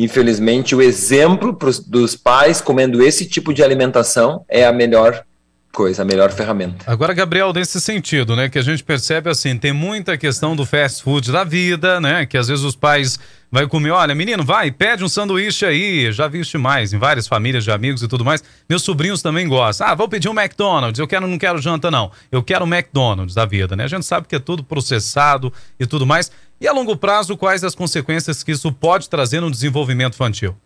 Infelizmente, 0.00 0.76
o 0.76 0.80
exemplo 0.80 1.52
pros, 1.52 1.80
dos 1.80 2.14
pais 2.14 2.60
comendo 2.60 3.02
esse 3.02 3.26
tipo 3.26 3.52
de 3.52 3.64
alimentação 3.64 4.44
é 4.48 4.64
a 4.64 4.72
melhor 4.72 5.24
coisa, 5.72 6.02
a 6.02 6.04
melhor 6.04 6.30
ferramenta. 6.30 6.84
Agora, 6.86 7.12
Gabriel, 7.12 7.52
nesse 7.52 7.80
sentido, 7.80 8.36
né, 8.36 8.48
que 8.48 8.60
a 8.60 8.62
gente 8.62 8.84
percebe 8.84 9.28
assim, 9.28 9.58
tem 9.58 9.72
muita 9.72 10.16
questão 10.16 10.54
do 10.54 10.64
fast 10.64 11.02
food 11.02 11.32
da 11.32 11.42
vida, 11.42 12.00
né, 12.00 12.26
que 12.26 12.38
às 12.38 12.46
vezes 12.46 12.64
os 12.64 12.76
pais 12.76 13.18
vai 13.50 13.66
comer, 13.66 13.90
olha, 13.90 14.14
menino, 14.14 14.44
vai, 14.44 14.70
pede 14.70 15.02
um 15.02 15.08
sanduíche 15.08 15.64
aí, 15.64 16.12
já 16.12 16.28
viste 16.28 16.58
mais 16.58 16.92
em 16.92 16.98
várias 16.98 17.26
famílias 17.26 17.64
de 17.64 17.70
amigos 17.70 18.02
e 18.02 18.08
tudo 18.08 18.24
mais. 18.24 18.42
Meus 18.68 18.82
sobrinhos 18.82 19.22
também 19.22 19.48
gostam. 19.48 19.86
Ah, 19.86 19.94
vou 19.94 20.08
pedir 20.08 20.28
um 20.28 20.38
McDonald's, 20.38 20.98
eu 20.98 21.06
quero, 21.06 21.26
não 21.26 21.38
quero 21.38 21.58
janta 21.60 21.90
não. 21.90 22.10
Eu 22.30 22.42
quero 22.42 22.64
um 22.64 22.68
McDonald's 22.72 23.34
da 23.34 23.46
vida, 23.46 23.74
né? 23.74 23.84
A 23.84 23.88
gente 23.88 24.04
sabe 24.04 24.26
que 24.26 24.36
é 24.36 24.38
tudo 24.38 24.62
processado 24.62 25.52
e 25.80 25.86
tudo 25.86 26.06
mais. 26.06 26.30
E 26.60 26.66
a 26.66 26.72
longo 26.72 26.96
prazo, 26.96 27.36
quais 27.36 27.62
as 27.64 27.74
consequências 27.74 28.42
que 28.42 28.52
isso 28.52 28.72
pode 28.72 29.08
trazer 29.08 29.40
no 29.40 29.50
desenvolvimento 29.50 30.14
infantil? 30.14 30.56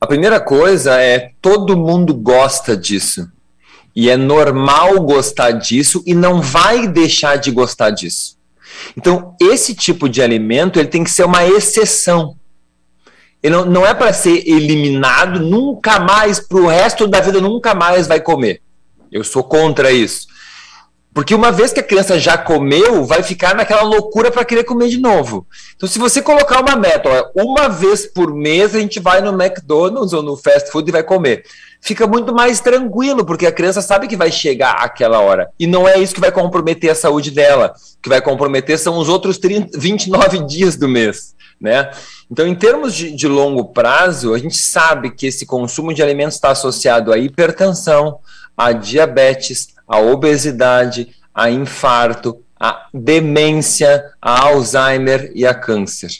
A 0.00 0.06
primeira 0.06 0.40
coisa 0.40 1.00
é 1.00 1.32
todo 1.40 1.76
mundo 1.76 2.14
gosta 2.14 2.76
disso. 2.76 3.30
E 3.94 4.08
é 4.08 4.16
normal 4.16 5.00
gostar 5.02 5.52
disso 5.52 6.02
e 6.06 6.14
não 6.14 6.40
vai 6.40 6.86
deixar 6.86 7.36
de 7.36 7.50
gostar 7.50 7.90
disso. 7.90 8.37
Então, 8.96 9.34
esse 9.40 9.74
tipo 9.74 10.08
de 10.08 10.22
alimento 10.22 10.78
ele 10.78 10.88
tem 10.88 11.04
que 11.04 11.10
ser 11.10 11.24
uma 11.24 11.46
exceção. 11.46 12.36
Ele 13.42 13.54
não, 13.54 13.64
não 13.64 13.86
é 13.86 13.94
para 13.94 14.12
ser 14.12 14.48
eliminado, 14.48 15.40
nunca 15.40 16.00
mais, 16.00 16.40
para 16.40 16.58
o 16.58 16.66
resto 16.66 17.06
da 17.06 17.20
vida, 17.20 17.40
nunca 17.40 17.74
mais 17.74 18.06
vai 18.06 18.20
comer. 18.20 18.60
Eu 19.10 19.22
sou 19.22 19.44
contra 19.44 19.92
isso. 19.92 20.26
Porque 21.18 21.34
uma 21.34 21.50
vez 21.50 21.72
que 21.72 21.80
a 21.80 21.82
criança 21.82 22.16
já 22.16 22.38
comeu, 22.38 23.04
vai 23.04 23.24
ficar 23.24 23.52
naquela 23.52 23.82
loucura 23.82 24.30
para 24.30 24.44
querer 24.44 24.62
comer 24.62 24.88
de 24.88 24.98
novo. 24.98 25.44
Então, 25.74 25.88
se 25.88 25.98
você 25.98 26.22
colocar 26.22 26.60
uma 26.60 26.76
meta, 26.76 27.08
ó, 27.34 27.42
uma 27.42 27.66
vez 27.66 28.06
por 28.06 28.32
mês 28.32 28.72
a 28.72 28.78
gente 28.78 29.00
vai 29.00 29.20
no 29.20 29.30
McDonald's 29.30 30.12
ou 30.12 30.22
no 30.22 30.36
fast 30.36 30.70
food 30.70 30.88
e 30.88 30.92
vai 30.92 31.02
comer. 31.02 31.42
Fica 31.80 32.06
muito 32.06 32.32
mais 32.32 32.60
tranquilo, 32.60 33.26
porque 33.26 33.46
a 33.46 33.50
criança 33.50 33.82
sabe 33.82 34.06
que 34.06 34.16
vai 34.16 34.30
chegar 34.30 34.74
aquela 34.74 35.18
hora. 35.18 35.50
E 35.58 35.66
não 35.66 35.88
é 35.88 35.98
isso 35.98 36.14
que 36.14 36.20
vai 36.20 36.30
comprometer 36.30 36.88
a 36.88 36.94
saúde 36.94 37.32
dela. 37.32 37.74
O 37.98 38.00
que 38.00 38.08
vai 38.08 38.22
comprometer 38.22 38.78
são 38.78 38.96
os 38.96 39.08
outros 39.08 39.38
30, 39.38 39.76
29 39.76 40.46
dias 40.46 40.76
do 40.76 40.86
mês. 40.86 41.34
Né? 41.60 41.90
Então, 42.30 42.46
em 42.46 42.54
termos 42.54 42.94
de, 42.94 43.10
de 43.10 43.26
longo 43.26 43.64
prazo, 43.64 44.34
a 44.34 44.38
gente 44.38 44.56
sabe 44.56 45.10
que 45.10 45.26
esse 45.26 45.44
consumo 45.44 45.92
de 45.92 46.00
alimentos 46.00 46.36
está 46.36 46.52
associado 46.52 47.12
à 47.12 47.18
hipertensão, 47.18 48.20
a 48.56 48.70
diabetes, 48.70 49.76
a 49.88 49.98
obesidade, 49.98 51.08
a 51.34 51.50
infarto, 51.50 52.42
a 52.58 52.86
demência, 52.92 54.04
a 54.20 54.46
Alzheimer 54.46 55.32
e 55.34 55.46
a 55.46 55.54
câncer. 55.54 56.10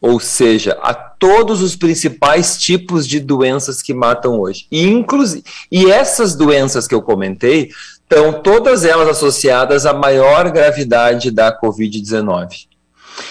Ou 0.00 0.20
seja, 0.20 0.78
a 0.80 0.94
todos 0.94 1.60
os 1.60 1.74
principais 1.74 2.56
tipos 2.56 3.06
de 3.06 3.18
doenças 3.18 3.82
que 3.82 3.92
matam 3.92 4.38
hoje. 4.40 4.66
E, 4.70 4.86
inclusive, 4.86 5.42
e 5.70 5.90
essas 5.90 6.36
doenças 6.36 6.86
que 6.86 6.94
eu 6.94 7.02
comentei 7.02 7.70
estão 8.02 8.40
todas 8.40 8.84
elas 8.84 9.08
associadas 9.08 9.84
à 9.84 9.92
maior 9.92 10.50
gravidade 10.50 11.30
da 11.32 11.56
Covid-19. 11.60 12.68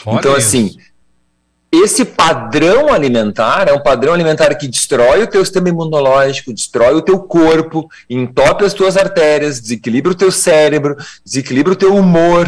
Então, 0.05 0.35
assim, 0.35 0.75
esse 1.71 2.05
padrão 2.05 2.93
alimentar 2.93 3.67
é 3.67 3.73
um 3.73 3.81
padrão 3.81 4.13
alimentar 4.13 4.53
que 4.55 4.67
destrói 4.67 5.23
o 5.23 5.27
teu 5.27 5.43
sistema 5.43 5.67
imunológico, 5.67 6.53
destrói 6.53 6.95
o 6.95 7.01
teu 7.01 7.19
corpo, 7.19 7.89
entope 8.09 8.63
as 8.63 8.73
tuas 8.73 8.95
artérias, 8.95 9.59
desequilibra 9.59 10.13
o 10.13 10.15
teu 10.15 10.31
cérebro, 10.31 10.95
desequilibra 11.25 11.73
o 11.73 11.75
teu 11.75 11.93
humor, 11.93 12.47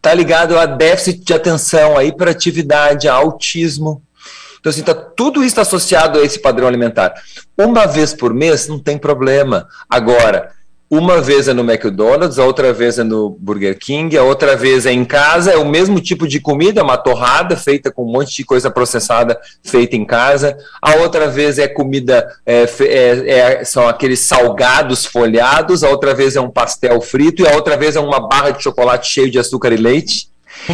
tá 0.00 0.14
ligado 0.14 0.56
a 0.56 0.64
déficit 0.64 1.24
de 1.24 1.34
atenção, 1.34 1.98
a 1.98 2.04
hiperatividade, 2.04 3.08
a 3.08 3.14
autismo. 3.14 4.00
Então, 4.60 4.70
assim, 4.70 4.82
tá, 4.82 4.94
tudo 4.94 5.40
isso 5.40 5.48
está 5.48 5.62
associado 5.62 6.20
a 6.20 6.22
esse 6.22 6.38
padrão 6.38 6.68
alimentar. 6.68 7.12
Uma 7.58 7.84
vez 7.84 8.14
por 8.14 8.32
mês 8.32 8.68
não 8.68 8.78
tem 8.78 8.96
problema. 8.96 9.66
Agora, 9.90 10.52
uma 10.94 11.22
vez 11.22 11.48
é 11.48 11.54
no 11.54 11.62
McDonald's, 11.62 12.38
a 12.38 12.44
outra 12.44 12.70
vez 12.70 12.98
é 12.98 13.02
no 13.02 13.30
Burger 13.40 13.78
King, 13.78 14.14
a 14.18 14.24
outra 14.24 14.54
vez 14.54 14.84
é 14.84 14.92
em 14.92 15.06
casa, 15.06 15.50
é 15.50 15.56
o 15.56 15.64
mesmo 15.64 15.98
tipo 15.98 16.28
de 16.28 16.38
comida, 16.38 16.82
é 16.82 16.84
uma 16.84 16.98
torrada 16.98 17.56
feita 17.56 17.90
com 17.90 18.04
um 18.04 18.12
monte 18.12 18.36
de 18.36 18.44
coisa 18.44 18.70
processada 18.70 19.40
feita 19.64 19.96
em 19.96 20.04
casa, 20.04 20.54
a 20.82 20.96
outra 20.96 21.28
vez 21.28 21.58
é 21.58 21.66
comida, 21.66 22.30
é, 22.44 22.68
é, 22.80 23.30
é, 23.30 23.64
são 23.64 23.88
aqueles 23.88 24.20
salgados 24.20 25.06
folhados, 25.06 25.82
a 25.82 25.88
outra 25.88 26.12
vez 26.12 26.36
é 26.36 26.42
um 26.42 26.50
pastel 26.50 27.00
frito 27.00 27.42
e 27.42 27.48
a 27.48 27.54
outra 27.54 27.74
vez 27.74 27.96
é 27.96 28.00
uma 28.00 28.28
barra 28.28 28.50
de 28.50 28.62
chocolate 28.62 29.10
cheio 29.10 29.30
de 29.30 29.38
açúcar 29.38 29.72
e 29.72 29.78
leite. 29.78 30.30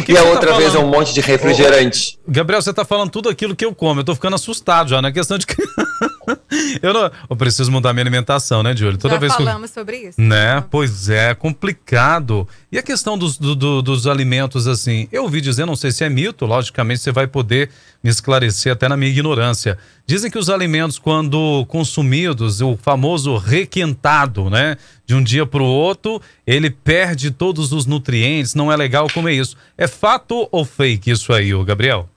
E 0.07 0.17
a 0.17 0.21
tá 0.21 0.29
outra 0.29 0.51
tá 0.51 0.57
vez 0.57 0.75
é 0.75 0.79
um 0.79 0.87
monte 0.87 1.13
de 1.13 1.21
refrigerante. 1.21 2.19
Ô, 2.27 2.31
Gabriel, 2.31 2.61
você 2.61 2.73
tá 2.73 2.83
falando 2.83 3.09
tudo 3.09 3.29
aquilo 3.29 3.55
que 3.55 3.65
eu 3.65 3.73
como. 3.73 4.01
Eu 4.01 4.03
tô 4.03 4.13
ficando 4.13 4.35
assustado 4.35 4.89
já 4.89 5.01
na 5.01 5.11
questão 5.11 5.37
de 5.37 5.47
que. 5.47 5.55
eu, 6.81 6.93
não, 6.93 7.11
eu 7.29 7.35
preciso 7.35 7.71
mudar 7.71 7.93
minha 7.93 8.03
alimentação, 8.03 8.61
né, 8.61 8.75
Júlio? 8.75 8.97
Toda 8.97 9.15
Já 9.15 9.19
vez 9.19 9.33
falamos 9.33 9.69
eu... 9.69 9.73
sobre 9.73 9.97
isso. 9.97 10.19
Né? 10.19 10.63
Pois 10.69 11.09
é, 11.09 11.33
complicado. 11.33 12.47
E 12.71 12.77
a 12.77 12.83
questão 12.83 13.17
dos, 13.17 13.37
do, 13.37 13.55
do, 13.55 13.81
dos 13.81 14.07
alimentos, 14.07 14.67
assim, 14.67 15.07
eu 15.11 15.23
ouvi 15.23 15.41
dizer, 15.41 15.65
não 15.65 15.75
sei 15.75 15.91
se 15.91 16.03
é 16.03 16.09
mito, 16.09 16.45
logicamente 16.45 17.01
você 17.01 17.11
vai 17.11 17.27
poder 17.27 17.69
me 18.03 18.09
esclarecer 18.09 18.71
até 18.71 18.87
na 18.87 18.95
minha 18.95 19.11
ignorância. 19.11 19.77
Dizem 20.05 20.31
que 20.31 20.37
os 20.37 20.49
alimentos, 20.49 20.97
quando 20.97 21.65
consumidos, 21.67 22.61
o 22.61 22.77
famoso 22.77 23.37
requentado, 23.37 24.49
né? 24.49 24.77
De 25.05 25.15
um 25.15 25.23
dia 25.23 25.45
para 25.45 25.61
o 25.61 25.65
outro, 25.65 26.21
ele 26.45 26.69
perde 26.69 27.31
todos 27.31 27.71
os 27.71 27.85
nutrientes, 27.85 28.55
não 28.55 28.71
é 28.71 28.77
legal 28.77 29.07
comer 29.13 29.33
isso. 29.33 29.57
É 29.77 29.87
fato 29.87 30.47
ou 30.51 30.63
fake 30.63 31.11
isso 31.11 31.33
aí, 31.33 31.51
Gabriel? 31.63 32.07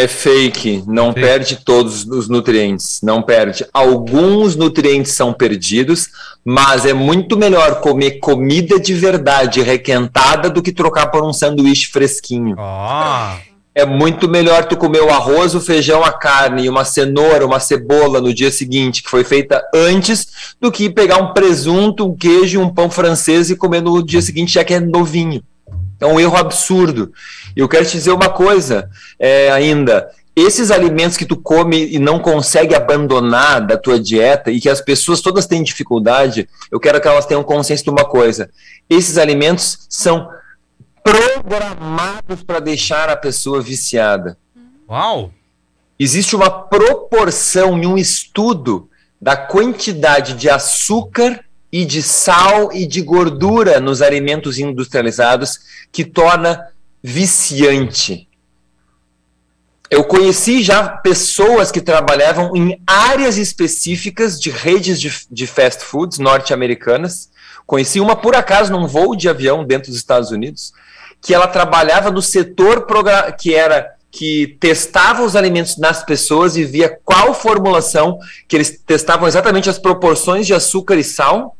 É 0.00 0.06
fake, 0.06 0.84
não 0.86 1.12
fake. 1.12 1.20
perde 1.20 1.56
todos 1.56 2.04
os 2.04 2.28
nutrientes, 2.28 3.00
não 3.02 3.20
perde. 3.20 3.66
Alguns 3.74 4.54
nutrientes 4.54 5.10
são 5.10 5.32
perdidos, 5.32 6.06
mas 6.44 6.86
é 6.86 6.92
muito 6.92 7.36
melhor 7.36 7.80
comer 7.80 8.20
comida 8.20 8.78
de 8.78 8.94
verdade 8.94 9.60
requentada 9.60 10.48
do 10.48 10.62
que 10.62 10.70
trocar 10.70 11.08
por 11.08 11.24
um 11.24 11.32
sanduíche 11.32 11.88
fresquinho. 11.88 12.54
Ah. 12.56 13.38
É 13.74 13.84
muito 13.84 14.28
melhor 14.28 14.66
tu 14.66 14.76
comer 14.76 15.02
o 15.02 15.10
arroz, 15.10 15.56
o 15.56 15.60
feijão, 15.60 16.04
a 16.04 16.12
carne 16.12 16.68
uma 16.68 16.84
cenoura, 16.84 17.44
uma 17.44 17.58
cebola 17.58 18.20
no 18.20 18.32
dia 18.32 18.52
seguinte, 18.52 19.02
que 19.02 19.10
foi 19.10 19.24
feita 19.24 19.64
antes, 19.74 20.28
do 20.60 20.70
que 20.70 20.88
pegar 20.88 21.18
um 21.18 21.32
presunto, 21.32 22.06
um 22.06 22.16
queijo, 22.16 22.60
um 22.60 22.72
pão 22.72 22.88
francês 22.88 23.50
e 23.50 23.56
comer 23.56 23.82
no 23.82 24.00
dia 24.00 24.22
seguinte, 24.22 24.54
já 24.54 24.64
que 24.64 24.74
é 24.74 24.80
novinho. 24.80 25.42
É 26.00 26.06
um 26.06 26.18
erro 26.18 26.36
absurdo. 26.36 27.12
E 27.56 27.60
eu 27.60 27.68
quero 27.68 27.84
te 27.84 27.92
dizer 27.92 28.12
uma 28.12 28.30
coisa 28.30 28.88
é, 29.18 29.50
ainda. 29.50 30.08
Esses 30.36 30.70
alimentos 30.70 31.16
que 31.16 31.26
tu 31.26 31.36
come 31.36 31.88
e 31.92 31.98
não 31.98 32.20
consegue 32.20 32.74
abandonar 32.74 33.66
da 33.66 33.76
tua 33.76 33.98
dieta 33.98 34.52
e 34.52 34.60
que 34.60 34.68
as 34.68 34.80
pessoas 34.80 35.20
todas 35.20 35.46
têm 35.46 35.64
dificuldade, 35.64 36.48
eu 36.70 36.78
quero 36.78 37.00
que 37.00 37.08
elas 37.08 37.26
tenham 37.26 37.42
consciência 37.42 37.82
de 37.82 37.90
uma 37.90 38.04
coisa. 38.04 38.48
Esses 38.88 39.18
alimentos 39.18 39.86
são 39.88 40.28
programados 41.02 42.42
para 42.44 42.60
deixar 42.60 43.08
a 43.08 43.16
pessoa 43.16 43.60
viciada. 43.60 44.38
Uau! 44.88 45.32
Existe 45.98 46.36
uma 46.36 46.50
proporção 46.50 47.76
em 47.76 47.86
um 47.86 47.98
estudo 47.98 48.88
da 49.20 49.36
quantidade 49.36 50.34
de 50.34 50.48
açúcar 50.48 51.44
e 51.70 51.84
de 51.84 52.02
sal 52.02 52.72
e 52.72 52.86
de 52.86 53.02
gordura 53.02 53.80
nos 53.80 54.00
alimentos 54.00 54.58
industrializados 54.58 55.60
que 55.92 56.04
torna 56.04 56.68
viciante. 57.02 58.28
Eu 59.90 60.04
conheci 60.04 60.62
já 60.62 60.86
pessoas 60.86 61.70
que 61.70 61.80
trabalhavam 61.80 62.54
em 62.54 62.80
áreas 62.86 63.38
específicas 63.38 64.38
de 64.38 64.50
redes 64.50 65.00
de, 65.00 65.10
de 65.30 65.46
fast 65.46 65.82
foods 65.82 66.18
norte-americanas. 66.18 67.30
Conheci 67.66 67.98
uma 67.98 68.14
por 68.14 68.36
acaso 68.36 68.70
num 68.70 68.86
voo 68.86 69.16
de 69.16 69.28
avião 69.28 69.64
dentro 69.64 69.90
dos 69.90 69.98
Estados 69.98 70.30
Unidos, 70.30 70.72
que 71.22 71.34
ela 71.34 71.48
trabalhava 71.48 72.10
no 72.10 72.20
setor 72.20 72.86
que 73.38 73.54
era 73.54 73.94
que 74.10 74.56
testava 74.58 75.22
os 75.22 75.36
alimentos 75.36 75.76
nas 75.76 76.02
pessoas 76.02 76.56
e 76.56 76.64
via 76.64 76.98
qual 77.04 77.34
formulação 77.34 78.18
que 78.46 78.56
eles 78.56 78.80
testavam 78.86 79.28
exatamente 79.28 79.68
as 79.68 79.78
proporções 79.78 80.46
de 80.46 80.54
açúcar 80.54 80.96
e 80.96 81.04
sal 81.04 81.57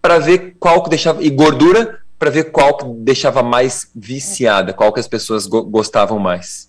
para 0.00 0.18
ver 0.18 0.56
qual 0.58 0.82
que 0.82 0.90
deixava 0.90 1.22
e 1.22 1.30
gordura 1.30 2.00
para 2.18 2.30
ver 2.30 2.50
qual 2.52 2.76
que 2.76 2.84
deixava 2.98 3.42
mais 3.42 3.90
viciada, 3.96 4.74
qual 4.74 4.92
que 4.92 5.00
as 5.00 5.08
pessoas 5.08 5.46
go 5.46 5.62
gostavam 5.62 6.18
mais. 6.18 6.68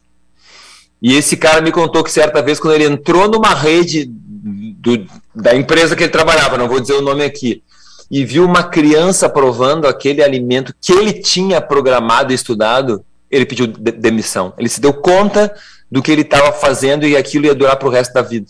E 1.01 1.13
esse 1.15 1.35
cara 1.35 1.61
me 1.61 1.73
contou 1.73 2.03
que 2.05 2.11
certa 2.11 2.41
vez 2.41 2.57
quando 2.57 2.75
ele 2.75 2.85
entrou 2.85 3.27
numa 3.27 3.53
rede 3.53 4.05
do, 4.05 5.05
da 5.35 5.53
empresa 5.53 5.93
que 5.93 6.03
ele 6.03 6.11
trabalhava, 6.11 6.57
não 6.57 6.69
vou 6.69 6.79
dizer 6.79 6.93
o 6.93 7.01
nome 7.01 7.25
aqui, 7.25 7.63
e 8.09 8.23
viu 8.23 8.45
uma 8.45 8.63
criança 8.63 9.27
provando 9.27 9.87
aquele 9.87 10.23
alimento 10.23 10.73
que 10.79 10.93
ele 10.93 11.13
tinha 11.13 11.59
programado 11.59 12.31
e 12.31 12.35
estudado, 12.35 13.03
ele 13.29 13.45
pediu 13.45 13.67
de 13.67 13.91
demissão. 13.91 14.53
Ele 14.57 14.69
se 14.69 14.79
deu 14.79 14.93
conta 14.93 15.53
do 15.89 16.01
que 16.01 16.11
ele 16.11 16.21
estava 16.21 16.53
fazendo 16.53 17.05
e 17.05 17.17
aquilo 17.17 17.45
ia 17.45 17.55
durar 17.55 17.75
para 17.75 17.87
o 17.87 17.91
resto 17.91 18.13
da 18.13 18.21
vida. 18.21 18.47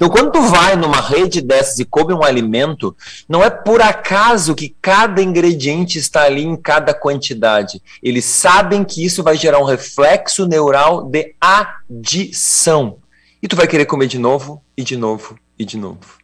Então, 0.00 0.08
quando 0.08 0.32
tu 0.32 0.40
vai 0.40 0.76
numa 0.76 0.98
rede 0.98 1.42
dessas 1.42 1.78
e 1.78 1.84
come 1.84 2.14
um 2.14 2.24
alimento, 2.24 2.96
não 3.28 3.44
é 3.44 3.50
por 3.50 3.82
acaso 3.82 4.54
que 4.54 4.74
cada 4.80 5.20
ingrediente 5.20 5.98
está 5.98 6.22
ali 6.22 6.42
em 6.42 6.56
cada 6.56 6.94
quantidade. 6.94 7.82
Eles 8.02 8.24
sabem 8.24 8.82
que 8.82 9.04
isso 9.04 9.22
vai 9.22 9.36
gerar 9.36 9.58
um 9.58 9.64
reflexo 9.64 10.46
neural 10.46 11.02
de 11.02 11.34
adição. 11.38 12.96
E 13.42 13.46
tu 13.46 13.54
vai 13.54 13.66
querer 13.66 13.84
comer 13.84 14.06
de 14.06 14.18
novo, 14.18 14.64
e 14.74 14.82
de 14.82 14.96
novo, 14.96 15.38
e 15.58 15.66
de 15.66 15.76
novo. 15.76 16.18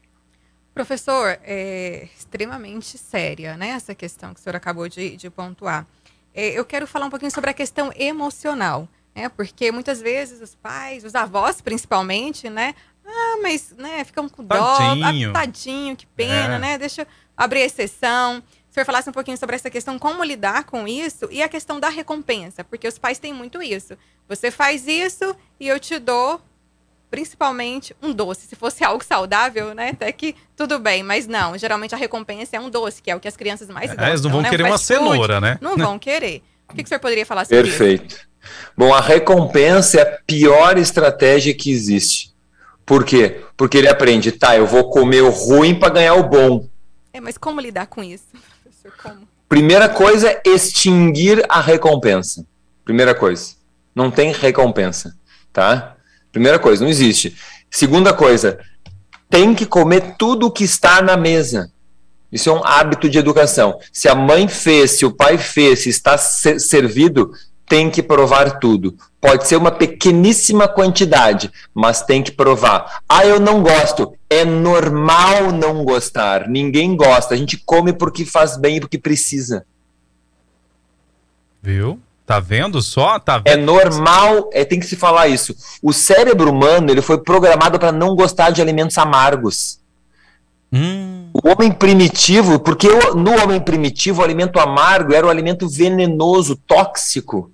Professor, 0.72 1.38
é 1.44 2.08
extremamente 2.18 2.96
séria, 2.96 3.58
né? 3.58 3.68
Essa 3.68 3.94
questão 3.94 4.32
que 4.32 4.40
o 4.40 4.42
senhor 4.42 4.56
acabou 4.56 4.88
de, 4.88 5.18
de 5.18 5.28
pontuar. 5.28 5.86
É, 6.34 6.58
eu 6.58 6.64
quero 6.64 6.86
falar 6.86 7.04
um 7.04 7.10
pouquinho 7.10 7.30
sobre 7.30 7.50
a 7.50 7.54
questão 7.54 7.92
emocional, 7.94 8.88
né? 9.14 9.28
Porque 9.28 9.70
muitas 9.70 10.00
vezes 10.00 10.40
os 10.40 10.54
pais, 10.54 11.04
os 11.04 11.14
avós 11.14 11.60
principalmente, 11.60 12.48
né? 12.48 12.74
Ah, 13.06 13.38
mas, 13.42 13.72
né, 13.78 14.04
ficam 14.04 14.28
com 14.28 14.42
dó. 14.44 14.54
Tadinho. 14.76 15.30
Ah, 15.30 15.32
tadinho, 15.32 15.96
que 15.96 16.06
pena, 16.06 16.56
É. 16.56 16.58
né? 16.58 16.78
Deixa 16.78 17.02
eu 17.02 17.06
abrir 17.36 17.62
a 17.62 17.64
exceção. 17.66 18.42
Se 18.68 18.72
o 18.72 18.74
senhor 18.74 18.84
falasse 18.86 19.08
um 19.08 19.12
pouquinho 19.12 19.36
sobre 19.38 19.56
essa 19.56 19.70
questão, 19.70 19.98
como 19.98 20.22
lidar 20.24 20.64
com 20.64 20.86
isso 20.86 21.28
e 21.30 21.42
a 21.42 21.48
questão 21.48 21.80
da 21.80 21.88
recompensa, 21.88 22.62
porque 22.64 22.86
os 22.86 22.98
pais 22.98 23.18
têm 23.18 23.32
muito 23.32 23.62
isso. 23.62 23.96
Você 24.28 24.50
faz 24.50 24.86
isso 24.86 25.34
e 25.58 25.68
eu 25.68 25.78
te 25.80 25.98
dou, 25.98 26.40
principalmente, 27.10 27.94
um 28.02 28.12
doce. 28.12 28.46
Se 28.46 28.56
fosse 28.56 28.82
algo 28.84 29.02
saudável, 29.04 29.74
né, 29.74 29.90
até 29.90 30.10
que 30.12 30.34
tudo 30.56 30.78
bem, 30.78 31.02
mas 31.02 31.26
não. 31.26 31.56
Geralmente 31.56 31.94
a 31.94 31.98
recompensa 31.98 32.56
é 32.56 32.60
um 32.60 32.68
doce, 32.68 33.00
que 33.02 33.10
é 33.10 33.16
o 33.16 33.20
que 33.20 33.28
as 33.28 33.36
crianças 33.36 33.68
mais 33.68 33.90
É, 33.90 33.94
gostam. 33.94 34.08
eles 34.08 34.22
não 34.22 34.30
vão 34.30 34.42
né? 34.42 34.48
Um 34.48 34.50
querer 34.50 34.62
uma 34.64 34.70
fast 34.78 34.86
food. 34.94 35.08
cenoura, 35.08 35.40
né? 35.40 35.58
Não 35.60 35.76
vão 35.76 35.98
querer. 35.98 36.42
O 36.68 36.74
que, 36.74 36.82
que 36.82 36.84
o 36.84 36.88
senhor 36.88 37.00
poderia 37.00 37.24
falar 37.24 37.44
sobre 37.44 37.68
isso? 37.68 37.78
Perfeito. 37.78 38.26
Bom, 38.76 38.92
a 38.92 39.00
recompensa 39.00 40.00
é 40.00 40.02
a 40.02 40.18
pior 40.26 40.76
estratégia 40.78 41.54
que 41.54 41.70
existe. 41.70 42.34
Por 42.86 43.04
quê? 43.04 43.42
Porque 43.56 43.76
ele 43.76 43.88
aprende, 43.88 44.30
tá, 44.32 44.56
eu 44.56 44.66
vou 44.66 44.88
comer 44.90 45.20
o 45.22 45.30
ruim 45.30 45.74
para 45.78 45.92
ganhar 45.92 46.14
o 46.14 46.22
bom. 46.28 46.68
É, 47.12 47.20
mas 47.20 47.36
como 47.36 47.60
lidar 47.60 47.86
com 47.88 48.02
isso, 48.02 48.24
professor? 48.62 48.92
Como? 49.02 49.28
Primeira 49.48 49.88
coisa 49.88 50.40
extinguir 50.44 51.44
a 51.48 51.60
recompensa. 51.60 52.46
Primeira 52.84 53.14
coisa. 53.14 53.54
Não 53.94 54.10
tem 54.10 54.32
recompensa, 54.32 55.16
tá? 55.52 55.96
Primeira 56.30 56.58
coisa, 56.58 56.82
não 56.84 56.90
existe. 56.90 57.36
Segunda 57.70 58.12
coisa, 58.12 58.58
tem 59.28 59.54
que 59.54 59.66
comer 59.66 60.14
tudo 60.16 60.46
o 60.46 60.50
que 60.50 60.64
está 60.64 61.02
na 61.02 61.16
mesa. 61.16 61.70
Isso 62.30 62.50
é 62.50 62.52
um 62.52 62.64
hábito 62.64 63.08
de 63.08 63.18
educação. 63.18 63.78
Se 63.92 64.08
a 64.08 64.14
mãe 64.14 64.46
fez, 64.48 64.92
se 64.92 65.06
o 65.06 65.12
pai 65.12 65.38
fez, 65.38 65.80
se 65.84 65.88
está 65.88 66.18
se- 66.18 66.58
servido, 66.60 67.32
tem 67.68 67.90
que 67.90 68.02
provar 68.02 68.58
tudo. 68.58 68.96
Pode 69.20 69.46
ser 69.46 69.56
uma 69.56 69.70
pequeníssima 69.72 70.68
quantidade, 70.68 71.50
mas 71.74 72.02
tem 72.02 72.22
que 72.22 72.30
provar. 72.32 73.00
Ah, 73.08 73.26
eu 73.26 73.40
não 73.40 73.62
gosto. 73.62 74.14
É 74.30 74.44
normal 74.44 75.52
não 75.52 75.84
gostar. 75.84 76.48
Ninguém 76.48 76.96
gosta. 76.96 77.34
A 77.34 77.36
gente 77.36 77.56
come 77.58 77.92
porque 77.92 78.24
faz 78.24 78.56
bem 78.56 78.76
e 78.76 78.80
porque 78.80 78.98
precisa. 78.98 79.66
Viu? 81.62 81.98
Tá 82.24 82.40
vendo 82.40 82.82
só? 82.82 83.18
Tá 83.18 83.40
É 83.44 83.56
vendo? 83.56 83.66
normal, 83.66 84.50
é, 84.52 84.64
tem 84.64 84.80
que 84.80 84.86
se 84.86 84.96
falar 84.96 85.28
isso. 85.28 85.54
O 85.82 85.92
cérebro 85.92 86.50
humano 86.50 86.90
ele 86.90 87.02
foi 87.02 87.18
programado 87.18 87.78
para 87.78 87.92
não 87.92 88.16
gostar 88.16 88.50
de 88.50 88.60
alimentos 88.60 88.98
amargos. 88.98 89.78
Hum, 90.72 91.30
O 91.32 91.48
homem 91.48 91.70
primitivo, 91.70 92.58
porque 92.58 92.88
no 93.14 93.30
homem 93.42 93.60
primitivo 93.60 94.20
o 94.20 94.24
alimento 94.24 94.58
amargo 94.58 95.14
era 95.14 95.26
o 95.26 95.30
alimento 95.30 95.68
venenoso, 95.68 96.56
tóxico, 96.66 97.50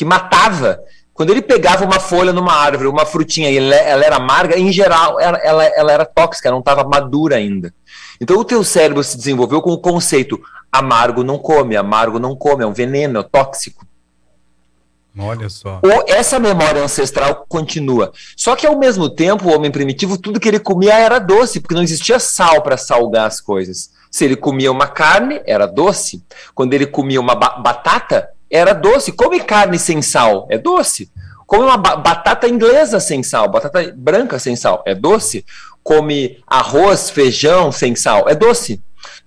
que 0.00 0.04
matava. 0.06 0.80
Quando 1.12 1.28
ele 1.28 1.42
pegava 1.42 1.84
uma 1.84 2.00
folha 2.00 2.32
numa 2.32 2.54
árvore, 2.54 2.88
uma 2.88 3.04
frutinha, 3.04 3.50
e 3.50 3.58
ela, 3.58 4.02
era 4.02 4.16
amarga, 4.16 4.58
em 4.58 4.72
geral 4.72 5.20
ela, 5.20 5.36
ela, 5.36 5.64
ela 5.66 5.92
era 5.92 6.06
tóxica, 6.06 6.50
não 6.50 6.60
estava 6.60 6.84
madura 6.84 7.36
ainda. 7.36 7.74
Então 8.18 8.38
o 8.38 8.44
teu 8.44 8.64
cérebro 8.64 9.04
se 9.04 9.14
desenvolveu 9.18 9.60
com 9.60 9.72
o 9.72 9.78
conceito 9.78 10.40
amargo 10.72 11.22
não 11.22 11.36
come, 11.36 11.76
amargo 11.76 12.18
não 12.18 12.34
come, 12.34 12.64
é 12.64 12.66
um 12.66 12.72
veneno, 12.72 13.20
é 13.20 13.22
tóxico. 13.22 13.84
olha 15.18 15.50
só. 15.50 15.80
Ou 15.82 16.04
essa 16.08 16.38
memória 16.38 16.82
ancestral 16.82 17.44
continua. 17.46 18.12
Só 18.34 18.56
que 18.56 18.66
ao 18.66 18.78
mesmo 18.78 19.10
tempo, 19.10 19.50
o 19.50 19.54
homem 19.54 19.70
primitivo, 19.70 20.16
tudo 20.16 20.40
que 20.40 20.48
ele 20.48 20.60
comia 20.60 20.94
era 20.94 21.18
doce, 21.18 21.60
porque 21.60 21.74
não 21.74 21.82
existia 21.82 22.18
sal 22.18 22.62
para 22.62 22.78
salgar 22.78 23.26
as 23.26 23.38
coisas. 23.38 23.90
Se 24.10 24.24
ele 24.24 24.36
comia 24.36 24.72
uma 24.72 24.86
carne, 24.86 25.42
era 25.44 25.66
doce. 25.66 26.24
Quando 26.54 26.72
ele 26.72 26.86
comia 26.86 27.20
uma 27.20 27.34
ba- 27.34 27.58
batata, 27.58 28.30
era 28.50 28.72
doce. 28.72 29.12
Come 29.12 29.40
carne 29.40 29.78
sem 29.78 30.02
sal, 30.02 30.46
é 30.50 30.58
doce. 30.58 31.10
Come 31.46 31.64
uma 31.64 31.76
ba- 31.76 31.96
batata 31.96 32.48
inglesa 32.48 33.00
sem 33.00 33.22
sal, 33.22 33.48
batata 33.48 33.92
branca 33.96 34.38
sem 34.38 34.56
sal, 34.56 34.82
é 34.86 34.94
doce. 34.94 35.44
Come 35.82 36.38
arroz, 36.46 37.10
feijão 37.10 37.72
sem 37.72 37.94
sal, 37.96 38.28
é 38.28 38.34
doce. 38.34 38.82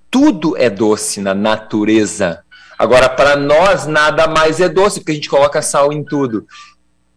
Tudo 0.09 0.55
é 0.57 0.69
doce 0.69 1.19
na 1.21 1.33
natureza. 1.33 2.43
Agora, 2.77 3.09
para 3.09 3.35
nós, 3.35 3.87
nada 3.87 4.27
mais 4.27 4.59
é 4.59 4.69
doce, 4.69 4.99
porque 4.99 5.11
a 5.11 5.15
gente 5.15 5.29
coloca 5.29 5.61
sal 5.61 5.91
em 5.91 6.03
tudo. 6.03 6.45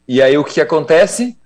E 0.08 0.22
aí 0.22 0.38
o 0.38 0.44
que 0.44 0.60
acontece? 0.60 1.36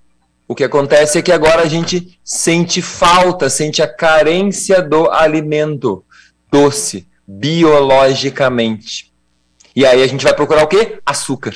O 0.47 0.55
que 0.55 0.63
acontece 0.63 1.17
é 1.17 1.21
que 1.21 1.31
agora 1.31 1.63
a 1.63 1.67
gente 1.67 2.19
sente 2.23 2.81
falta, 2.81 3.49
sente 3.49 3.81
a 3.81 3.87
carência 3.87 4.81
do 4.81 5.09
alimento 5.09 6.03
doce, 6.51 7.07
biologicamente. 7.27 9.10
E 9.75 9.85
aí 9.85 10.01
a 10.03 10.07
gente 10.07 10.23
vai 10.23 10.33
procurar 10.33 10.63
o 10.63 10.67
quê? 10.67 10.99
Açúcar. 11.05 11.53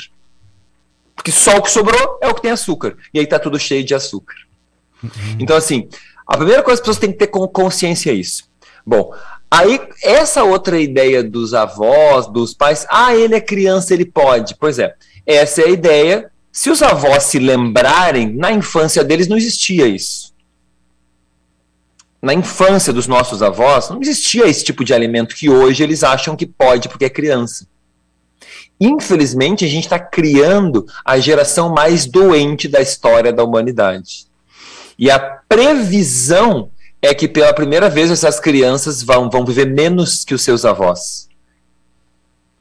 Porque 1.15 1.31
só 1.31 1.57
o 1.57 1.61
que 1.61 1.71
sobrou 1.71 2.19
é 2.21 2.27
o 2.27 2.33
que 2.35 2.41
tem 2.41 2.51
açúcar. 2.51 2.95
E 3.13 3.19
aí 3.19 3.27
tá 3.27 3.39
tudo 3.39 3.59
cheio 3.59 3.83
de 3.83 3.93
açúcar. 3.95 4.35
Então, 5.39 5.55
assim, 5.55 5.87
a 6.25 6.37
primeira 6.37 6.63
coisa 6.63 6.81
que 6.81 6.83
as 6.83 6.87
pessoas 6.87 6.97
têm 6.99 7.11
que 7.11 7.17
ter 7.17 7.27
com- 7.27 7.47
consciência 7.47 8.11
é 8.11 8.13
isso. 8.13 8.49
Bom, 8.85 9.13
aí 9.49 9.79
essa 10.03 10.43
outra 10.43 10.79
ideia 10.79 11.23
dos 11.23 11.53
avós, 11.53 12.27
dos 12.27 12.53
pais, 12.53 12.85
ah, 12.89 13.15
ele 13.15 13.35
é 13.35 13.41
criança, 13.41 13.93
ele 13.93 14.05
pode. 14.05 14.55
Pois 14.55 14.79
é, 14.79 14.93
essa 15.25 15.61
é 15.61 15.65
a 15.65 15.69
ideia. 15.69 16.31
Se 16.51 16.69
os 16.69 16.81
avós 16.81 17.23
se 17.23 17.39
lembrarem, 17.39 18.33
na 18.33 18.51
infância 18.51 19.03
deles 19.03 19.27
não 19.27 19.37
existia 19.37 19.87
isso. 19.87 20.33
Na 22.21 22.33
infância 22.33 22.91
dos 22.93 23.07
nossos 23.07 23.43
avós, 23.43 23.89
não 23.89 24.01
existia 24.01 24.47
esse 24.47 24.63
tipo 24.63 24.83
de 24.83 24.93
alimento 24.93 25.35
que 25.35 25.49
hoje 25.49 25.83
eles 25.83 26.03
acham 26.03 26.35
que 26.35 26.45
pode 26.45 26.89
porque 26.89 27.05
é 27.05 27.09
criança. 27.09 27.67
Infelizmente, 28.79 29.63
a 29.63 29.67
gente 29.67 29.85
está 29.85 29.99
criando 29.99 30.85
a 31.03 31.17
geração 31.19 31.69
mais 31.73 32.05
doente 32.05 32.67
da 32.67 32.81
história 32.81 33.31
da 33.31 33.43
humanidade. 33.43 34.27
E 34.97 35.09
a 35.09 35.19
previsão 35.19 36.69
é 37.01 37.13
que 37.13 37.27
pela 37.27 37.53
primeira 37.53 37.89
vez 37.89 38.11
essas 38.11 38.39
crianças 38.39 39.03
vão, 39.03 39.29
vão 39.29 39.45
viver 39.45 39.65
menos 39.65 40.23
que 40.23 40.33
os 40.33 40.41
seus 40.41 40.65
avós. 40.65 41.29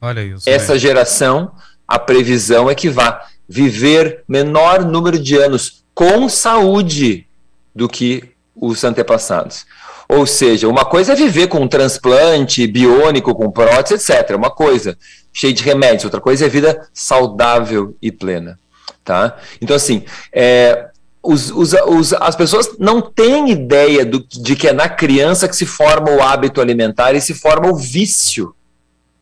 Olha 0.01 0.21
isso. 0.21 0.49
Essa 0.49 0.77
geração, 0.77 1.51
a 1.87 1.97
previsão 1.97 2.69
é 2.69 2.75
que 2.75 2.89
vá 2.89 3.25
viver 3.47 4.23
menor 4.27 4.85
número 4.85 5.17
de 5.19 5.35
anos 5.35 5.83
com 5.93 6.27
saúde 6.29 7.27
do 7.73 7.89
que 7.89 8.23
os 8.55 8.83
antepassados. 8.83 9.65
Ou 10.07 10.25
seja, 10.25 10.67
uma 10.67 10.85
coisa 10.85 11.13
é 11.13 11.15
viver 11.15 11.47
com 11.47 11.59
um 11.59 11.67
transplante 11.67 12.67
biônico, 12.67 13.33
com 13.33 13.49
prótese, 13.49 13.95
etc. 13.95 14.35
Uma 14.35 14.51
coisa, 14.51 14.97
cheio 15.35 15.53
de 15.53 15.61
remédios. 15.61 16.05
Outra 16.05 16.21
coisa 16.21 16.45
é 16.45 16.49
vida 16.49 16.87
saudável 16.93 17.95
e 18.01 18.09
plena. 18.09 18.57
Tá? 19.03 19.37
Então, 19.61 19.75
assim, 19.75 20.05
é, 20.31 20.87
os, 21.21 21.51
os, 21.51 21.73
os, 21.73 22.13
as 22.13 22.35
pessoas 22.35 22.77
não 22.79 23.01
têm 23.01 23.51
ideia 23.51 24.05
do, 24.05 24.19
de 24.19 24.55
que 24.55 24.69
é 24.69 24.73
na 24.73 24.87
criança 24.87 25.47
que 25.47 25.55
se 25.55 25.65
forma 25.65 26.09
o 26.09 26.23
hábito 26.23 26.61
alimentar 26.61 27.13
e 27.13 27.21
se 27.21 27.33
forma 27.33 27.69
o 27.69 27.75
vício, 27.75 28.55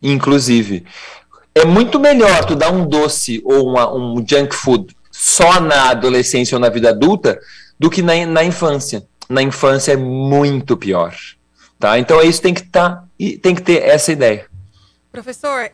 inclusive. 0.02 0.86
É 1.56 1.66
muito 1.66 2.00
melhor 2.00 2.46
tu 2.46 2.56
dar 2.56 2.72
um 2.72 2.86
doce 2.86 3.42
ou 3.44 3.70
uma, 3.70 3.92
um 3.92 4.24
junk 4.26 4.56
food 4.56 4.96
só 5.12 5.60
na 5.60 5.90
adolescência 5.90 6.56
ou 6.56 6.62
na 6.62 6.70
vida 6.70 6.90
adulta 6.90 7.40
do 7.80 7.90
que 7.90 8.04
na, 8.04 8.26
na 8.26 8.44
infância. 8.44 9.04
Na 9.28 9.42
infância 9.42 9.94
é 9.94 9.98
muito 9.98 10.78
pior. 10.78 11.16
Tá? 11.80 11.98
Então 11.98 12.20
é 12.20 12.26
isso 12.26 12.42
tem 12.42 12.54
que 12.54 12.64
tá, 12.64 13.04
tem 13.42 13.56
que 13.56 13.62
ter 13.62 13.82
essa 13.84 14.12
ideia. 14.12 14.46
Professor, 15.12 15.70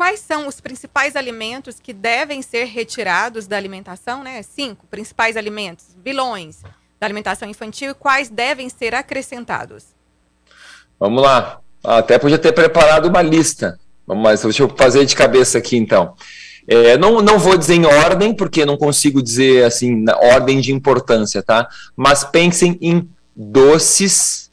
quais 0.00 0.20
são 0.20 0.48
os 0.48 0.62
principais 0.62 1.14
alimentos 1.14 1.78
que 1.78 1.92
devem 1.92 2.40
ser 2.40 2.64
retirados 2.64 3.46
da 3.46 3.58
alimentação, 3.58 4.24
né? 4.24 4.42
Cinco 4.42 4.86
principais 4.86 5.36
alimentos, 5.36 5.88
vilões 6.02 6.62
da 6.98 7.06
alimentação 7.06 7.46
infantil 7.46 7.90
e 7.90 7.94
quais 7.94 8.30
devem 8.30 8.70
ser 8.70 8.94
acrescentados? 8.94 9.88
Vamos 10.98 11.22
lá. 11.22 11.60
Até 11.84 12.18
podia 12.18 12.38
ter 12.38 12.52
preparado 12.52 13.08
uma 13.08 13.20
lista. 13.20 13.78
Mas 14.06 14.40
deixa 14.40 14.62
eu 14.62 14.74
fazer 14.74 15.04
de 15.04 15.14
cabeça 15.14 15.58
aqui 15.58 15.76
então. 15.76 16.14
É, 16.66 16.96
não, 16.96 17.20
não 17.20 17.38
vou 17.38 17.58
dizer 17.58 17.74
em 17.74 17.84
ordem, 17.84 18.34
porque 18.34 18.64
não 18.64 18.78
consigo 18.78 19.22
dizer 19.22 19.66
assim, 19.66 19.94
na 20.02 20.16
ordem 20.16 20.62
de 20.62 20.72
importância, 20.72 21.42
tá? 21.42 21.68
Mas 21.94 22.24
pensem 22.24 22.78
em 22.80 23.06
doces, 23.36 24.50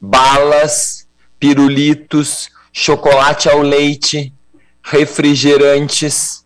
balas, 0.00 1.06
pirulitos, 1.38 2.48
chocolate 2.72 3.48
ao 3.48 3.62
leite, 3.62 4.32
refrigerantes, 4.90 6.44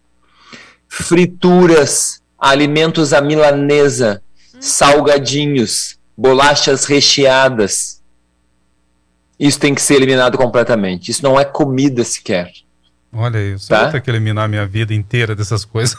frituras, 0.88 2.20
alimentos 2.38 3.12
à 3.12 3.20
milanesa, 3.20 4.22
salgadinhos, 4.58 5.98
bolachas 6.16 6.86
recheadas. 6.86 8.00
Isso 9.38 9.58
tem 9.58 9.74
que 9.74 9.82
ser 9.82 9.94
eliminado 9.96 10.36
completamente. 10.38 11.10
Isso 11.10 11.22
não 11.22 11.38
é 11.38 11.44
comida 11.44 12.02
sequer. 12.04 12.50
Olha 13.12 13.38
isso, 13.42 13.68
Tá? 13.68 13.76
eu 13.76 13.82
vou 13.84 13.92
ter 13.92 14.00
que 14.02 14.10
eliminar 14.10 14.48
minha 14.48 14.66
vida 14.66 14.94
inteira 14.94 15.34
dessas 15.34 15.64
coisas. 15.64 15.96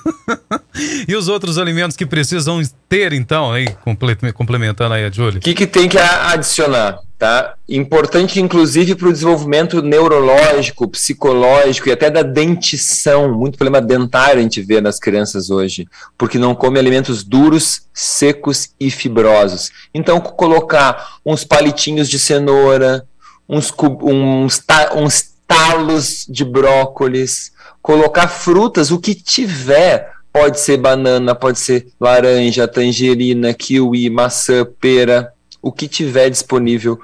e 1.08 1.16
os 1.16 1.28
outros 1.28 1.58
alimentos 1.58 1.98
que 1.98 2.06
precisam 2.06 2.62
ter, 2.88 3.12
então, 3.14 3.52
aí, 3.52 3.68
comple- 3.84 4.16
complementando 4.34 4.94
aí 4.94 5.06
a 5.06 5.12
Julie? 5.12 5.38
O 5.40 5.42
que, 5.42 5.54
que 5.54 5.68
tem 5.68 5.90
que 5.90 5.98
adicionar? 5.98 7.00
Tá? 7.22 7.54
Importante, 7.70 8.42
inclusive, 8.42 8.96
para 8.96 9.08
o 9.08 9.14
desenvolvimento 9.14 9.80
neurológico, 9.84 10.88
psicológico 10.88 11.88
e 11.88 11.92
até 11.92 12.10
da 12.10 12.24
dentição. 12.24 13.32
Muito 13.38 13.60
problema 13.60 13.80
dentário 13.80 14.40
a 14.40 14.42
gente 14.42 14.60
vê 14.60 14.82
nas 14.82 14.98
crianças 14.98 15.52
hoje, 15.52 15.88
porque 16.18 16.40
não 16.40 16.56
come 16.56 16.80
alimentos 16.80 17.24
duros, 17.24 17.84
secos 17.94 18.70
e 18.80 18.90
fibrosos. 18.90 19.70
Então, 19.94 20.20
co- 20.20 20.32
colocar 20.32 21.18
uns 21.24 21.44
palitinhos 21.44 22.10
de 22.10 22.18
cenoura, 22.18 23.06
uns, 23.48 23.72
uns, 24.02 24.58
ta- 24.58 24.94
uns 24.96 25.26
talos 25.48 26.26
de 26.28 26.44
brócolis, 26.44 27.52
colocar 27.84 28.30
frutas, 28.30 28.90
o 28.90 28.98
que 28.98 29.14
tiver. 29.14 30.10
Pode 30.34 30.60
ser 30.60 30.78
banana, 30.78 31.36
pode 31.36 31.60
ser 31.60 31.86
laranja, 32.00 32.68
tangerina, 32.68 33.54
kiwi, 33.54 34.10
maçã, 34.10 34.66
pera, 34.66 35.32
o 35.62 35.72
que 35.72 35.88
tiver 35.88 36.30
disponível. 36.30 37.00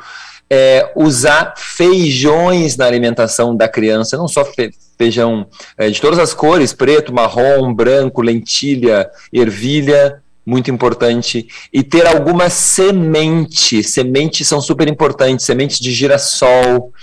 É, 0.49 0.91
usar 0.95 1.53
feijões 1.57 2.77
na 2.77 2.85
alimentação 2.85 3.55
da 3.55 3.67
criança, 3.67 4.15
não 4.17 4.29
só 4.29 4.45
fe- 4.45 4.71
feijão 4.97 5.45
é, 5.77 5.89
de 5.89 5.99
todas 5.99 6.17
as 6.19 6.33
cores, 6.33 6.71
preto, 6.71 7.13
marrom, 7.13 7.73
branco, 7.73 8.21
lentilha, 8.21 9.09
ervilha, 9.33 10.21
muito 10.45 10.71
importante. 10.71 11.47
E 11.73 11.83
ter 11.83 12.07
alguma 12.07 12.49
semente, 12.49 13.83
sementes 13.83 14.47
são 14.47 14.61
super 14.61 14.87
importantes, 14.87 15.45
sementes 15.45 15.79
de 15.79 15.91
girassol, 15.91 16.93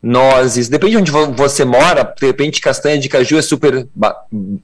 nozes, 0.00 0.68
depende 0.68 0.92
de 0.92 0.98
onde 0.98 1.10
vo- 1.10 1.32
você 1.32 1.64
mora, 1.64 2.02
de 2.04 2.26
repente 2.26 2.60
castanha 2.60 2.98
de 2.98 3.08
caju 3.08 3.38
é 3.38 3.42
super 3.42 3.86
ba- 3.94 4.16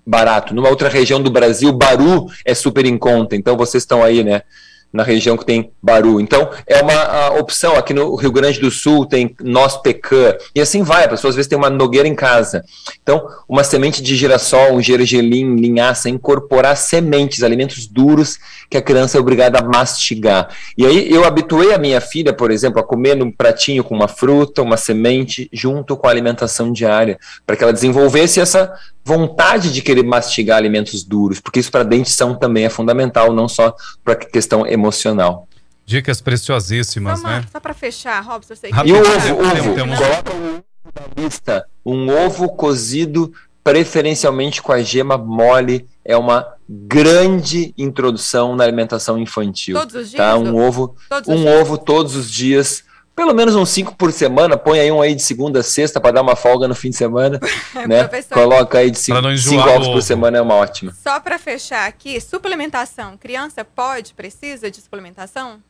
barato. 0.07 0.55
Numa 0.55 0.69
outra 0.69 0.89
região 0.89 1.21
do 1.21 1.31
Brasil, 1.31 1.73
baru 1.73 2.27
é 2.45 2.55
super 2.55 2.85
em 2.87 2.97
conta. 2.99 3.35
Então 3.37 3.57
vocês 3.57 3.83
estão 3.83 4.03
aí, 4.03 4.23
né? 4.23 4.43
Na 4.91 5.03
região 5.03 5.37
que 5.37 5.45
tem 5.45 5.71
baru. 5.83 6.19
Então, 6.21 6.51
é 6.67 6.81
uma 6.81 7.39
opção. 7.39 7.77
Aqui 7.77 7.93
no 7.93 8.15
Rio 8.15 8.33
Grande 8.33 8.59
do 8.59 8.71
Sul 8.71 9.05
tem 9.05 9.37
noz 9.41 9.77
pecã. 9.77 10.35
E 10.55 10.61
assim 10.61 10.83
vai. 10.83 11.05
A 11.05 11.09
pessoa 11.09 11.29
às 11.29 11.37
vezes 11.37 11.49
tem 11.49 11.59
uma 11.59 11.69
nogueira 11.69 12.09
em 12.09 12.15
casa. 12.15 12.65
Então, 13.03 13.29
uma 13.47 13.63
semente 13.63 14.03
de 14.03 14.17
girassol, 14.17 14.73
um 14.73 14.83
gergelim, 14.83 15.57
linhaça, 15.57 16.09
incorporar 16.09 16.77
sementes, 16.77 17.43
alimentos 17.43 17.87
duros 17.87 18.39
que 18.71 18.77
a 18.77 18.83
criança 18.83 19.19
é 19.19 19.21
obrigada 19.21 19.59
a 19.59 19.63
mastigar. 19.63 20.49
E 20.77 20.87
aí 20.87 21.13
eu 21.13 21.25
habituei 21.25 21.73
a 21.75 21.79
minha 21.79 22.01
filha, 22.01 22.33
por 22.33 22.51
exemplo, 22.51 22.81
a 22.81 22.85
comer 22.85 23.15
num 23.15 23.31
pratinho 23.31 23.85
com 23.85 23.95
uma 23.95 24.09
fruta, 24.09 24.63
uma 24.63 24.77
semente, 24.77 25.49
junto 25.53 25.97
com 25.97 26.07
a 26.07 26.11
alimentação 26.11 26.73
diária, 26.73 27.19
para 27.47 27.57
que 27.57 27.63
ela 27.63 27.73
desenvolvesse 27.73 28.41
essa 28.41 28.73
vontade 29.09 29.73
de 29.73 29.81
querer 29.81 30.03
mastigar 30.05 30.59
alimentos 30.59 31.03
duros, 31.03 31.41
porque 31.41 31.59
isso 31.61 31.71
para 31.73 31.81
a 31.81 31.85
dentição 31.85 32.35
também 32.35 32.67
é 32.67 32.69
fundamental, 32.69 33.33
não 33.33 33.49
só 33.49 33.75
para 34.05 34.13
a 34.13 34.17
questão 34.17 34.67
emocional. 34.67 35.49
Dicas 35.87 36.21
preciosíssimas, 36.21 37.23
né? 37.23 37.43
Só 37.51 37.59
para 37.59 37.73
fechar, 37.73 38.21
Robson, 38.23 38.53
eu 38.53 38.57
sei 38.59 38.71
que 38.71 38.77
E 38.87 38.93
o 38.93 38.97
ovo, 39.01 39.43
ovo, 39.43 39.75
temos- 39.75 39.99
coloca 39.99 40.33
o 40.35 40.49
ovo 40.57 40.65
na 40.95 41.23
lista. 41.23 41.65
Um 41.87 42.11
ovo 42.27 42.51
cozido, 42.51 43.33
preferencialmente 43.65 44.61
com 44.61 44.73
a 44.73 44.83
gema 44.83 45.17
mole, 45.17 45.87
é 46.05 46.15
uma 46.15 46.47
grande 46.69 47.73
introdução 47.79 48.55
na 48.55 48.65
alimentação 48.65 49.17
infantil. 49.17 49.79
Todos 49.79 49.95
os 49.95 50.13
Tá? 50.13 50.37
dias, 50.37 50.47
Um 50.49 50.55
ou- 50.55 50.61
ovo, 50.69 50.95
todos 51.09 51.29
os 51.29 51.35
um 51.35 51.43
dias? 51.45 51.61
ovo 51.63 51.79
todos 51.79 52.15
os 52.15 52.31
dias. 52.31 52.85
Pelo 53.19 53.35
menos 53.35 53.57
uns 53.57 53.71
cinco 53.71 53.97
por 53.97 54.13
semana, 54.13 54.57
põe 54.57 54.79
aí 54.79 54.93
um 54.93 55.03
aí 55.03 55.13
de 55.13 55.23
segunda 55.23 55.59
a 55.59 55.63
sexta 55.65 56.01
para 56.01 56.13
dar 56.13 56.23
uma 56.23 56.37
folga 56.37 56.69
no 56.69 56.75
fim 56.77 56.91
de 56.91 56.97
semana, 56.97 57.41
né? 57.89 58.05
Professor. 58.05 58.33
Coloca 58.33 58.79
aí 58.79 58.93
de 58.93 58.99
cinco, 59.01 59.37
cinco 59.37 59.69
ovos 59.69 59.89
por 59.89 60.01
semana 60.01 60.39
é 60.39 60.41
uma 60.41 60.55
ótima. 60.55 60.95
Só 61.03 61.19
para 61.19 61.37
fechar 61.37 61.89
aqui, 61.89 62.21
suplementação. 62.21 63.17
Criança 63.17 63.65
pode, 63.65 64.15
precisa 64.15 64.71
de 64.71 64.81
suplementação? 64.81 65.61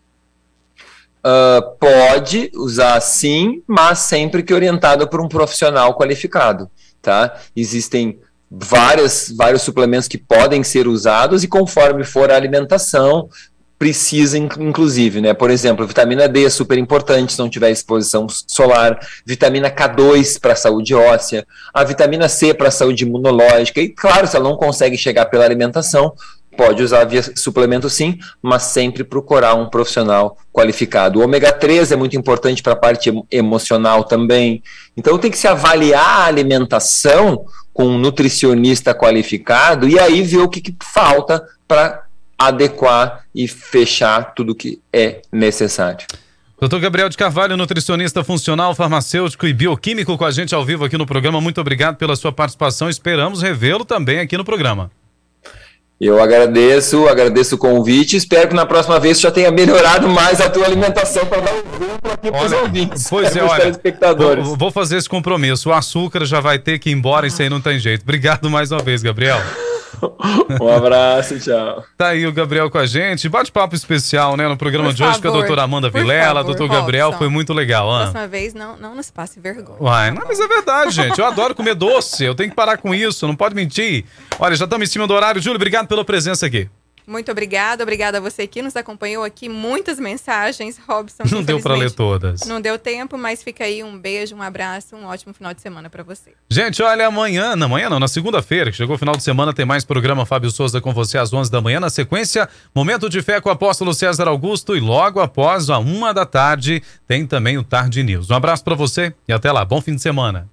Ah, 1.24 1.62
pode 1.80 2.50
usar 2.54 3.00
sim, 3.00 3.62
mas 3.66 4.00
sempre 4.00 4.42
que 4.42 4.52
orientado 4.52 5.08
por 5.08 5.18
um 5.18 5.26
profissional 5.26 5.96
qualificado, 5.96 6.70
tá? 7.00 7.34
Existem 7.56 8.20
várias, 8.50 9.32
vários 9.34 9.62
suplementos 9.62 10.06
que 10.06 10.18
podem 10.18 10.62
ser 10.62 10.86
usados 10.86 11.42
e 11.42 11.48
conforme 11.48 12.04
for 12.04 12.30
a 12.30 12.36
alimentação, 12.36 13.30
precisa 13.78 14.36
inc- 14.36 14.56
inclusive, 14.58 15.20
né? 15.20 15.32
Por 15.32 15.50
exemplo, 15.50 15.86
vitamina 15.86 16.28
D 16.28 16.44
é 16.44 16.50
super 16.50 16.76
importante 16.76 17.32
se 17.32 17.38
não 17.38 17.48
tiver 17.48 17.70
exposição 17.70 18.26
solar, 18.28 18.98
vitamina 19.24 19.70
K2 19.70 20.40
para 20.40 20.54
a 20.54 20.56
saúde 20.56 20.94
óssea, 20.94 21.46
a 21.72 21.84
vitamina 21.84 22.28
C 22.28 22.52
para 22.52 22.68
a 22.68 22.72
saúde 22.72 23.04
imunológica 23.04 23.80
e 23.80 23.88
claro, 23.88 24.26
se 24.26 24.34
ela 24.36 24.48
não 24.48 24.56
consegue 24.56 24.96
chegar 24.98 25.26
pela 25.26 25.44
alimentação, 25.44 26.12
pode 26.56 26.82
usar 26.82 27.04
via 27.04 27.22
suplemento 27.36 27.88
sim, 27.88 28.18
mas 28.42 28.64
sempre 28.64 29.04
procurar 29.04 29.54
um 29.54 29.70
profissional 29.70 30.36
qualificado. 30.52 31.20
O 31.20 31.22
ômega 31.22 31.52
3 31.52 31.92
é 31.92 31.96
muito 31.96 32.16
importante 32.16 32.64
para 32.64 32.72
a 32.72 32.76
parte 32.76 33.10
emo- 33.10 33.24
emocional 33.30 34.02
também. 34.02 34.60
Então 34.96 35.16
tem 35.18 35.30
que 35.30 35.38
se 35.38 35.46
avaliar 35.46 36.22
a 36.22 36.24
alimentação 36.24 37.44
com 37.72 37.86
um 37.86 37.96
nutricionista 37.98 38.92
qualificado 38.92 39.88
e 39.88 40.00
aí 40.00 40.20
ver 40.20 40.38
o 40.38 40.48
que, 40.48 40.60
que 40.60 40.74
falta 40.82 41.46
para 41.68 42.07
adequar 42.38 43.24
e 43.34 43.48
fechar 43.48 44.32
tudo 44.34 44.54
que 44.54 44.80
é 44.92 45.22
necessário. 45.32 46.06
Doutor 46.60 46.80
Gabriel 46.80 47.08
de 47.08 47.16
Carvalho, 47.16 47.56
nutricionista 47.56 48.24
funcional, 48.24 48.74
farmacêutico 48.74 49.46
e 49.46 49.52
bioquímico 49.52 50.16
com 50.18 50.24
a 50.24 50.30
gente 50.30 50.54
ao 50.54 50.64
vivo 50.64 50.84
aqui 50.84 50.98
no 50.98 51.06
programa. 51.06 51.40
Muito 51.40 51.60
obrigado 51.60 51.96
pela 51.96 52.16
sua 52.16 52.32
participação. 52.32 52.88
Esperamos 52.88 53.42
revê-lo 53.42 53.84
também 53.84 54.18
aqui 54.18 54.36
no 54.36 54.44
programa. 54.44 54.90
Eu 56.00 56.20
agradeço, 56.22 57.08
agradeço 57.08 57.56
o 57.56 57.58
convite. 57.58 58.16
Espero 58.16 58.48
que 58.48 58.54
na 58.54 58.66
próxima 58.66 59.00
vez 59.00 59.20
já 59.20 59.30
tenha 59.30 59.50
melhorado 59.50 60.08
mais 60.08 60.40
a 60.40 60.48
tua 60.48 60.64
alimentação 60.64 61.26
para 61.26 61.42
dar 61.42 61.52
um 61.52 61.58
exemplo 61.58 62.12
aqui 62.12 62.30
para 62.30 62.44
os 62.44 62.52
ouvintes. 62.52 63.06
Pois 63.08 63.36
é, 63.36 63.42
olha, 63.42 63.62
telespectadores. 63.62 64.44
vou, 64.44 64.56
vou 64.56 64.70
fazer 64.70 64.96
esse 64.96 65.08
compromisso. 65.08 65.70
O 65.70 65.72
açúcar 65.72 66.24
já 66.24 66.40
vai 66.40 66.58
ter 66.58 66.78
que 66.78 66.90
ir 66.90 66.92
embora, 66.92 67.26
isso 67.26 67.42
aí 67.42 67.48
não 67.48 67.60
tem 67.60 67.80
jeito. 67.80 68.02
Obrigado 68.02 68.48
mais 68.48 68.70
uma 68.70 68.80
vez, 68.80 69.02
Gabriel. 69.02 69.40
Um 70.60 70.68
abraço, 70.68 71.38
tchau. 71.38 71.84
Tá 71.96 72.08
aí 72.08 72.26
o 72.26 72.32
Gabriel 72.32 72.70
com 72.70 72.78
a 72.78 72.86
gente. 72.86 73.28
Bate-papo 73.28 73.74
especial, 73.74 74.36
né, 74.36 74.46
no 74.48 74.56
programa 74.56 74.88
Por 74.88 74.94
de 74.94 75.02
hoje 75.02 75.20
com 75.20 75.28
a 75.28 75.30
favor, 75.30 75.38
doutora 75.38 75.62
Amanda 75.62 75.90
Vilela, 75.90 76.40
favor, 76.40 76.54
doutor 76.54 76.68
Gabriel. 76.68 77.06
Robson. 77.06 77.18
Foi 77.18 77.28
muito 77.28 77.52
legal, 77.52 77.90
Ana. 77.90 78.10
Próxima 78.10 78.28
vez, 78.28 78.54
não, 78.54 78.76
não 78.76 78.94
nos 78.94 79.10
passe 79.10 79.40
vergonha. 79.40 79.78
Uai, 79.80 80.10
não, 80.10 80.22
mas 80.26 80.38
é 80.40 80.46
verdade, 80.46 80.90
gente. 80.92 81.18
Eu 81.18 81.24
adoro 81.26 81.54
comer 81.54 81.74
doce. 81.74 82.24
Eu 82.24 82.34
tenho 82.34 82.50
que 82.50 82.56
parar 82.56 82.76
com 82.78 82.94
isso. 82.94 83.26
Não 83.26 83.36
pode 83.36 83.54
mentir. 83.54 84.04
Olha, 84.38 84.54
já 84.54 84.64
estamos 84.64 84.88
em 84.88 84.92
cima 84.92 85.06
do 85.06 85.14
horário. 85.14 85.40
Júlio, 85.40 85.56
obrigado 85.56 85.86
pela 85.86 86.04
presença 86.04 86.46
aqui. 86.46 86.68
Muito 87.08 87.32
obrigada, 87.32 87.82
obrigada 87.82 88.18
a 88.18 88.20
você 88.20 88.46
que 88.46 88.60
nos 88.60 88.76
acompanhou 88.76 89.24
aqui. 89.24 89.48
Muitas 89.48 89.98
mensagens, 89.98 90.78
Robson. 90.86 91.22
Não 91.32 91.42
deu 91.42 91.58
pra 91.58 91.74
ler 91.74 91.90
todas. 91.90 92.42
Não 92.42 92.60
deu 92.60 92.78
tempo, 92.78 93.16
mas 93.16 93.42
fica 93.42 93.64
aí 93.64 93.82
um 93.82 93.98
beijo, 93.98 94.36
um 94.36 94.42
abraço, 94.42 94.94
um 94.94 95.06
ótimo 95.06 95.32
final 95.32 95.54
de 95.54 95.62
semana 95.62 95.88
pra 95.88 96.02
você. 96.02 96.34
Gente, 96.50 96.82
olha, 96.82 97.06
amanhã, 97.06 97.56
na 97.56 97.66
manhã 97.66 97.88
não, 97.88 97.98
na 97.98 98.08
segunda-feira, 98.08 98.70
que 98.70 98.76
chegou 98.76 98.96
o 98.96 98.98
final 98.98 99.16
de 99.16 99.22
semana, 99.22 99.54
tem 99.54 99.64
mais 99.64 99.86
programa 99.86 100.26
Fábio 100.26 100.50
Souza 100.50 100.82
com 100.82 100.92
você 100.92 101.16
às 101.16 101.32
11 101.32 101.50
da 101.50 101.62
manhã. 101.62 101.80
Na 101.80 101.88
sequência, 101.88 102.46
Momento 102.74 103.08
de 103.08 103.22
Fé 103.22 103.40
com 103.40 103.48
o 103.48 103.52
apóstolo 103.52 103.94
César 103.94 104.28
Augusto 104.28 104.76
e 104.76 104.80
logo 104.80 105.18
após, 105.18 105.70
a 105.70 105.78
uma 105.78 106.12
da 106.12 106.26
tarde, 106.26 106.82
tem 107.06 107.26
também 107.26 107.56
o 107.56 107.64
Tarde 107.64 108.02
News. 108.02 108.28
Um 108.28 108.34
abraço 108.34 108.62
pra 108.62 108.74
você 108.74 109.14
e 109.26 109.32
até 109.32 109.50
lá. 109.50 109.64
Bom 109.64 109.80
fim 109.80 109.94
de 109.94 110.02
semana. 110.02 110.46